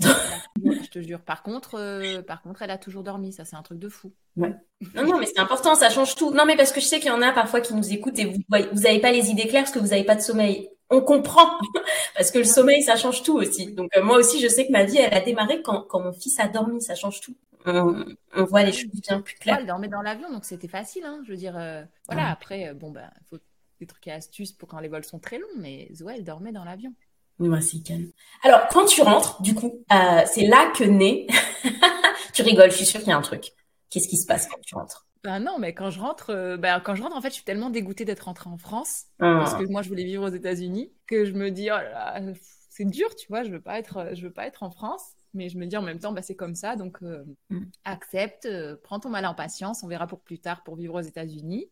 je 0.56 0.90
te 0.90 1.00
jure. 1.00 1.22
Par 1.22 1.42
contre, 1.42 1.76
euh, 1.80 2.22
par 2.22 2.42
contre, 2.42 2.62
elle 2.62 2.72
a 2.72 2.78
toujours 2.78 3.04
dormi. 3.04 3.34
Ça, 3.34 3.44
c'est 3.44 3.56
un 3.56 3.64
truc 3.64 3.80
de 3.80 3.90
fou. 3.90 4.14
Non, 4.36 4.54
non, 4.94 5.20
mais 5.20 5.26
c'est 5.26 5.40
important. 5.40 5.76
Ça 5.76 5.90
change 5.90 6.16
tout. 6.16 6.32
Non, 6.32 6.46
mais 6.46 6.56
parce 6.56 6.72
que 6.72 6.80
je 6.80 6.86
sais 6.86 7.00
qu'il 7.00 7.10
y 7.10 7.12
en 7.12 7.22
a 7.22 7.32
parfois 7.32 7.62
qui 7.62 7.74
nous 7.74 7.92
écoutent 7.92 8.20
et 8.20 8.26
vous 8.26 8.40
vous 8.50 8.82
n'avez 8.82 9.00
pas 9.00 9.12
les 9.12 9.30
idées 9.30 9.48
claires 9.48 9.64
parce 9.64 9.74
que 9.74 9.80
vous 9.80 9.88
n'avez 9.88 10.04
pas 10.04 10.16
de 10.16 10.22
sommeil. 10.22 10.70
On 10.92 11.02
comprend 11.02 11.50
parce 12.16 12.30
que 12.30 12.38
le 12.38 12.44
sommeil, 12.44 12.84
ça 12.84 12.96
change 12.96 13.24
tout 13.24 13.36
aussi. 13.36 13.74
Donc 13.74 13.90
euh, 13.98 14.04
moi 14.04 14.18
aussi, 14.18 14.40
je 14.40 14.48
sais 14.48 14.68
que 14.68 14.72
ma 14.72 14.84
vie, 14.84 14.98
elle 14.98 15.14
a 15.14 15.22
démarré 15.22 15.62
quand, 15.64 15.82
quand 15.84 16.02
mon 16.02 16.14
fils 16.14 16.40
a 16.40 16.48
dormi. 16.48 16.82
Ça 16.82 16.94
change 16.94 17.22
tout. 17.22 17.36
On, 17.68 18.44
voit 18.44 18.62
les 18.62 18.72
choses 18.72 18.92
bien 19.02 19.22
plus 19.22 19.36
claires. 19.38 19.58
elle 19.60 19.66
dormait 19.66 19.88
dans 19.88 20.04
l'avion, 20.04 20.32
donc 20.32 20.46
c'était 20.46 20.68
facile. 20.68 21.04
Hein. 21.04 21.22
Je 21.26 21.32
veux 21.32 21.38
dire, 21.38 21.58
euh, 21.58 21.84
voilà. 22.08 22.30
Après, 22.30 22.76
bon 22.76 22.92
ben, 22.92 23.10
il 23.22 23.28
faut 23.28 23.38
des 23.80 23.88
trucs 23.88 24.06
et 24.08 24.12
astuces 24.12 24.54
pour 24.54 24.70
quand 24.70 24.80
les 24.80 24.88
vols 24.88 25.04
sont 25.04 25.18
très 25.18 25.40
longs, 25.40 25.48
mais 25.58 25.90
Zoé, 25.94 26.14
elle 26.18 26.24
dormait 26.24 26.52
dans 26.52 26.64
l'avion. 26.64 26.94
Moi, 27.40 27.60
c'est 27.62 27.82
calme. 27.82 28.12
Alors, 28.44 28.68
quand 28.70 28.86
tu 28.86 29.02
rentres, 29.02 29.42
du 29.42 29.54
coup, 29.56 29.84
euh, 29.92 30.22
c'est 30.26 30.48
là 30.48 30.72
que 30.76 30.84
naît. 30.84 31.28
tu 32.34 32.44
rigoles, 32.44 32.72
je 32.72 32.78
suis 32.78 32.86
sûre 32.86 33.02
qu'il 33.02 33.10
y 33.10 33.14
a 33.14 33.18
un 33.18 33.22
truc. 33.22 33.52
Qu'est-ce 33.90 34.08
qui 34.08 34.18
se 34.18 34.26
passe 34.26 34.48
quand 34.48 34.60
tu 34.62 34.76
rentres? 34.76 35.08
Ben 35.24 35.40
non, 35.40 35.58
mais 35.60 35.74
quand 35.74 35.90
je 35.90 36.00
rentre, 36.00 36.30
euh, 36.30 36.56
ben, 36.56 36.80
quand 36.80 36.96
je 36.96 37.02
rentre, 37.02 37.16
en 37.16 37.22
fait, 37.22 37.30
je 37.30 37.36
suis 37.36 37.44
tellement 37.44 37.70
dégoûtée 37.70 38.06
d'être 38.06 38.22
rentrée 38.22 38.50
en 38.50 38.58
France 38.58 39.06
parce 39.18 39.54
ah. 39.54 39.58
que 39.58 39.66
moi, 39.66 39.82
je 39.82 39.90
voulais 39.90 40.06
vivre 40.06 40.30
aux 40.30 40.34
États-Unis 40.34 40.94
que 41.08 41.26
je 41.26 41.34
me 41.34 41.50
dis, 41.52 41.70
oh 41.72 41.78
là, 41.78 42.22
c'est 42.70 42.86
dur, 42.86 43.14
tu 43.16 43.28
vois, 43.28 43.44
je 43.44 43.50
veux 43.50 43.62
pas 43.62 43.80
être, 43.80 44.12
je 44.14 44.22
veux 44.22 44.34
pas 44.34 44.46
être 44.46 44.64
en 44.64 44.70
France. 44.70 45.02
Mais 45.34 45.50
je 45.50 45.58
me 45.58 45.66
dis 45.66 45.76
en 45.76 45.82
même 45.82 46.00
temps, 46.00 46.14
bah, 46.14 46.22
c'est 46.22 46.36
comme 46.36 46.56
ça, 46.56 46.78
donc 46.78 47.00
euh, 47.04 47.26
mm. 47.50 47.66
accepte, 47.84 48.48
prends 48.84 49.02
ton 49.02 49.10
mal 49.10 49.26
en 49.26 49.34
patience, 49.34 49.84
on 49.84 49.88
verra 49.88 50.08
pour 50.08 50.22
plus 50.22 50.40
tard 50.40 50.64
pour 50.64 50.78
vivre 50.78 50.94
aux 50.94 51.02
États-Unis. 51.02 51.70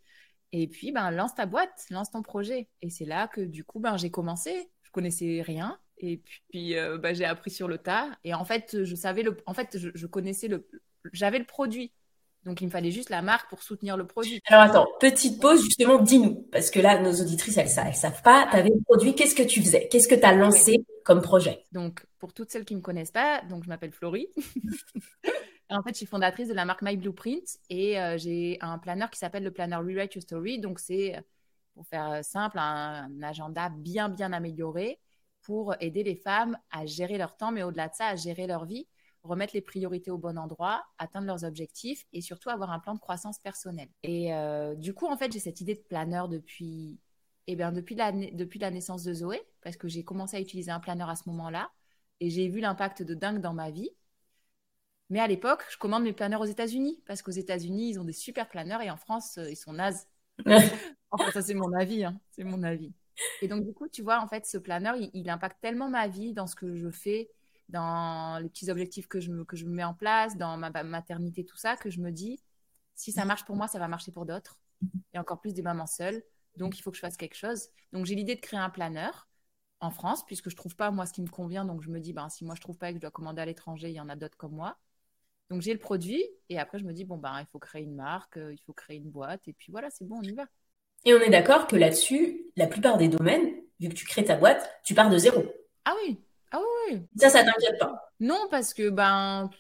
Et 0.52 0.68
puis, 0.68 0.92
ben, 0.92 1.10
lance 1.12 1.34
ta 1.34 1.46
boîte, 1.46 1.86
lance 1.90 2.12
ton 2.12 2.22
projet. 2.22 2.70
Et 2.82 2.90
c'est 2.90 3.06
là 3.06 3.28
que, 3.28 3.42
du 3.42 3.64
coup, 3.64 3.80
ben, 3.80 3.98
j'ai 3.98 4.12
commencé 4.12 4.70
connaissais 4.94 5.42
rien. 5.46 5.78
Et 5.98 6.18
puis, 6.18 6.78
euh, 6.78 6.98
bah, 6.98 7.14
j'ai 7.14 7.26
appris 7.26 7.52
sur 7.52 7.68
le 7.68 7.78
tas. 7.78 8.10
Et 8.24 8.34
en 8.34 8.46
fait, 8.46 8.84
je 8.84 8.96
savais 8.96 9.24
le, 9.24 9.38
en 9.46 9.54
fait, 9.54 9.78
je, 9.78 10.08
connaissais 10.08 10.48
le, 10.48 10.68
j'avais 11.12 11.40
le 11.40 11.46
produit. 11.46 11.92
Donc, 12.44 12.60
il 12.60 12.66
me 12.66 12.72
fallait 12.72 12.92
juste 12.92 13.10
la 13.10 13.22
marque 13.22 13.50
pour 13.50 13.64
soutenir 13.64 13.96
le 13.96 14.06
produit. 14.06 14.42
Alors, 14.48 14.64
attends, 14.64 14.88
petite 15.00 15.42
pause, 15.42 15.64
justement, 15.64 16.02
dis-nous. 16.02 16.46
Parce 16.52 16.72
que 16.72 16.80
là, 16.82 17.02
nos 17.02 17.14
auditrices, 17.14 17.58
elles, 17.58 17.70
elles 17.86 17.96
savent 17.96 18.22
pas. 18.22 18.48
Tu 18.52 18.58
avais 18.58 18.70
le 18.70 18.84
produit. 18.84 19.16
Qu'est-ce 19.16 19.36
que 19.36 19.44
tu 19.44 19.62
faisais? 19.62 19.88
Qu'est-ce 19.88 20.10
que 20.10 20.16
tu 20.16 20.26
as 20.26 20.34
lancé 20.34 20.86
comme 21.06 21.22
projet? 21.22 21.66
Donc, 21.72 22.06
pour 22.20 22.34
toutes 22.34 22.52
celles 22.52 22.66
qui 22.66 22.76
me 22.76 22.82
connaissent 22.82 23.12
pas, 23.12 23.42
donc 23.50 23.64
je 23.64 23.70
m'appelle 23.70 23.94
Florie. 23.94 24.28
en 25.70 25.82
fait, 25.84 25.92
je 25.92 25.98
suis 25.98 26.06
fondatrice 26.06 26.50
de 26.50 26.54
la 26.54 26.66
marque 26.66 26.82
My 26.82 26.98
Blueprint 26.98 27.46
et 27.70 27.98
euh, 27.98 28.18
j'ai 28.18 28.58
un 28.60 28.78
planeur 28.78 29.10
qui 29.10 29.20
s'appelle 29.20 29.44
le 29.44 29.52
planeur 29.52 29.80
Rewrite 29.82 30.14
Your 30.16 30.22
Story. 30.22 30.60
Donc, 30.60 30.80
c'est 30.80 31.16
pour 31.74 31.86
faire 31.88 32.12
euh, 32.12 32.22
simple, 32.22 32.58
un, 32.60 33.10
agenda 33.22 33.70
bien, 33.70 34.10
bien 34.10 34.34
amélioré 34.34 35.00
pour 35.42 35.76
aider 35.82 36.04
les 36.04 36.16
femmes 36.16 36.58
à 36.72 36.86
gérer 36.86 37.18
leur 37.18 37.36
temps, 37.36 37.52
mais 37.52 37.64
au-delà 37.64 37.90
de 37.90 37.94
ça, 37.96 38.08
à 38.08 38.16
gérer 38.16 38.48
leur 38.48 38.66
vie, 38.66 38.88
remettre 39.24 39.54
les 39.54 39.62
priorités 39.62 40.12
au 40.12 40.18
bon 40.18 40.38
endroit, 40.38 40.84
atteindre 40.98 41.28
leurs 41.28 41.44
objectifs 41.44 42.06
et 42.14 42.22
surtout 42.22 42.50
avoir 42.50 42.72
un 42.72 42.80
plan 42.80 42.94
de 42.94 43.00
croissance 43.00 43.40
personnelle. 43.40 43.90
Et 44.04 44.34
euh, 44.34 44.76
du 44.76 44.94
coup, 44.94 45.06
en 45.08 45.18
fait, 45.18 45.32
j'ai 45.32 45.40
cette 45.40 45.62
idée 45.62 45.76
de 45.76 45.82
planeur 45.82 46.30
depuis, 46.30 47.00
eh 47.48 47.56
bien, 47.56 47.72
depuis, 47.72 47.96
la, 47.96 48.12
depuis 48.12 48.60
la 48.60 48.72
naissance 48.72 49.04
de 49.04 49.14
Zoé, 49.14 49.42
parce 49.62 49.78
que 49.78 49.88
j'ai 49.88 50.04
commencé 50.04 50.38
à 50.38 50.42
utiliser 50.42 50.72
un 50.72 50.80
planeur 50.80 51.10
à 51.10 51.16
ce 51.16 51.28
moment-là 51.30 51.70
et 52.20 52.30
j'ai 52.30 52.48
vu 52.48 52.60
l'impact 52.60 53.04
de 53.04 53.14
dingue 53.14 53.42
dans 53.42 53.54
ma 53.54 53.70
vie. 53.72 53.90
Mais 55.10 55.20
à 55.20 55.28
l'époque, 55.28 55.64
je 55.70 55.78
commande 55.78 56.04
mes 56.04 56.14
planeurs 56.14 56.42
aux 56.42 56.46
États-Unis 56.46 57.02
parce 57.06 57.22
qu'aux 57.22 57.32
États-Unis, 57.32 57.90
ils 57.90 58.00
ont 58.00 58.04
des 58.04 58.14
super 58.14 58.48
planeurs 58.48 58.82
et 58.82 58.90
en 58.90 58.98
France, 58.98 59.38
euh, 59.38 59.50
ils 59.50 59.56
sont 59.56 59.74
nazes. 59.74 60.08
enfin, 61.12 61.32
ça, 61.32 61.42
c'est 61.42 61.54
mon 61.54 61.74
avis. 61.74 62.04
Hein. 62.04 62.20
C'est 62.32 62.44
mon 62.44 62.64
avis. 62.64 62.94
Et 63.42 63.48
donc, 63.48 63.64
du 63.64 63.74
coup, 63.74 63.88
tu 63.88 64.02
vois, 64.02 64.20
en 64.22 64.28
fait, 64.28 64.46
ce 64.46 64.58
planeur, 64.58 64.96
il, 64.96 65.30
impacte 65.30 65.62
tellement 65.62 65.90
ma 65.90 66.08
vie 66.08 66.34
dans 66.34 66.48
ce 66.48 66.56
que 66.56 66.76
je 66.76 66.90
fais, 66.90 67.30
dans 67.70 68.42
les 68.42 68.50
petits 68.50 68.70
objectifs 68.70 69.08
que 69.08 69.20
je 69.20 69.32
me, 69.32 69.46
que 69.46 69.56
je 69.56 69.66
me 69.66 69.72
mets 69.72 69.84
en 69.84 69.94
place, 69.94 70.38
dans 70.38 70.58
ma, 70.58 70.72
maternité, 70.84 71.46
tout 71.46 71.58
ça, 71.58 71.78
que 71.78 71.90
je 71.90 72.00
me 72.00 72.12
dis, 72.12 72.40
si 72.96 73.12
ça 73.12 73.26
marche 73.26 73.46
pour 73.46 73.56
moi, 73.56 73.68
ça 73.68 73.80
va 73.80 73.88
marcher 73.88 74.12
pour 74.12 74.26
d'autres. 74.26 74.60
Et 75.14 75.20
encore 75.20 75.40
plus 75.40 75.54
des 75.54 75.62
mamans 75.62 75.88
seules. 75.88 76.24
Donc, 76.58 76.78
il 76.78 76.82
faut 76.82 76.92
que 76.92 76.98
je 76.98 77.02
fasse 77.02 77.18
quelque 77.18 77.36
chose. 77.36 77.70
Donc, 77.94 78.06
j'ai 78.06 78.16
l'idée 78.16 78.36
de 78.36 78.42
créer 78.42 78.60
un 78.60 78.70
planeur 78.70 79.28
en 79.80 79.92
France, 79.92 80.26
puisque 80.26 80.50
je 80.50 80.56
trouve 80.56 80.76
pas, 80.76 80.92
moi, 80.92 81.06
ce 81.06 81.14
qui 81.14 81.22
me 81.22 81.30
convient. 81.30 81.66
Donc, 81.66 81.82
je 81.82 81.90
me 81.90 82.00
dis, 82.00 82.14
ben, 82.14 82.30
si 82.30 82.46
moi, 82.46 82.56
je 82.56 82.62
trouve 82.62 82.78
pas 82.78 82.90
et 82.90 82.94
que 82.94 82.98
je 82.98 83.02
dois 83.02 83.12
commander 83.12 83.42
à 83.42 83.46
l'étranger, 83.46 83.90
il 83.90 83.96
y 83.96 84.02
en 84.02 84.10
a 84.10 84.16
d'autres 84.16 84.38
comme 84.38 84.54
moi. 84.54 84.78
Donc 85.54 85.62
j'ai 85.62 85.74
le 85.74 85.80
produit 85.80 86.26
et 86.50 86.58
après 86.58 86.80
je 86.80 86.84
me 86.84 86.94
dis 86.94 87.06
bon 87.06 87.16
ben 87.16 87.36
il 87.40 87.46
faut 87.52 87.60
créer 87.60 87.84
une 87.84 87.94
marque, 87.94 88.38
euh, 88.38 88.52
il 88.52 88.60
faut 88.66 88.74
créer 88.74 88.98
une 88.98 89.12
boîte 89.12 89.48
et 89.48 89.54
puis 89.54 89.72
voilà 89.72 89.92
c'est 89.92 90.04
bon 90.04 90.18
on 90.18 90.24
y 90.24 90.34
va. 90.34 90.46
Et 91.06 91.14
on 91.14 91.20
est 91.20 91.30
d'accord 91.30 91.68
que 91.68 91.76
là-dessus, 91.76 92.42
la 92.56 92.66
plupart 92.66 92.98
des 92.98 93.08
domaines, 93.08 93.54
vu 93.80 93.90
que 93.90 93.94
tu 93.94 94.04
crées 94.04 94.26
ta 94.26 94.36
boîte, 94.36 94.68
tu 94.84 94.96
pars 94.96 95.12
de 95.12 95.18
zéro. 95.20 95.44
Ah 95.86 95.94
oui, 96.02 96.20
ah 96.52 96.60
oui. 96.90 97.04
Ça, 97.18 97.30
ça 97.30 97.44
t'inquiète 97.44 97.78
pas. 97.80 98.12
Non 98.20 98.48
parce 98.50 98.74
que 98.74 98.90
ben 98.90 99.52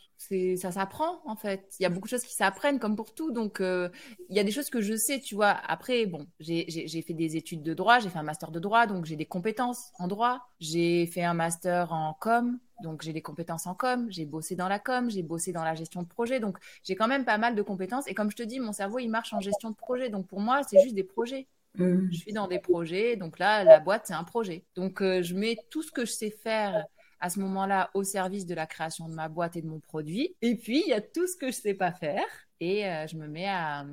ça 0.57 0.71
s'apprend 0.71 1.21
en 1.25 1.35
fait. 1.35 1.75
Il 1.79 1.83
y 1.83 1.85
a 1.85 1.89
beaucoup 1.89 2.07
de 2.07 2.09
choses 2.09 2.23
qui 2.23 2.33
s'apprennent 2.33 2.79
comme 2.79 2.95
pour 2.95 3.13
tout. 3.13 3.31
Donc 3.31 3.61
euh, 3.61 3.89
il 4.29 4.35
y 4.35 4.39
a 4.39 4.43
des 4.43 4.51
choses 4.51 4.69
que 4.69 4.81
je 4.81 4.95
sais, 4.95 5.19
tu 5.19 5.35
vois. 5.35 5.49
Après 5.67 6.05
bon, 6.05 6.25
j'ai 6.39 7.03
fait 7.05 7.13
des 7.13 7.35
études 7.35 7.63
de 7.63 7.73
droit, 7.73 7.99
j'ai 7.99 8.09
fait 8.09 8.19
un 8.19 8.23
master 8.23 8.51
de 8.51 8.59
droit, 8.59 8.87
donc 8.87 9.05
j'ai 9.05 9.15
des 9.15 9.25
compétences 9.25 9.91
en 9.99 10.07
droit. 10.07 10.47
J'ai 10.59 11.07
fait 11.07 11.23
un 11.23 11.33
master 11.33 11.91
en 11.91 12.15
com, 12.19 12.59
donc 12.83 13.01
j'ai 13.01 13.13
des 13.13 13.21
compétences 13.21 13.67
en 13.67 13.75
com, 13.75 14.07
j'ai 14.09 14.25
bossé 14.25 14.55
dans 14.55 14.67
la 14.67 14.79
com, 14.79 15.09
j'ai 15.09 15.23
bossé 15.23 15.51
dans 15.51 15.63
la 15.63 15.75
gestion 15.75 16.03
de 16.03 16.07
projet, 16.07 16.39
donc 16.39 16.57
j'ai 16.83 16.95
quand 16.95 17.07
même 17.07 17.25
pas 17.25 17.37
mal 17.37 17.55
de 17.55 17.61
compétences. 17.61 18.07
Et 18.07 18.13
comme 18.13 18.31
je 18.31 18.35
te 18.35 18.43
dis, 18.43 18.59
mon 18.59 18.73
cerveau 18.73 18.99
il 18.99 19.09
marche 19.09 19.33
en 19.33 19.39
gestion 19.39 19.69
de 19.69 19.75
projet, 19.75 20.09
donc 20.09 20.27
pour 20.27 20.39
moi 20.39 20.61
c'est 20.63 20.79
juste 20.81 20.95
des 20.95 21.03
projets. 21.03 21.47
Mmh. 21.75 22.11
Je 22.11 22.17
suis 22.17 22.33
dans 22.33 22.47
des 22.47 22.59
projets, 22.59 23.15
donc 23.15 23.39
là 23.39 23.63
la 23.63 23.79
boîte 23.79 24.03
c'est 24.05 24.13
un 24.13 24.23
projet. 24.23 24.63
Donc 24.75 25.01
euh, 25.01 25.23
je 25.23 25.33
mets 25.33 25.57
tout 25.69 25.81
ce 25.81 25.91
que 25.91 26.05
je 26.05 26.11
sais 26.11 26.29
faire 26.29 26.85
à 27.23 27.29
ce 27.29 27.39
moment-là 27.39 27.89
au 27.93 28.03
service 28.03 28.45
de 28.45 28.53
la 28.53 28.67
création 28.67 29.07
de 29.07 29.13
ma 29.13 29.29
boîte 29.29 29.55
et 29.55 29.61
de 29.61 29.67
mon 29.67 29.79
produit. 29.79 30.35
Et 30.41 30.57
puis 30.57 30.83
il 30.85 30.89
y 30.89 30.93
a 30.93 30.99
tout 30.99 31.25
ce 31.25 31.37
que 31.37 31.47
je 31.47 31.53
sais 31.53 31.73
pas 31.73 31.93
faire 31.93 32.25
et 32.59 32.85
euh, 32.85 33.07
je 33.07 33.15
me 33.15 33.29
mets 33.29 33.47
à, 33.47 33.85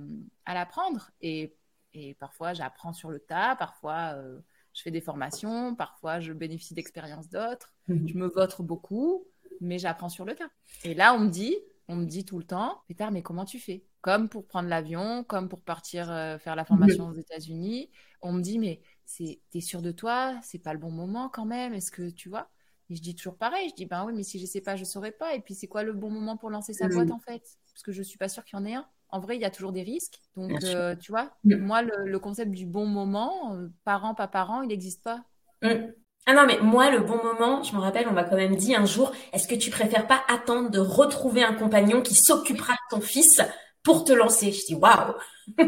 à 0.46 0.54
l'apprendre. 0.54 1.12
Et, 1.20 1.54
et 1.94 2.14
parfois 2.14 2.54
j'apprends 2.54 2.92
sur 2.92 3.08
le 3.08 3.20
tas, 3.20 3.54
parfois 3.54 4.14
euh, 4.16 4.40
je 4.74 4.82
fais 4.82 4.90
des 4.90 5.00
formations, 5.00 5.76
parfois 5.76 6.18
je 6.18 6.32
bénéficie 6.32 6.74
d'expériences 6.74 7.28
d'autres, 7.28 7.72
mhm. 7.86 8.08
je 8.08 8.18
me 8.18 8.26
vote 8.26 8.60
beaucoup, 8.62 9.24
mais 9.60 9.78
j'apprends 9.78 10.08
sur 10.08 10.24
le 10.24 10.34
tas. 10.34 10.50
Et 10.82 10.94
là, 10.94 11.14
on 11.14 11.20
me 11.20 11.28
dit, 11.28 11.54
on 11.86 11.94
me 11.94 12.06
dit 12.06 12.24
tout 12.24 12.38
le 12.38 12.44
temps, 12.44 12.82
Pétard, 12.88 13.12
mais 13.12 13.22
comment 13.22 13.44
tu 13.44 13.60
fais? 13.60 13.84
Comme 14.00 14.28
pour 14.28 14.44
prendre 14.44 14.68
l'avion, 14.68 15.22
comme 15.22 15.48
pour 15.48 15.60
partir 15.60 16.10
euh, 16.10 16.36
faire 16.38 16.56
la 16.56 16.64
formation 16.64 17.06
aux 17.06 17.14
États-Unis, 17.14 17.90
on 18.22 18.32
me 18.32 18.42
dit, 18.42 18.58
mais 18.58 18.80
c'est, 19.04 19.40
t'es 19.50 19.60
sûr 19.60 19.82
de 19.82 19.92
toi? 19.92 20.36
C'est 20.42 20.58
pas 20.58 20.72
le 20.72 20.80
bon 20.80 20.90
moment 20.90 21.28
quand 21.28 21.46
même 21.46 21.74
Est-ce 21.74 21.92
que 21.92 22.10
tu 22.10 22.28
vois? 22.28 22.50
Et 22.90 22.96
je 22.96 23.02
dis 23.02 23.14
toujours 23.14 23.36
pareil, 23.36 23.68
je 23.70 23.74
dis 23.74 23.86
ben 23.86 24.04
oui, 24.04 24.12
mais 24.14 24.24
si 24.24 24.40
je 24.40 24.46
sais 24.46 24.60
pas, 24.60 24.74
je 24.74 24.84
saurais 24.84 25.12
pas. 25.12 25.34
Et 25.34 25.40
puis 25.40 25.54
c'est 25.54 25.68
quoi 25.68 25.84
le 25.84 25.92
bon 25.92 26.10
moment 26.10 26.36
pour 26.36 26.50
lancer 26.50 26.72
sa 26.72 26.88
boîte 26.88 27.12
en 27.12 27.20
fait? 27.20 27.42
Parce 27.72 27.82
que 27.84 27.92
je 27.92 28.02
suis 28.02 28.18
pas 28.18 28.28
sûre 28.28 28.44
qu'il 28.44 28.58
y 28.58 28.62
en 28.62 28.66
ait 28.66 28.74
un. 28.74 28.86
En 29.12 29.20
vrai, 29.20 29.36
il 29.36 29.42
y 29.42 29.44
a 29.44 29.50
toujours 29.50 29.72
des 29.72 29.82
risques. 29.82 30.20
Donc, 30.36 30.62
euh, 30.64 30.94
tu 30.96 31.10
vois, 31.10 31.30
mm. 31.44 31.56
moi, 31.56 31.82
le, 31.82 32.18
concept 32.18 32.50
du 32.50 32.66
bon 32.66 32.86
moment, 32.86 33.54
euh, 33.54 33.68
parent, 33.84 34.14
pas 34.14 34.28
parent, 34.28 34.62
il 34.62 34.68
n'existe 34.68 35.02
pas. 35.02 35.22
Mm. 35.62 35.92
Ah 36.26 36.34
non, 36.34 36.46
mais 36.46 36.58
moi, 36.60 36.90
le 36.90 37.00
bon 37.00 37.16
moment, 37.22 37.62
je 37.62 37.74
me 37.74 37.80
rappelle, 37.80 38.06
on 38.08 38.12
m'a 38.12 38.24
quand 38.24 38.36
même 38.36 38.54
dit 38.54 38.74
un 38.74 38.86
jour, 38.86 39.12
est-ce 39.32 39.48
que 39.48 39.54
tu 39.54 39.70
préfères 39.70 40.06
pas 40.06 40.22
attendre 40.28 40.70
de 40.70 40.78
retrouver 40.78 41.42
un 41.42 41.54
compagnon 41.54 42.02
qui 42.02 42.14
s'occupera 42.14 42.74
de 42.74 42.96
ton 42.96 43.00
fils 43.00 43.40
pour 43.82 44.04
te 44.04 44.12
lancer? 44.12 44.52
Je 44.52 44.66
dis, 44.66 44.74
waouh 44.74 45.14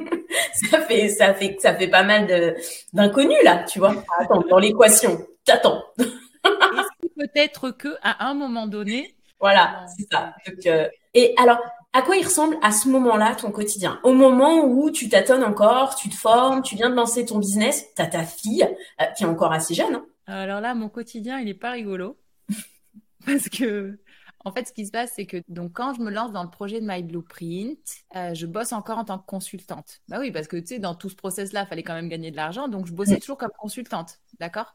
ça 0.71 0.81
fait, 0.83 1.09
ça 1.09 1.35
fait, 1.35 1.57
ça 1.59 1.75
fait 1.75 1.89
pas 1.89 2.05
mal 2.05 2.57
d'inconnus 2.93 3.43
là, 3.43 3.65
tu 3.65 3.79
vois. 3.79 3.95
Attends, 4.19 4.45
dans 4.49 4.59
l'équation, 4.59 5.27
t'attends. 5.45 5.83
Peut-être 7.23 7.71
que 7.71 7.97
à 8.03 8.27
un 8.27 8.35
moment 8.35 8.67
donné. 8.67 9.15
Voilà, 9.41 9.85
c'est 9.97 10.07
ça. 10.11 10.35
Euh, 10.67 10.89
et 11.15 11.35
alors, 11.37 11.59
à 11.93 12.03
quoi 12.03 12.17
il 12.17 12.25
ressemble 12.25 12.57
à 12.63 12.73
ce 12.73 12.89
moment-là 12.89 13.35
ton 13.35 13.51
quotidien? 13.51 14.01
Au 14.03 14.13
moment 14.13 14.65
où 14.65 14.91
tu 14.91 15.09
tâtonnes 15.09 15.45
encore, 15.45 15.95
tu 15.97 16.09
te 16.09 16.15
formes, 16.15 16.63
tu 16.63 16.77
viens 16.77 16.91
de 16.91 16.95
lancer 16.95 17.25
ton 17.25 17.39
business, 17.39 17.87
tu 17.95 18.03
as 18.03 18.07
ta 18.07 18.25
fille 18.25 18.69
euh, 19.01 19.05
qui 19.17 19.25
est 19.25 19.27
encore 19.27 19.53
assez 19.53 19.75
jeune. 19.75 19.97
Hein 19.97 20.07
alors 20.27 20.61
là, 20.61 20.75
mon 20.75 20.89
quotidien, 20.89 21.39
il 21.39 21.47
n'est 21.47 21.55
pas 21.55 21.73
rigolo. 21.73 22.19
Parce 23.27 23.49
que, 23.49 23.99
en 24.45 24.53
fait, 24.53 24.67
ce 24.67 24.73
qui 24.73 24.87
se 24.87 24.91
passe, 24.91 25.13
c'est 25.15 25.27
que 25.27 25.43
donc 25.49 25.73
quand 25.75 25.95
je 25.95 26.01
me 26.01 26.11
lance 26.11 26.33
dans 26.33 26.43
le 26.43 26.51
projet 26.51 26.81
de 26.81 26.87
My 26.87 27.03
Blueprint, 27.03 27.79
euh, 28.17 28.35
je 28.35 28.47
bosse 28.47 28.73
encore 28.73 28.99
en 28.99 29.05
tant 29.05 29.19
que 29.19 29.27
consultante. 29.27 30.01
Bah 30.09 30.19
oui, 30.19 30.33
parce 30.33 30.49
que 30.49 30.57
tu 30.57 30.67
sais, 30.67 30.79
dans 30.81 30.97
tout 30.97 31.09
ce 31.09 31.15
process-là, 31.15 31.63
il 31.63 31.67
fallait 31.69 31.85
quand 31.85 31.95
même 31.95 32.09
gagner 32.09 32.33
de 32.33 32.37
l'argent. 32.37 32.67
Donc, 32.67 32.87
je 32.87 32.93
bossais 32.93 33.19
toujours 33.19 33.39
comme 33.39 33.53
consultante. 33.57 34.19
D'accord? 34.41 34.75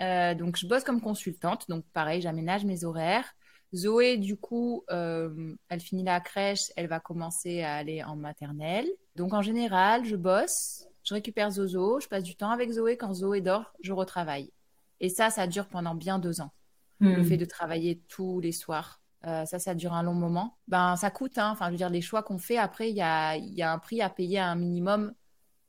Euh, 0.00 0.34
donc, 0.34 0.56
je 0.56 0.66
bosse 0.66 0.84
comme 0.84 1.00
consultante. 1.00 1.68
Donc, 1.68 1.84
pareil, 1.92 2.20
j'aménage 2.20 2.64
mes 2.64 2.84
horaires. 2.84 3.34
Zoé, 3.74 4.16
du 4.16 4.36
coup, 4.36 4.84
euh, 4.90 5.54
elle 5.68 5.80
finit 5.80 6.02
la 6.02 6.20
crèche, 6.20 6.72
elle 6.76 6.88
va 6.88 6.98
commencer 6.98 7.62
à 7.62 7.76
aller 7.76 8.02
en 8.02 8.16
maternelle. 8.16 8.88
Donc, 9.14 9.32
en 9.32 9.42
général, 9.42 10.04
je 10.04 10.16
bosse, 10.16 10.86
je 11.04 11.14
récupère 11.14 11.50
Zozo, 11.50 12.00
je 12.00 12.08
passe 12.08 12.24
du 12.24 12.34
temps 12.34 12.50
avec 12.50 12.70
Zoé. 12.70 12.96
Quand 12.96 13.14
Zoé 13.14 13.40
dort, 13.40 13.72
je 13.82 13.92
retravaille. 13.92 14.52
Et 14.98 15.08
ça, 15.08 15.30
ça 15.30 15.46
dure 15.46 15.68
pendant 15.68 15.94
bien 15.94 16.18
deux 16.18 16.40
ans. 16.40 16.52
Le 16.98 17.22
hmm. 17.22 17.24
fait 17.24 17.36
de 17.38 17.44
travailler 17.46 18.02
tous 18.08 18.40
les 18.40 18.52
soirs. 18.52 19.00
Euh, 19.26 19.46
ça, 19.46 19.58
ça 19.58 19.74
dure 19.74 19.94
un 19.94 20.02
long 20.02 20.14
moment. 20.14 20.58
Ben, 20.68 20.96
ça 20.96 21.10
coûte. 21.10 21.38
Hein. 21.38 21.50
Enfin, 21.50 21.66
je 21.66 21.70
veux 21.70 21.76
dire, 21.76 21.88
les 21.88 22.02
choix 22.02 22.22
qu'on 22.22 22.38
fait, 22.38 22.58
après, 22.58 22.90
il 22.90 22.96
y 22.96 23.02
a, 23.02 23.36
y 23.36 23.62
a, 23.62 23.72
un 23.72 23.78
prix 23.78 24.02
à 24.02 24.10
payer 24.10 24.38
à 24.38 24.48
un 24.48 24.56
minimum 24.56 25.14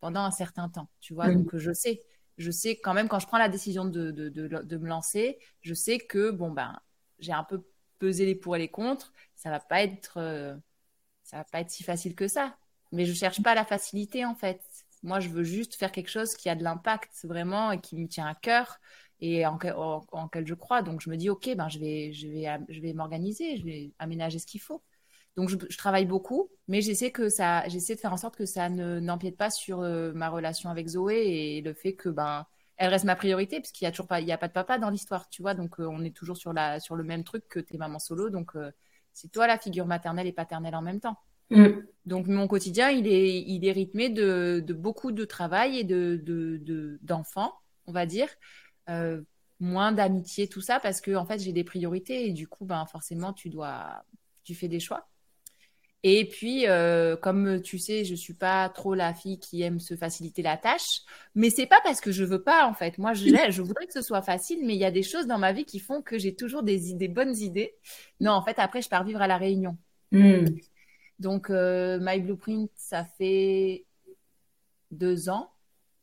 pendant 0.02 0.22
un 0.22 0.32
certain 0.32 0.68
temps. 0.68 0.90
Tu 1.00 1.14
vois, 1.14 1.28
hmm. 1.28 1.36
donc 1.36 1.56
je 1.56 1.72
sais 1.72 2.02
je 2.42 2.52
sais 2.52 2.78
quand 2.78 2.94
même, 2.94 3.08
quand 3.08 3.20
je 3.20 3.28
prends 3.28 3.38
la 3.38 3.50
décision 3.50 3.86
de, 3.86 4.12
de, 4.12 4.78
me 4.78 4.88
lancer, 4.88 5.40
je 5.62 5.74
sais 5.74 6.00
que, 6.00 6.32
bon, 6.32 6.52
ben, 6.52 6.80
j'ai 7.20 7.34
un 7.34 7.44
peu 7.44 7.64
pesé 8.00 8.26
les 8.26 8.36
pour 8.36 8.56
et 8.56 8.60
les 8.60 8.70
contre. 8.70 9.14
Ça 9.36 9.50
va 9.50 9.60
pas 9.60 9.82
être, 9.84 10.18
euh, 10.18 10.56
ça 11.24 11.38
va 11.38 11.44
pas 11.46 11.62
être 11.62 11.72
si 11.72 11.84
facile 11.84 12.16
que 12.16 12.28
ça. 12.28 12.58
Mais 12.92 13.06
je 13.06 13.14
cherche 13.14 13.42
pas 13.42 13.56
la 13.56 13.66
facilité, 13.66 14.26
en 14.26 14.36
fait. 14.36 14.62
Moi, 15.04 15.20
je 15.20 15.30
veux 15.30 15.44
juste 15.44 15.76
faire 15.76 15.92
quelque 15.92 16.10
chose 16.10 16.36
qui 16.36 16.50
a 16.50 16.56
de 16.56 16.64
l'impact, 16.64 17.12
vraiment, 17.24 17.72
et 17.72 17.80
qui 17.82 17.96
me 17.96 18.08
tient 18.08 18.28
à 18.28 18.36
cœur 18.36 18.80
et 19.22 19.46
en, 19.46 19.58
en, 19.76 20.06
en, 20.12 20.28
quel 20.28 20.48
je 20.48 20.54
crois. 20.56 20.82
Donc, 20.82 21.02
je 21.02 21.10
me 21.10 21.18
dis, 21.18 21.30
OK, 21.30 21.50
ben, 21.56 21.70
je 21.70 21.80
vais, 21.80 22.14
je 22.14 22.28
vais, 22.28 22.48
je 22.70 22.82
vais 22.82 22.94
m'organiser, 22.94 23.58
je 23.58 23.66
vais 23.66 23.94
aménager 24.00 24.40
ce 24.40 24.48
qu'il 24.48 24.62
faut. 24.62 24.82
Donc 25.38 25.50
je, 25.50 25.78
travaille 25.78 26.06
beaucoup, 26.06 26.50
mais 26.68 26.82
j'essaie 26.82 27.12
que 27.12 27.30
ça, 27.30 27.68
j'essaie 27.70 27.96
de 27.96 28.00
faire 28.00 28.12
en 28.12 28.18
sorte 28.18 28.36
que 28.36 28.46
ça 28.46 28.70
ne 28.70 29.00
n'empiète 29.00 29.38
pas 29.38 29.50
sur 29.50 29.80
euh, 29.80 30.12
ma 30.14 30.30
relation 30.30 30.70
avec 30.70 30.88
Zoé 30.90 31.58
et 31.58 31.62
le 31.62 31.74
fait 31.74 31.94
que 31.94 32.10
ben 32.10 32.46
elle 32.76 32.90
reste 32.90 33.06
ma 33.06 33.16
priorité 33.16 33.60
parce 33.60 33.72
qu'il 33.72 33.86
y 33.86 33.88
a 33.88 33.92
toujours 33.92 34.08
pas, 34.08 34.20
il 34.20 34.28
y 34.28 34.32
a 34.32 34.38
pas 34.38 34.48
de 34.48 34.54
papa 34.54 34.78
dans 34.78 34.90
l'histoire, 34.90 35.30
tu 35.30 35.42
vois. 35.42 35.54
Donc 35.54 35.80
euh, 35.80 35.88
on 35.90 36.04
est 36.04 36.16
toujours 36.16 36.36
sur 36.36 36.52
la 36.52 36.80
sur 36.80 36.96
le 36.96 37.04
même 37.04 37.24
truc 37.24 37.48
que 37.48 37.60
tes 37.60 37.78
mamans 37.78 38.00
solo. 38.00 38.30
Donc 38.30 38.56
euh, 38.56 38.72
c'est 39.14 39.32
toi 39.32 39.48
la 39.48 39.58
figure 39.58 39.86
maternelle 39.86 40.28
et 40.28 40.34
paternelle 40.34 40.76
en 40.76 40.82
même 40.82 41.00
temps. 41.00 41.18
Mm. 41.50 41.68
Donc 42.06 42.28
mon 42.28 42.48
quotidien 42.48 42.90
il 42.90 43.08
est 43.08 43.42
il 43.42 43.66
est 43.66 43.72
rythmé 43.72 44.10
de, 44.10 44.62
de 44.66 44.74
beaucoup 44.74 45.14
de 45.14 45.24
travail 45.24 45.80
et 45.80 45.84
de 45.86 47.00
d'enfants, 47.04 47.54
on 47.86 47.94
va 47.94 48.06
dire. 48.06 48.28
moins 49.60 49.92
d'amitié, 49.94 50.48
tout 50.48 50.62
ça, 50.62 50.80
parce 50.82 51.00
que 51.00 51.16
en 51.16 51.26
fait 51.26 51.40
j'ai 51.40 51.54
des 51.54 51.64
priorités 51.64 52.28
et 52.28 52.34
du 52.34 52.48
coup 52.50 52.66
ben 52.66 52.86
forcément 52.86 53.32
tu 53.32 53.50
dois 53.50 54.04
tu 54.44 54.56
fais 54.56 54.68
des 54.68 54.80
choix. 54.80 55.11
Et 56.04 56.28
puis, 56.28 56.68
euh, 56.68 57.16
comme 57.16 57.62
tu 57.62 57.78
sais, 57.78 58.04
je 58.06 58.16
suis 58.16 58.34
pas 58.34 58.68
trop 58.70 58.96
la 58.96 59.14
fille 59.14 59.40
qui 59.40 59.62
aime 59.62 59.80
se 59.80 59.96
faciliter 59.96 60.42
la 60.42 60.58
tâche, 60.58 61.02
mais 61.36 61.52
c'est 61.52 61.68
pas 61.68 61.80
parce 61.84 62.02
que 62.02 62.12
je 62.12 62.24
veux 62.24 62.42
pas 62.42 62.66
en 62.66 62.74
fait. 62.74 62.98
Moi, 62.98 63.14
je, 63.14 63.26
je 63.50 63.62
voudrais 63.62 63.86
que 63.86 63.94
ce 63.94 64.02
soit 64.02 64.24
facile, 64.24 64.66
mais 64.66 64.74
il 64.74 64.80
y 64.80 64.86
a 64.86 64.92
des 64.92 65.04
choses 65.04 65.28
dans 65.28 65.38
ma 65.38 65.54
vie 65.54 65.66
qui 65.66 65.80
font 65.80 66.02
que 66.02 66.18
j'ai 66.18 66.36
toujours 66.36 66.64
des 66.64 66.90
idées, 66.90 67.08
bonnes 67.08 67.36
idées. 67.38 67.76
Non, 68.20 68.32
en 68.32 68.44
fait, 68.44 68.58
après, 68.58 68.82
je 68.82 68.90
pars 68.90 69.04
vivre 69.04 69.22
à 69.22 69.28
la 69.28 69.38
Réunion. 69.38 69.78
Hmm. 70.12 70.46
Donc, 71.20 71.52
euh, 71.52 72.00
My 72.02 72.20
Blueprint, 72.20 72.72
ça 72.76 73.06
fait 73.06 73.86
deux 74.90 75.30
ans. 75.30 75.52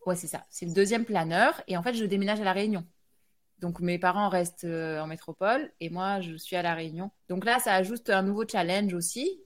Ouais, 0.06 0.14
c'est 0.14 0.28
ça. 0.28 0.46
C'est 0.48 0.66
le 0.66 0.72
deuxième 0.72 1.04
planeur, 1.04 1.61
et 1.66 1.76
en 1.76 1.82
fait, 1.82 1.94
je 1.94 2.04
déménage 2.04 2.40
à 2.40 2.44
la 2.44 2.52
Réunion. 2.52 2.87
Donc 3.61 3.80
mes 3.80 3.98
parents 3.98 4.28
restent 4.28 4.62
euh, 4.62 5.00
en 5.00 5.08
métropole 5.08 5.72
et 5.80 5.90
moi 5.90 6.20
je 6.20 6.37
suis 6.37 6.54
à 6.54 6.62
la 6.62 6.74
Réunion. 6.74 7.11
Donc 7.28 7.44
là 7.44 7.58
ça 7.58 7.74
ajoute 7.74 8.08
un 8.08 8.22
nouveau 8.22 8.46
challenge 8.46 8.94
aussi 8.94 9.40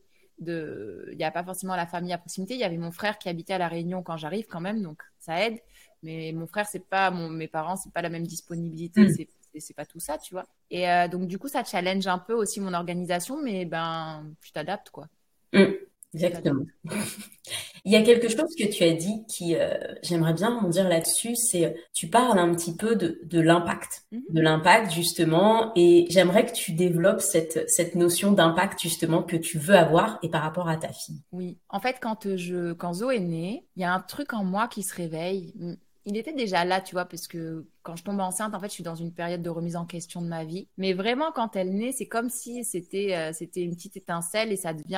il 0.49 1.17
n'y 1.17 1.25
a 1.25 1.31
pas 1.31 1.45
forcément 1.45 1.77
la 1.77 1.87
famille 1.87 2.13
à 2.13 2.19
proximité. 2.19 2.55
Il 2.55 2.61
y 2.61 2.65
avait 2.65 2.79
mon 2.79 2.93
frère 2.93 3.19
qui 3.19 3.29
habitait 3.29 3.55
à 3.55 3.59
la 3.59 3.69
Réunion 3.69 4.03
quand 4.03 4.17
j'arrive 4.17 4.47
quand 4.47 4.61
même, 4.61 4.83
donc 4.83 5.03
ça 5.19 5.45
aide. 5.47 5.59
Mais 6.03 6.33
mon 6.33 6.47
frère, 6.47 6.67
c'est 6.67 6.87
pas 6.89 7.11
mon, 7.11 7.29
mes 7.29 7.49
parents, 7.49 7.77
c'est 7.77 7.93
pas 7.93 8.03
la 8.03 8.09
même 8.09 8.27
disponibilité, 8.27 9.03
mm. 9.03 9.27
c'est 9.59 9.75
pas 9.75 9.87
tout 9.87 10.01
ça, 10.01 10.19
tu 10.19 10.35
vois. 10.35 10.47
Et 10.71 10.89
euh, 10.91 11.09
donc 11.09 11.27
du 11.27 11.39
coup, 11.39 11.49
ça 11.49 11.65
challenge 11.65 12.07
un 12.07 12.19
peu 12.19 12.35
aussi 12.35 12.61
mon 12.61 12.75
organisation, 12.75 13.41
mais 13.43 13.65
ben, 13.65 14.27
tu 14.41 14.53
t'adaptes 14.53 14.91
quoi. 14.91 15.09
Mm. 15.53 15.65
Exactement. 16.15 16.65
Il 17.85 17.93
y 17.93 17.97
a 17.97 18.03
quelque 18.03 18.29
chose 18.29 18.55
que 18.57 18.71
tu 18.71 18.85
as 18.85 18.93
dit 18.93 19.25
qui, 19.27 19.57
euh, 19.57 19.75
j'aimerais 20.05 20.35
bien 20.35 20.51
m'en 20.51 20.69
dire 20.69 20.89
là-dessus, 20.89 21.35
c'est 21.35 21.65
euh, 21.65 21.71
tu 21.93 22.07
parles 22.09 22.39
un 22.39 22.55
petit 22.55 22.77
peu 22.77 22.95
de, 22.95 23.21
de 23.25 23.41
l'impact, 23.41 24.05
mhm. 24.13 24.23
de 24.31 24.41
l'impact 24.41 24.93
justement, 24.93 25.73
et 25.75 26.07
j'aimerais 26.09 26.47
que 26.47 26.53
tu 26.53 26.73
développes 26.73 27.21
cette, 27.21 27.69
cette 27.69 27.97
notion 27.97 28.31
d'impact 28.31 28.81
justement 28.81 29.25
que 29.25 29.37
tu 29.37 29.59
veux 29.59 29.75
avoir 29.75 30.21
et 30.23 30.29
par 30.29 30.43
rapport 30.43 30.69
à 30.69 30.77
ta 30.77 30.93
fille. 30.93 31.23
Oui, 31.33 31.59
en 31.71 31.81
fait, 31.81 31.97
quand, 32.01 32.37
je, 32.37 32.73
quand 32.73 32.93
Zo 32.95 33.11
est 33.11 33.19
née, 33.19 33.67
il 33.75 33.83
y 33.83 33.85
a 33.85 33.93
un 33.93 34.01
truc 34.01 34.33
en 34.33 34.45
moi 34.45 34.69
qui 34.69 34.85
se 34.85 34.95
réveille 34.95 35.53
il 36.05 36.17
était 36.17 36.33
déjà 36.33 36.65
là, 36.65 36.81
tu 36.81 36.95
vois, 36.95 37.05
parce 37.05 37.29
que 37.29 37.65
quand 37.83 37.97
je 37.97 38.03
tombe 38.03 38.21
enceinte, 38.21 38.55
en 38.55 38.61
fait, 38.61 38.69
je 38.69 38.73
suis 38.73 38.83
dans 38.83 38.95
une 38.95 39.13
période 39.13 39.43
de 39.43 39.51
remise 39.51 39.77
en 39.77 39.87
question 39.87 40.21
de 40.21 40.27
ma 40.27 40.45
vie. 40.45 40.69
Mais 40.77 40.95
vraiment, 40.95 41.31
quand 41.33 41.55
elle 41.55 41.75
naît, 41.75 41.93
c'est 41.93 42.07
comme 42.07 42.29
si 42.29 42.65
c'était 42.65 43.15
euh, 43.15 43.33
c'était 43.33 43.63
une 43.63 43.75
petite 43.75 43.97
étincelle 43.97 44.53
et 44.53 44.57
ça 44.57 44.75
devient 44.75 44.97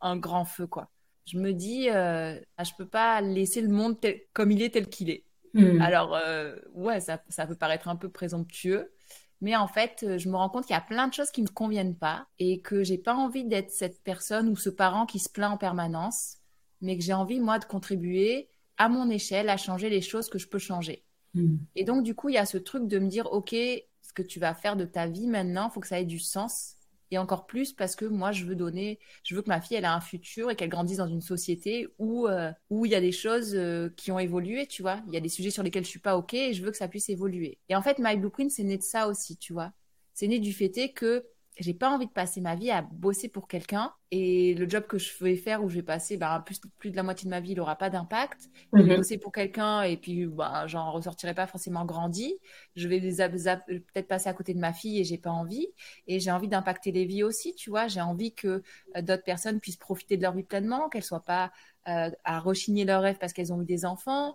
un, 0.00 0.16
grand 0.16 0.44
feu, 0.44 0.66
quoi. 0.66 0.90
Je 1.26 1.38
me 1.38 1.52
dis, 1.52 1.88
euh, 1.90 2.40
ah, 2.56 2.64
je 2.64 2.72
peux 2.76 2.86
pas 2.86 3.20
laisser 3.20 3.60
le 3.60 3.68
monde 3.68 3.98
comme 4.32 4.50
il 4.50 4.62
est, 4.62 4.70
tel 4.70 4.88
qu'il 4.88 5.10
est. 5.10 5.24
Hmm. 5.54 5.80
Alors, 5.80 6.16
euh, 6.16 6.56
ouais, 6.74 7.00
ça, 7.00 7.22
ça 7.28 7.46
peut 7.46 7.54
paraître 7.54 7.88
un 7.88 7.96
peu 7.96 8.08
présomptueux. 8.08 8.92
Mais 9.40 9.56
en 9.56 9.68
fait, 9.68 10.04
je 10.18 10.28
me 10.28 10.36
rends 10.36 10.50
compte 10.50 10.66
qu'il 10.66 10.74
y 10.74 10.78
a 10.78 10.82
plein 10.82 11.08
de 11.08 11.14
choses 11.14 11.30
qui 11.30 11.40
me 11.40 11.48
conviennent 11.48 11.96
pas 11.96 12.26
et 12.38 12.60
que 12.60 12.82
j'ai 12.82 12.98
pas 12.98 13.14
envie 13.14 13.44
d'être 13.44 13.70
cette 13.70 14.02
personne 14.02 14.48
ou 14.48 14.56
ce 14.56 14.68
parent 14.68 15.06
qui 15.06 15.18
se 15.18 15.30
plaint 15.30 15.52
en 15.52 15.56
permanence, 15.56 16.36
mais 16.82 16.98
que 16.98 17.02
j'ai 17.04 17.14
envie, 17.14 17.40
moi, 17.40 17.58
de 17.58 17.64
contribuer 17.64 18.50
à 18.80 18.88
mon 18.88 19.10
échelle 19.10 19.50
à 19.50 19.58
changer 19.58 19.90
les 19.90 20.00
choses 20.00 20.30
que 20.30 20.38
je 20.38 20.48
peux 20.48 20.58
changer. 20.58 21.04
Hmm. 21.34 21.58
Et 21.76 21.84
donc, 21.84 22.02
du 22.02 22.14
coup, 22.14 22.30
il 22.30 22.36
y 22.36 22.38
a 22.38 22.46
ce 22.46 22.56
truc 22.56 22.88
de 22.88 22.98
me 22.98 23.08
dire, 23.08 23.30
OK, 23.30 23.50
ce 23.50 24.12
que 24.14 24.22
tu 24.22 24.40
vas 24.40 24.54
faire 24.54 24.74
de 24.74 24.86
ta 24.86 25.06
vie 25.06 25.26
maintenant, 25.26 25.68
il 25.68 25.74
faut 25.74 25.80
que 25.80 25.86
ça 25.86 26.00
ait 26.00 26.06
du 26.06 26.18
sens. 26.18 26.76
Et 27.10 27.18
encore 27.18 27.46
plus 27.46 27.74
parce 27.74 27.94
que 27.94 28.06
moi, 28.06 28.32
je 28.32 28.46
veux 28.46 28.54
donner, 28.54 28.98
je 29.22 29.34
veux 29.34 29.42
que 29.42 29.48
ma 29.48 29.60
fille, 29.60 29.76
elle 29.76 29.84
a 29.84 29.94
un 29.94 30.00
futur 30.00 30.50
et 30.50 30.56
qu'elle 30.56 30.70
grandisse 30.70 30.96
dans 30.96 31.08
une 31.08 31.20
société 31.20 31.88
où 31.98 32.26
euh, 32.26 32.52
où 32.70 32.86
il 32.86 32.92
y 32.92 32.94
a 32.94 33.00
des 33.00 33.12
choses 33.12 33.52
euh, 33.54 33.90
qui 33.96 34.12
ont 34.12 34.18
évolué, 34.18 34.66
tu 34.66 34.80
vois. 34.80 35.02
Il 35.08 35.12
y 35.12 35.16
a 35.16 35.20
des 35.20 35.28
sujets 35.28 35.50
sur 35.50 35.62
lesquels 35.62 35.84
je 35.84 35.90
suis 35.90 35.98
pas 35.98 36.16
OK 36.16 36.32
et 36.32 36.54
je 36.54 36.62
veux 36.62 36.70
que 36.70 36.76
ça 36.76 36.88
puisse 36.88 37.10
évoluer. 37.10 37.58
Et 37.68 37.76
en 37.76 37.82
fait, 37.82 37.98
My 37.98 38.16
Blueprint, 38.16 38.50
c'est 38.50 38.62
né 38.62 38.78
de 38.78 38.82
ça 38.82 39.08
aussi, 39.08 39.36
tu 39.36 39.52
vois. 39.52 39.72
C'est 40.14 40.28
né 40.28 40.38
du 40.38 40.52
fait 40.54 40.92
que 40.94 41.26
j'ai 41.60 41.74
pas 41.74 41.90
envie 41.90 42.06
de 42.06 42.12
passer 42.12 42.40
ma 42.40 42.56
vie 42.56 42.70
à 42.70 42.80
bosser 42.82 43.28
pour 43.28 43.46
quelqu'un 43.46 43.92
et 44.10 44.54
le 44.54 44.68
job 44.68 44.84
que 44.86 44.98
je 44.98 45.12
vais 45.22 45.36
faire 45.36 45.62
où 45.62 45.68
je 45.68 45.76
vais 45.76 45.82
passer 45.82 46.16
bah, 46.16 46.42
plus, 46.44 46.58
plus 46.78 46.90
de 46.90 46.96
la 46.96 47.02
moitié 47.02 47.26
de 47.26 47.30
ma 47.30 47.38
vie, 47.38 47.52
il 47.52 47.58
n'aura 47.58 47.76
pas 47.76 47.90
d'impact. 47.90 48.48
Je 48.72 48.82
vais 48.82 48.90
mhm. 48.90 48.96
bosser 48.96 49.18
pour 49.18 49.30
quelqu'un 49.30 49.82
et 49.82 49.98
puis 49.98 50.26
bah, 50.26 50.66
j'en 50.66 50.90
ressortirai 50.90 51.34
pas 51.34 51.46
forcément 51.46 51.84
grandi. 51.84 52.34
Je 52.76 52.88
vais 52.88 52.98
peut-être 52.98 54.08
passer 54.08 54.28
à 54.28 54.32
côté 54.32 54.54
de 54.54 54.58
ma 54.58 54.72
fille 54.72 54.98
et 54.98 55.04
j'ai 55.04 55.18
pas 55.18 55.30
envie. 55.30 55.68
Et 56.08 56.18
j'ai 56.18 56.30
envie 56.32 56.48
d'impacter 56.48 56.92
les 56.92 57.04
vies 57.04 57.22
aussi, 57.22 57.54
tu 57.54 57.68
vois. 57.70 57.88
J'ai 57.88 58.00
envie 58.00 58.34
que 58.34 58.62
euh, 58.96 59.02
d'autres 59.02 59.22
personnes 59.22 59.60
puissent 59.60 59.76
profiter 59.76 60.16
de 60.16 60.22
leur 60.22 60.32
vie 60.32 60.42
pleinement, 60.42 60.88
qu'elles 60.88 61.04
soient 61.04 61.22
pas 61.22 61.52
euh, 61.88 62.10
à 62.24 62.40
rechigner 62.40 62.84
leurs 62.86 63.02
rêves 63.02 63.18
parce 63.20 63.34
qu'elles 63.34 63.52
ont 63.52 63.60
eu 63.60 63.66
des 63.66 63.84
enfants. 63.84 64.34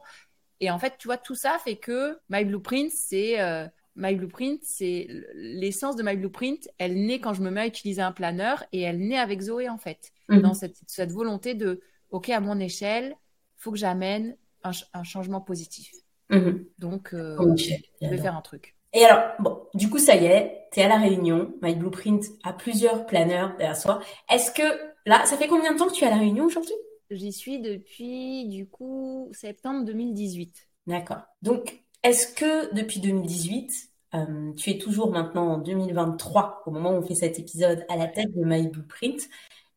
Et 0.62 0.72
en 0.72 0.80
fait, 0.80 0.93
tu 1.00 1.08
vois, 1.08 1.18
tout 1.18 1.36
ça 1.36 1.58
fait 1.64 1.78
que 1.78 2.18
My 2.30 2.45
Blueprint, 2.45 2.91
c'est 2.91 3.41
euh, 3.41 3.68
My 3.96 4.16
Blueprint, 4.16 4.62
c'est 4.64 5.08
l'essence 5.34 5.96
de 5.96 6.04
My 6.04 6.16
Blueprint. 6.18 6.68
Elle 6.78 7.06
naît 7.06 7.20
quand 7.20 7.34
je 7.34 7.41
me 7.41 7.50
mets 7.50 7.62
à 7.62 7.68
utiliser 7.68 8.02
un 8.02 8.12
planeur 8.12 8.64
et 8.72 8.82
elle 8.82 9.00
naît 9.00 9.18
avec 9.18 9.41
Zoé 9.41 9.70
en 9.70 9.78
fait. 9.78 10.12
Mhm. 10.30 10.41
Dans 10.41 10.54
cette, 10.54 10.78
cette, 10.88 11.12
volonté 11.12 11.54
de, 11.54 11.82
ok, 12.10 12.30
à 12.30 12.39
mon 12.39 12.60
échelle, 12.60 13.16
faut 13.58 13.72
que 13.72 13.78
j'amène 13.78 14.36
un, 14.64 15.04
changement 15.04 15.41
positif. 15.41 15.91
Mhm. 16.30 16.66
Donc, 16.80 17.14
euh, 17.14 17.38
je 17.58 18.08
vais 18.08 18.18
faire 18.18 18.36
un 18.36 18.41
truc. 18.41 18.76
Et 18.93 19.06
alors, 19.06 19.34
bon, 19.39 19.62
du 19.74 19.89
coup, 19.89 20.00
ça 20.00 20.16
y 20.16 20.26
est, 20.26 20.68
tu 20.72 20.80
es 20.80 20.84
à 20.84 20.88
la 20.88 20.98
Réunion. 20.98 21.54
My 21.62 21.76
Blueprint 21.76 22.24
a 22.43 22.54
plusieurs 22.54 23.06
planeurs 23.06 23.56
derrière 23.58 23.76
soi. 23.76 24.00
Est-ce 24.32 24.52
que 24.52 24.64
là, 25.06 25.26
ça 25.26 25.38
fait 25.38 25.48
combien 25.48 25.74
de 25.74 25.78
temps 25.78 25.88
que 25.88 25.93
tu 25.93 26.04
es 26.04 26.08
à 26.08 26.12
la 26.12 26.18
Réunion 26.18 26.46
aujourd'hui? 26.46 26.74
J'y 27.12 27.32
suis 27.32 27.60
depuis, 27.60 28.48
du 28.48 28.68
coup, 28.68 29.30
septembre 29.34 29.86
2018. 29.86 30.70
D'accord. 30.88 31.22
Donc, 31.41 31.85
est-ce 32.06 32.36
que 32.36 32.72
depuis 32.76 32.99
2018, 32.99 33.72
euh, 34.14 34.53
tu 34.53 34.70
es 34.70 34.78
toujours 34.78 35.12
maintenant 35.12 35.53
en 35.53 35.58
2023, 35.58 36.62
au 36.68 36.72
moment 36.72 36.91
où 36.91 36.97
on 36.97 37.01
fait 37.01 37.16
cet 37.16 37.39
épisode, 37.39 37.84
à 37.89 37.97
la 37.97 38.08
tête 38.08 38.32
de 38.36 38.45
My 38.45 38.68
Blueprint, 38.68 39.28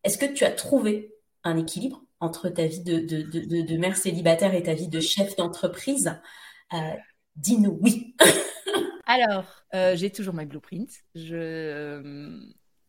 est-ce 0.05 0.19
que 0.19 0.27
tu 0.27 0.45
as 0.45 0.53
trouvé 0.53 1.15
un 1.43 1.57
équilibre 1.57 2.03
entre 2.21 2.51
ta 2.51 2.67
vie 2.67 2.83
de, 2.83 3.77
mère 3.79 3.97
célibataire 3.97 4.53
et 4.55 4.63
ta 4.63 4.75
vie 4.75 4.89
de 4.89 5.01
chef 5.01 5.37
d'entreprise? 5.37 6.21
Euh, 6.75 6.77
Dis-nous 7.37 7.79
oui. 7.81 8.15
Alors, 9.07 9.65
euh, 9.75 9.97
j'ai 9.97 10.11
toujours 10.11 10.35
My 10.35 10.45
Blueprint. 10.45 10.91
Je 11.15 12.43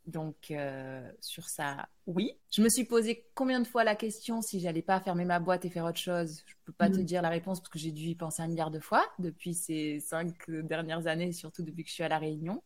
donc 0.06 0.52
euh, 0.52 1.12
sur 1.20 1.48
ça, 1.48 1.88
oui. 2.08 2.34
Je 2.52 2.62
me 2.62 2.70
suis 2.70 2.84
posé 2.84 3.28
combien 3.36 3.60
de 3.60 3.68
fois 3.68 3.84
la 3.84 3.96
question 3.96 4.42
si 4.42 4.60
j'allais 4.60 4.82
pas 4.82 5.00
fermer 5.00 5.26
ma 5.26 5.40
boîte 5.40 5.66
et 5.66 5.70
faire 5.70 5.86
autre 5.86 6.00
chose? 6.00 6.42
Je 6.46 6.54
peux 6.66 6.74
pas 6.74 6.90
te 6.90 7.00
mm. 7.00 7.04
dire 7.04 7.22
la 7.22 7.30
réponse 7.30 7.60
parce 7.60 7.70
que 7.70 7.80
j'ai 7.80 7.92
dû 7.92 8.04
y 8.04 8.16
penser 8.16 8.42
un 8.42 8.48
milliard 8.48 8.72
de 8.72 8.80
fois 8.80 9.06
depuis 9.20 9.54
ces 9.54 10.00
cinq 10.00 10.50
dernières 10.50 11.08
années, 11.08 11.32
surtout 11.32 11.64
depuis 11.64 11.84
que 11.84 11.90
je 11.90 11.94
suis 11.94 12.04
à 12.04 12.10
la 12.10 12.18
Réunion. 12.18 12.64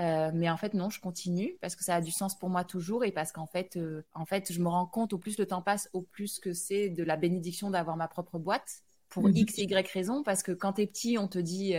Euh, 0.00 0.32
mais 0.34 0.50
en 0.50 0.56
fait 0.56 0.74
non, 0.74 0.90
je 0.90 1.00
continue 1.00 1.56
parce 1.60 1.76
que 1.76 1.84
ça 1.84 1.94
a 1.94 2.00
du 2.00 2.10
sens 2.10 2.36
pour 2.36 2.48
moi 2.48 2.64
toujours 2.64 3.04
et 3.04 3.12
parce 3.12 3.30
qu'en 3.30 3.46
fait, 3.46 3.76
euh, 3.76 4.02
en 4.12 4.24
fait, 4.24 4.52
je 4.52 4.60
me 4.60 4.68
rends 4.68 4.86
compte 4.86 5.12
au 5.12 5.18
plus 5.18 5.38
le 5.38 5.46
temps 5.46 5.62
passe, 5.62 5.88
au 5.92 6.02
plus 6.02 6.40
que 6.40 6.52
c'est 6.52 6.88
de 6.88 7.04
la 7.04 7.16
bénédiction 7.16 7.70
d'avoir 7.70 7.96
ma 7.96 8.08
propre 8.08 8.38
boîte 8.38 8.82
pour 9.08 9.28
mm. 9.28 9.36
x 9.36 9.58
et 9.58 9.64
y 9.64 9.92
raison 9.92 10.22
parce 10.22 10.42
que 10.42 10.52
quand 10.52 10.74
tu 10.74 10.82
es 10.82 10.86
petit, 10.86 11.18
on 11.18 11.28
te 11.28 11.38
dit 11.38 11.74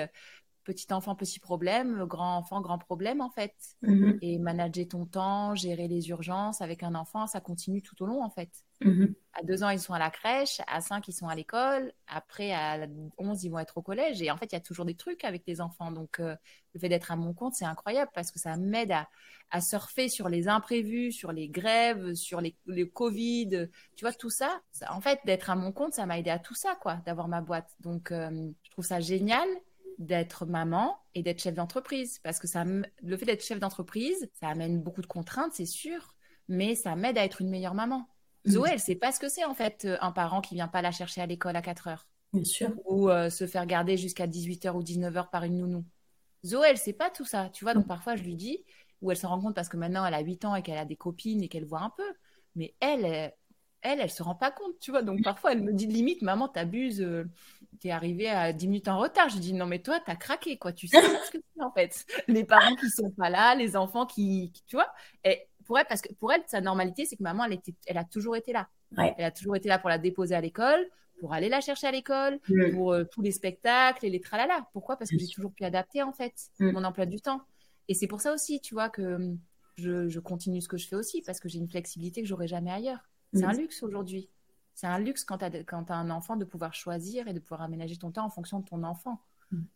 petit 0.66 0.92
enfant, 0.92 1.16
petit 1.16 1.40
problème, 1.40 2.04
grand 2.06 2.38
enfant, 2.38 2.60
grand 2.60 2.78
problème 2.78 3.22
en 3.22 3.30
fait. 3.30 3.54
Mhm. 3.84 4.18
Et 4.22 4.38
manager 4.40 4.88
ton 4.90 5.06
temps, 5.06 5.56
gérer 5.56 5.88
les 5.88 6.10
urgences 6.10 6.60
avec 6.60 6.84
un 6.84 6.96
enfant, 6.96 7.28
ça 7.28 7.40
continue 7.40 7.82
tout 7.82 8.02
au 8.04 8.08
long 8.08 8.22
en 8.22 8.30
fait. 8.30 8.50
Mhm. 8.82 9.14
À 9.34 9.44
deux 9.44 9.64
ans, 9.64 9.70
ils 9.70 9.80
sont 9.80 9.94
à 9.94 10.00
la 10.00 10.10
crèche, 10.10 10.60
à 10.68 10.82
cinq, 10.82 11.08
ils 11.08 11.14
sont 11.14 11.28
à 11.28 11.36
l'école, 11.36 11.94
après 12.08 12.52
à 12.52 12.88
onze, 13.18 13.44
ils 13.44 13.50
vont 13.50 13.60
être 13.60 13.78
au 13.78 13.82
collège. 13.82 14.22
Et 14.22 14.32
en 14.32 14.38
fait, 14.38 14.48
il 14.48 14.54
y 14.54 14.58
a 14.58 14.62
toujours 14.62 14.86
des 14.86 14.96
trucs 14.96 15.24
avec 15.24 15.44
les 15.46 15.62
enfants. 15.62 15.92
Donc, 15.92 16.20
euh, 16.20 16.36
le 16.74 16.80
fait 16.80 16.90
d'être 16.90 17.12
à 17.12 17.16
mon 17.16 17.34
compte, 17.34 17.54
c'est 17.54 17.66
incroyable 17.66 18.12
parce 18.14 18.32
que 18.32 18.40
ça 18.40 18.58
m'aide 18.58 18.92
à, 18.92 19.08
surfer 19.62 20.10
sur 20.10 20.28
les 20.28 20.50
imprévus, 20.50 21.14
sur 21.14 21.32
les 21.32 21.48
grèves, 21.48 22.16
sur 22.16 22.42
les, 22.42 22.58
Covid, 22.90 23.70
tu 23.96 24.04
vois, 24.04 24.12
tout 24.12 24.30
ça. 24.30 24.62
en 24.90 25.00
fait, 25.00 25.20
d'être 25.26 25.50
à 25.50 25.56
mon 25.56 25.72
compte, 25.72 25.94
ça 25.94 26.06
m'a 26.06 26.20
aidé 26.20 26.30
à 26.30 26.40
tout 26.40 26.56
ça, 26.56 26.76
quoi, 26.76 26.96
d'avoir 27.06 27.30
ma 27.30 27.40
boîte. 27.40 27.70
Donc, 27.80 28.12
euh, 28.12 28.50
je 28.64 28.72
trouve 28.72 28.84
ça 28.84 29.00
génial 29.00 29.48
d'être 29.98 30.46
maman 30.46 30.98
et 31.14 31.24
d'être 31.24 31.42
chef 31.42 31.56
d'entreprise. 31.56 32.20
Parce 32.20 32.40
que 32.40 32.48
ça, 32.48 32.64
le 32.66 33.18
fait 33.18 33.26
d'être 33.26 33.44
chef 33.44 33.60
d'entreprise, 33.60 34.30
ça 34.34 34.50
amène 34.50 34.82
beaucoup 34.82 35.02
de 35.02 35.08
contraintes, 35.08 35.54
c'est 35.54 35.66
sûr, 35.66 36.16
mais 36.48 36.76
ça 36.76 36.96
m'aide 36.96 37.18
à 37.18 37.26
être 37.26 37.42
une 37.42 37.50
meilleure 37.50 37.74
maman. 37.74 38.08
Mm. 38.46 38.52
Zoé, 38.52 38.70
elle 38.74 38.80
sait 38.80 38.96
pas 38.96 39.12
ce 39.12 39.20
que 39.20 39.30
c'est 39.30 39.46
en 39.46 39.54
fait 39.54 39.88
un 40.02 40.12
parent 40.12 40.42
qui 40.42 40.56
vient 40.56 40.68
pas 40.68 40.82
la 40.82 40.92
chercher 40.92 41.22
à 41.22 41.26
l'école 41.26 41.56
à 41.56 41.62
4 41.62 41.88
heures. 41.88 42.08
Bien 42.34 42.44
sûr. 42.44 42.74
Ou 42.86 43.10
euh, 43.10 43.30
se 43.30 43.48
faire 43.48 43.66
garder 43.66 43.98
jusqu'à 43.98 44.28
18h 44.28 44.72
ou 44.74 44.84
19h 44.84 45.30
par 45.30 45.44
une 45.44 45.58
nounou. 45.58 45.86
Zoé, 46.46 46.68
elle 46.70 46.78
sait 46.78 46.94
pas 46.94 47.10
tout 47.10 47.26
ça, 47.26 47.50
tu 47.50 47.64
vois. 47.64 47.74
Donc 47.74 47.88
parfois, 47.88 48.16
je 48.16 48.24
lui 48.24 48.36
dis, 48.36 48.64
ou 49.02 49.12
elle 49.12 49.18
se 49.18 49.26
rend 49.26 49.40
compte 49.40 49.56
parce 49.56 49.70
que 49.70 49.78
maintenant 49.78 50.06
elle 50.06 50.14
a 50.14 50.20
8 50.20 50.46
ans 50.46 50.56
et 50.56 50.62
qu'elle 50.62 50.78
a 50.78 50.86
des 50.86 50.96
copines 50.96 51.42
et 51.42 51.48
qu'elle 51.48 51.66
voit 51.66 51.82
un 51.82 51.90
peu. 51.90 52.14
Mais 52.56 52.76
elle, 52.80 53.34
elle, 53.86 54.00
elle 54.00 54.12
se 54.12 54.24
rend 54.24 54.36
pas 54.36 54.52
compte, 54.52 54.80
tu 54.80 54.92
vois. 54.92 55.04
Donc 55.04 55.24
parfois, 55.24 55.54
elle 55.54 55.62
me 55.62 55.74
dit 55.74 55.88
limite, 55.88 56.22
maman, 56.22 56.48
t'abuses, 56.48 57.02
euh, 57.02 57.26
t'es 57.78 57.92
arrivée 57.92 58.30
à 58.30 58.54
10 58.54 58.68
minutes 58.68 58.88
en 58.88 59.00
retard. 59.00 59.30
Je 59.30 59.38
dis, 59.38 59.54
non, 59.54 59.66
mais 59.66 59.80
toi, 59.80 60.00
t'as 60.06 60.16
craqué, 60.16 60.58
quoi. 60.58 60.74
Tu 60.74 60.88
sais 60.88 61.02
ce 61.02 61.32
que 61.32 61.38
c'est, 61.38 61.64
en 61.64 61.72
fait. 61.72 62.06
Les 62.28 62.44
parents 62.44 62.76
qui 62.76 62.90
sont 62.90 63.12
pas 63.12 63.30
là, 63.30 63.56
les 63.56 63.76
enfants 63.76 64.06
qui, 64.06 64.52
tu 64.68 64.76
vois. 64.76 64.92
Et 65.24 65.42
pour 65.66 65.80
elle, 65.80 65.86
parce 65.88 66.02
que 66.02 66.14
pour 66.14 66.32
elle, 66.32 66.42
sa 66.48 66.62
normalité, 66.62 67.06
c'est 67.06 67.16
que 67.16 67.24
maman, 67.24 67.46
elle, 67.46 67.54
était, 67.54 67.76
elle 67.88 67.98
a 67.98 68.04
toujours 68.04 68.36
été 68.36 68.54
là. 68.54 68.68
Elle 68.98 69.26
a 69.26 69.32
toujours 69.32 69.56
été 69.56 69.68
là 69.68 69.80
pour 69.80 69.90
la 69.90 69.98
déposer 69.98 70.36
à 70.36 70.42
l'école, 70.42 70.88
pour 71.20 71.34
aller 71.34 71.50
la 71.50 71.62
chercher 71.62 71.88
à 71.88 71.92
l'école, 71.92 72.40
mm. 72.48 72.76
pour 72.76 72.94
euh, 72.94 73.04
tous 73.04 73.22
les 73.22 73.32
spectacles 73.32 74.06
et 74.06 74.10
les 74.10 74.22
tralala. 74.22 74.68
Pourquoi? 74.74 74.96
Parce 74.96 75.10
que 75.12 75.18
j'ai 75.18 75.28
toujours 75.28 75.52
pu 75.54 75.64
adapter, 75.64 76.02
en 76.02 76.14
fait, 76.14 76.34
mm. 76.60 76.72
mon 76.72 76.84
emploi 76.84 77.06
du 77.06 77.20
temps. 77.20 77.42
Et 77.88 77.94
c'est 77.94 78.08
pour 78.08 78.22
ça 78.22 78.34
aussi, 78.34 78.62
tu 78.62 78.74
vois, 78.74 78.90
que 78.90 79.16
hum, 79.16 79.40
je, 79.78 80.08
je 80.08 80.20
continue 80.20 80.62
ce 80.62 80.68
que 80.68 80.78
je 80.78 80.88
fais 80.88 80.96
aussi, 80.96 81.22
parce 81.22 81.40
que 81.40 81.50
j'ai 81.50 81.60
une 81.60 81.70
flexibilité 81.70 82.22
que 82.22 82.28
j'aurais 82.28 82.48
jamais 82.48 82.72
ailleurs. 82.72 83.10
C'est 83.34 83.44
un 83.44 83.54
luxe 83.54 83.84
aujourd'hui. 83.84 84.30
C'est 84.76 84.88
un 84.88 85.00
luxe 85.00 85.24
quand 85.24 85.38
tu 85.38 85.46
as, 85.46 85.96
un 85.96 86.10
enfant 86.10 86.36
de 86.36 86.46
pouvoir 86.46 86.74
choisir 86.74 87.28
et 87.28 87.34
de 87.34 87.40
pouvoir 87.40 87.62
aménager 87.62 87.96
ton 87.98 88.12
temps 88.12 88.26
en 88.26 88.30
fonction 88.30 88.60
de 88.60 88.66
ton 88.66 88.84
enfant. 88.84 89.20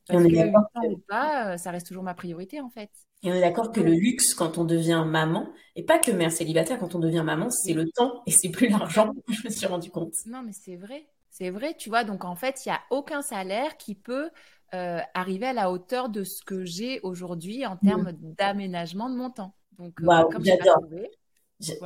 Parce 0.07 0.23
que 0.23 0.87
ou 0.87 0.97
pas, 1.07 1.53
euh, 1.53 1.57
ça 1.57 1.71
reste 1.71 1.87
toujours 1.87 2.03
ma 2.03 2.13
priorité 2.13 2.59
en 2.59 2.69
fait. 2.69 2.89
Et 3.23 3.31
on 3.31 3.35
est 3.35 3.41
d'accord 3.41 3.71
que 3.71 3.79
le 3.79 3.91
luxe 3.91 4.33
quand 4.33 4.57
on 4.57 4.65
devient 4.65 5.03
maman, 5.07 5.47
et 5.75 5.83
pas 5.83 5.99
que 5.99 6.11
mère 6.11 6.31
célibataire, 6.31 6.79
quand 6.79 6.95
on 6.95 6.99
devient 6.99 7.23
maman, 7.23 7.49
c'est 7.49 7.73
le 7.73 7.89
temps 7.89 8.23
et 8.25 8.31
c'est 8.31 8.49
plus 8.49 8.67
l'argent. 8.67 9.13
Je 9.29 9.47
me 9.47 9.49
suis 9.49 9.67
rendu 9.67 9.89
compte. 9.89 10.13
Non, 10.25 10.41
mais 10.43 10.53
c'est 10.53 10.75
vrai. 10.75 11.07
C'est 11.29 11.49
vrai, 11.49 11.75
tu 11.77 11.89
vois. 11.89 12.03
Donc 12.03 12.25
en 12.25 12.35
fait, 12.35 12.65
il 12.65 12.69
n'y 12.69 12.75
a 12.75 12.81
aucun 12.89 13.21
salaire 13.21 13.77
qui 13.77 13.95
peut 13.95 14.29
euh, 14.73 14.99
arriver 15.13 15.47
à 15.47 15.53
la 15.53 15.71
hauteur 15.71 16.09
de 16.09 16.23
ce 16.23 16.43
que 16.43 16.65
j'ai 16.65 16.99
aujourd'hui 17.01 17.65
en 17.65 17.77
termes 17.77 18.11
d'aménagement 18.37 19.09
de 19.09 19.15
mon 19.15 19.29
temps. 19.29 19.55
Donc, 19.77 19.93
euh, 20.01 20.23
comme 20.29 20.43
j'adore. 20.43 20.83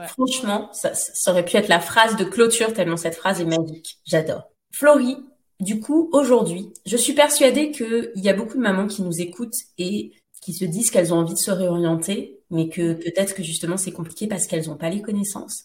Franchement, 0.08 0.70
ça, 0.74 0.92
aurait 1.28 1.46
pu 1.46 1.58
être 1.58 1.68
la 1.68 1.80
phrase 1.80 2.16
de 2.16 2.24
clôture 2.24 2.74
tellement 2.74 2.98
cette 2.98 3.16
phrase 3.16 3.42
est 3.42 3.46
magique. 3.46 4.00
J'adore. 4.06 4.52
Florie, 4.72 5.18
du 5.60 5.80
coup, 5.80 6.10
aujourd'hui, 6.14 6.72
je 6.86 6.98
suis 6.98 7.14
persuadée 7.14 7.72
qu'il 7.72 8.12
y 8.16 8.30
a 8.30 8.34
beaucoup 8.34 8.58
de 8.58 8.62
mamans 8.62 8.88
qui 8.88 9.02
nous 9.02 9.22
écoutent 9.22 9.58
et 9.78 10.14
qui 10.42 10.54
se 10.54 10.66
disent 10.66 10.92
qu'elles 10.92 11.14
ont 11.14 11.18
envie 11.18 11.34
de 11.34 11.40
se 11.40 11.52
réorienter, 11.52 12.40
mais 12.50 12.70
que 12.70 12.94
peut-être 12.94 13.34
que 13.34 13.44
justement 13.44 13.78
c'est 13.78 13.94
compliqué 13.94 14.28
parce 14.28 14.46
qu'elles 14.46 14.68
n'ont 14.68 14.78
pas 14.78 14.90
les 14.90 15.02
connaissances, 15.02 15.64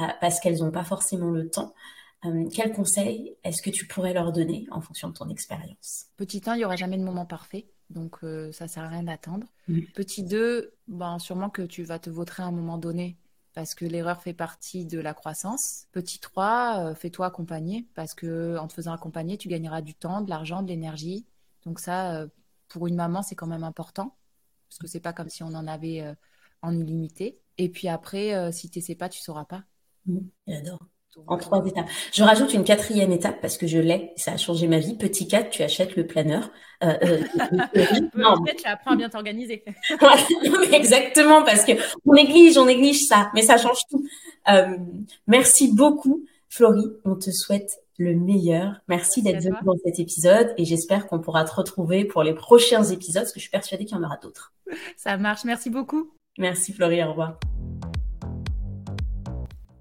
euh, 0.00 0.04
parce 0.20 0.38
qu'elles 0.38 0.58
n'ont 0.58 0.70
pas 0.70 0.84
forcément 0.84 1.30
le 1.30 1.48
temps. 1.48 1.74
Euh, 2.24 2.48
quel 2.52 2.72
conseil 2.72 3.36
est-ce 3.44 3.62
que 3.62 3.70
tu 3.70 3.86
pourrais 3.86 4.12
leur 4.12 4.32
donner 4.32 4.66
en 4.70 4.80
fonction 4.80 5.08
de 5.08 5.14
ton 5.14 5.28
expérience? 5.30 6.06
Petit 6.16 6.42
1, 6.44 6.54
il 6.54 6.58
n'y 6.58 6.64
aura 6.64 6.76
jamais 6.76 6.98
de 6.98 7.04
moment 7.04 7.26
parfait. 7.26 7.66
Donc, 7.90 8.16
euh, 8.22 8.52
ça 8.52 8.68
sert 8.68 8.82
à 8.82 8.88
rien 8.88 9.04
d'attendre. 9.04 9.46
Mm. 9.68 9.80
Petit 9.94 10.24
2, 10.24 10.74
ben, 10.88 11.18
sûrement 11.18 11.48
que 11.48 11.62
tu 11.62 11.84
vas 11.84 11.98
te 11.98 12.10
vautrer 12.10 12.42
à 12.42 12.46
un 12.46 12.52
moment 12.52 12.76
donné 12.76 13.16
parce 13.54 13.74
que 13.74 13.84
l'erreur 13.84 14.22
fait 14.22 14.34
partie 14.34 14.86
de 14.86 14.98
la 14.98 15.14
croissance. 15.14 15.86
Petit 15.92 16.20
3, 16.20 16.90
euh, 16.90 16.94
fais-toi 16.94 17.26
accompagner 17.26 17.86
parce 17.94 18.14
que 18.14 18.56
en 18.58 18.68
te 18.68 18.72
faisant 18.72 18.92
accompagner, 18.92 19.36
tu 19.38 19.48
gagneras 19.48 19.82
du 19.82 19.94
temps, 19.94 20.20
de 20.20 20.30
l'argent, 20.30 20.62
de 20.62 20.68
l'énergie. 20.68 21.26
Donc 21.64 21.80
ça, 21.80 22.16
euh, 22.16 22.28
pour 22.68 22.86
une 22.86 22.96
maman, 22.96 23.22
c'est 23.22 23.34
quand 23.34 23.46
même 23.46 23.64
important 23.64 24.16
parce 24.68 24.78
que 24.78 24.86
c'est 24.86 25.00
pas 25.00 25.12
comme 25.12 25.28
si 25.28 25.42
on 25.42 25.54
en 25.54 25.66
avait 25.66 26.02
euh, 26.02 26.14
en 26.62 26.76
illimité. 26.76 27.40
Et 27.56 27.68
puis 27.68 27.88
après, 27.88 28.52
si 28.52 28.70
tu 28.70 28.80
sais 28.80 28.94
pas, 28.94 29.08
tu 29.08 29.20
sauras 29.20 29.44
pas. 29.44 29.64
Mmh, 30.06 30.18
j'adore 30.46 30.80
en 31.26 31.36
trois 31.36 31.64
étapes. 31.66 31.86
Je 32.12 32.22
rajoute 32.22 32.54
une 32.54 32.64
quatrième 32.64 33.12
étape 33.12 33.40
parce 33.40 33.56
que 33.56 33.66
je 33.66 33.78
l'ai, 33.78 34.12
ça 34.16 34.32
a 34.32 34.36
changé 34.36 34.68
ma 34.68 34.78
vie. 34.78 34.96
Petit 34.96 35.26
4, 35.26 35.50
tu 35.50 35.62
achètes 35.62 35.96
le 35.96 36.06
planeur. 36.06 36.50
Euh, 36.84 36.96
euh, 37.02 37.18
non. 38.14 38.42
Peut-être 38.42 38.66
apprends 38.66 38.92
à 38.92 38.96
bien 38.96 39.08
t'organiser. 39.08 39.64
exactement, 40.72 41.42
parce 41.42 41.64
que 41.64 41.72
on 42.06 42.14
néglige, 42.14 42.56
on 42.58 42.66
néglige 42.66 43.04
ça, 43.06 43.30
mais 43.34 43.42
ça 43.42 43.56
change 43.56 43.80
tout. 43.90 44.04
Euh, 44.48 44.76
merci 45.26 45.72
beaucoup, 45.74 46.24
Florie. 46.48 46.88
On 47.04 47.16
te 47.16 47.30
souhaite 47.30 47.70
le 47.98 48.14
meilleur. 48.14 48.80
Merci 48.86 49.22
d'être 49.22 49.42
venue 49.42 49.56
dans 49.64 49.76
cet 49.84 49.98
épisode 49.98 50.54
et 50.56 50.64
j'espère 50.64 51.08
qu'on 51.08 51.18
pourra 51.18 51.44
te 51.44 51.52
retrouver 51.52 52.04
pour 52.04 52.22
les 52.22 52.34
prochains 52.34 52.84
épisodes 52.84 53.22
parce 53.22 53.32
que 53.32 53.40
je 53.40 53.44
suis 53.44 53.50
persuadée 53.50 53.84
qu'il 53.84 53.96
y 53.96 54.00
en 54.00 54.04
aura 54.04 54.18
d'autres. 54.18 54.52
Ça 54.96 55.16
marche. 55.16 55.44
Merci 55.44 55.68
beaucoup. 55.68 56.10
Merci, 56.38 56.72
Florie. 56.72 57.02
Au 57.02 57.10
revoir. 57.10 57.40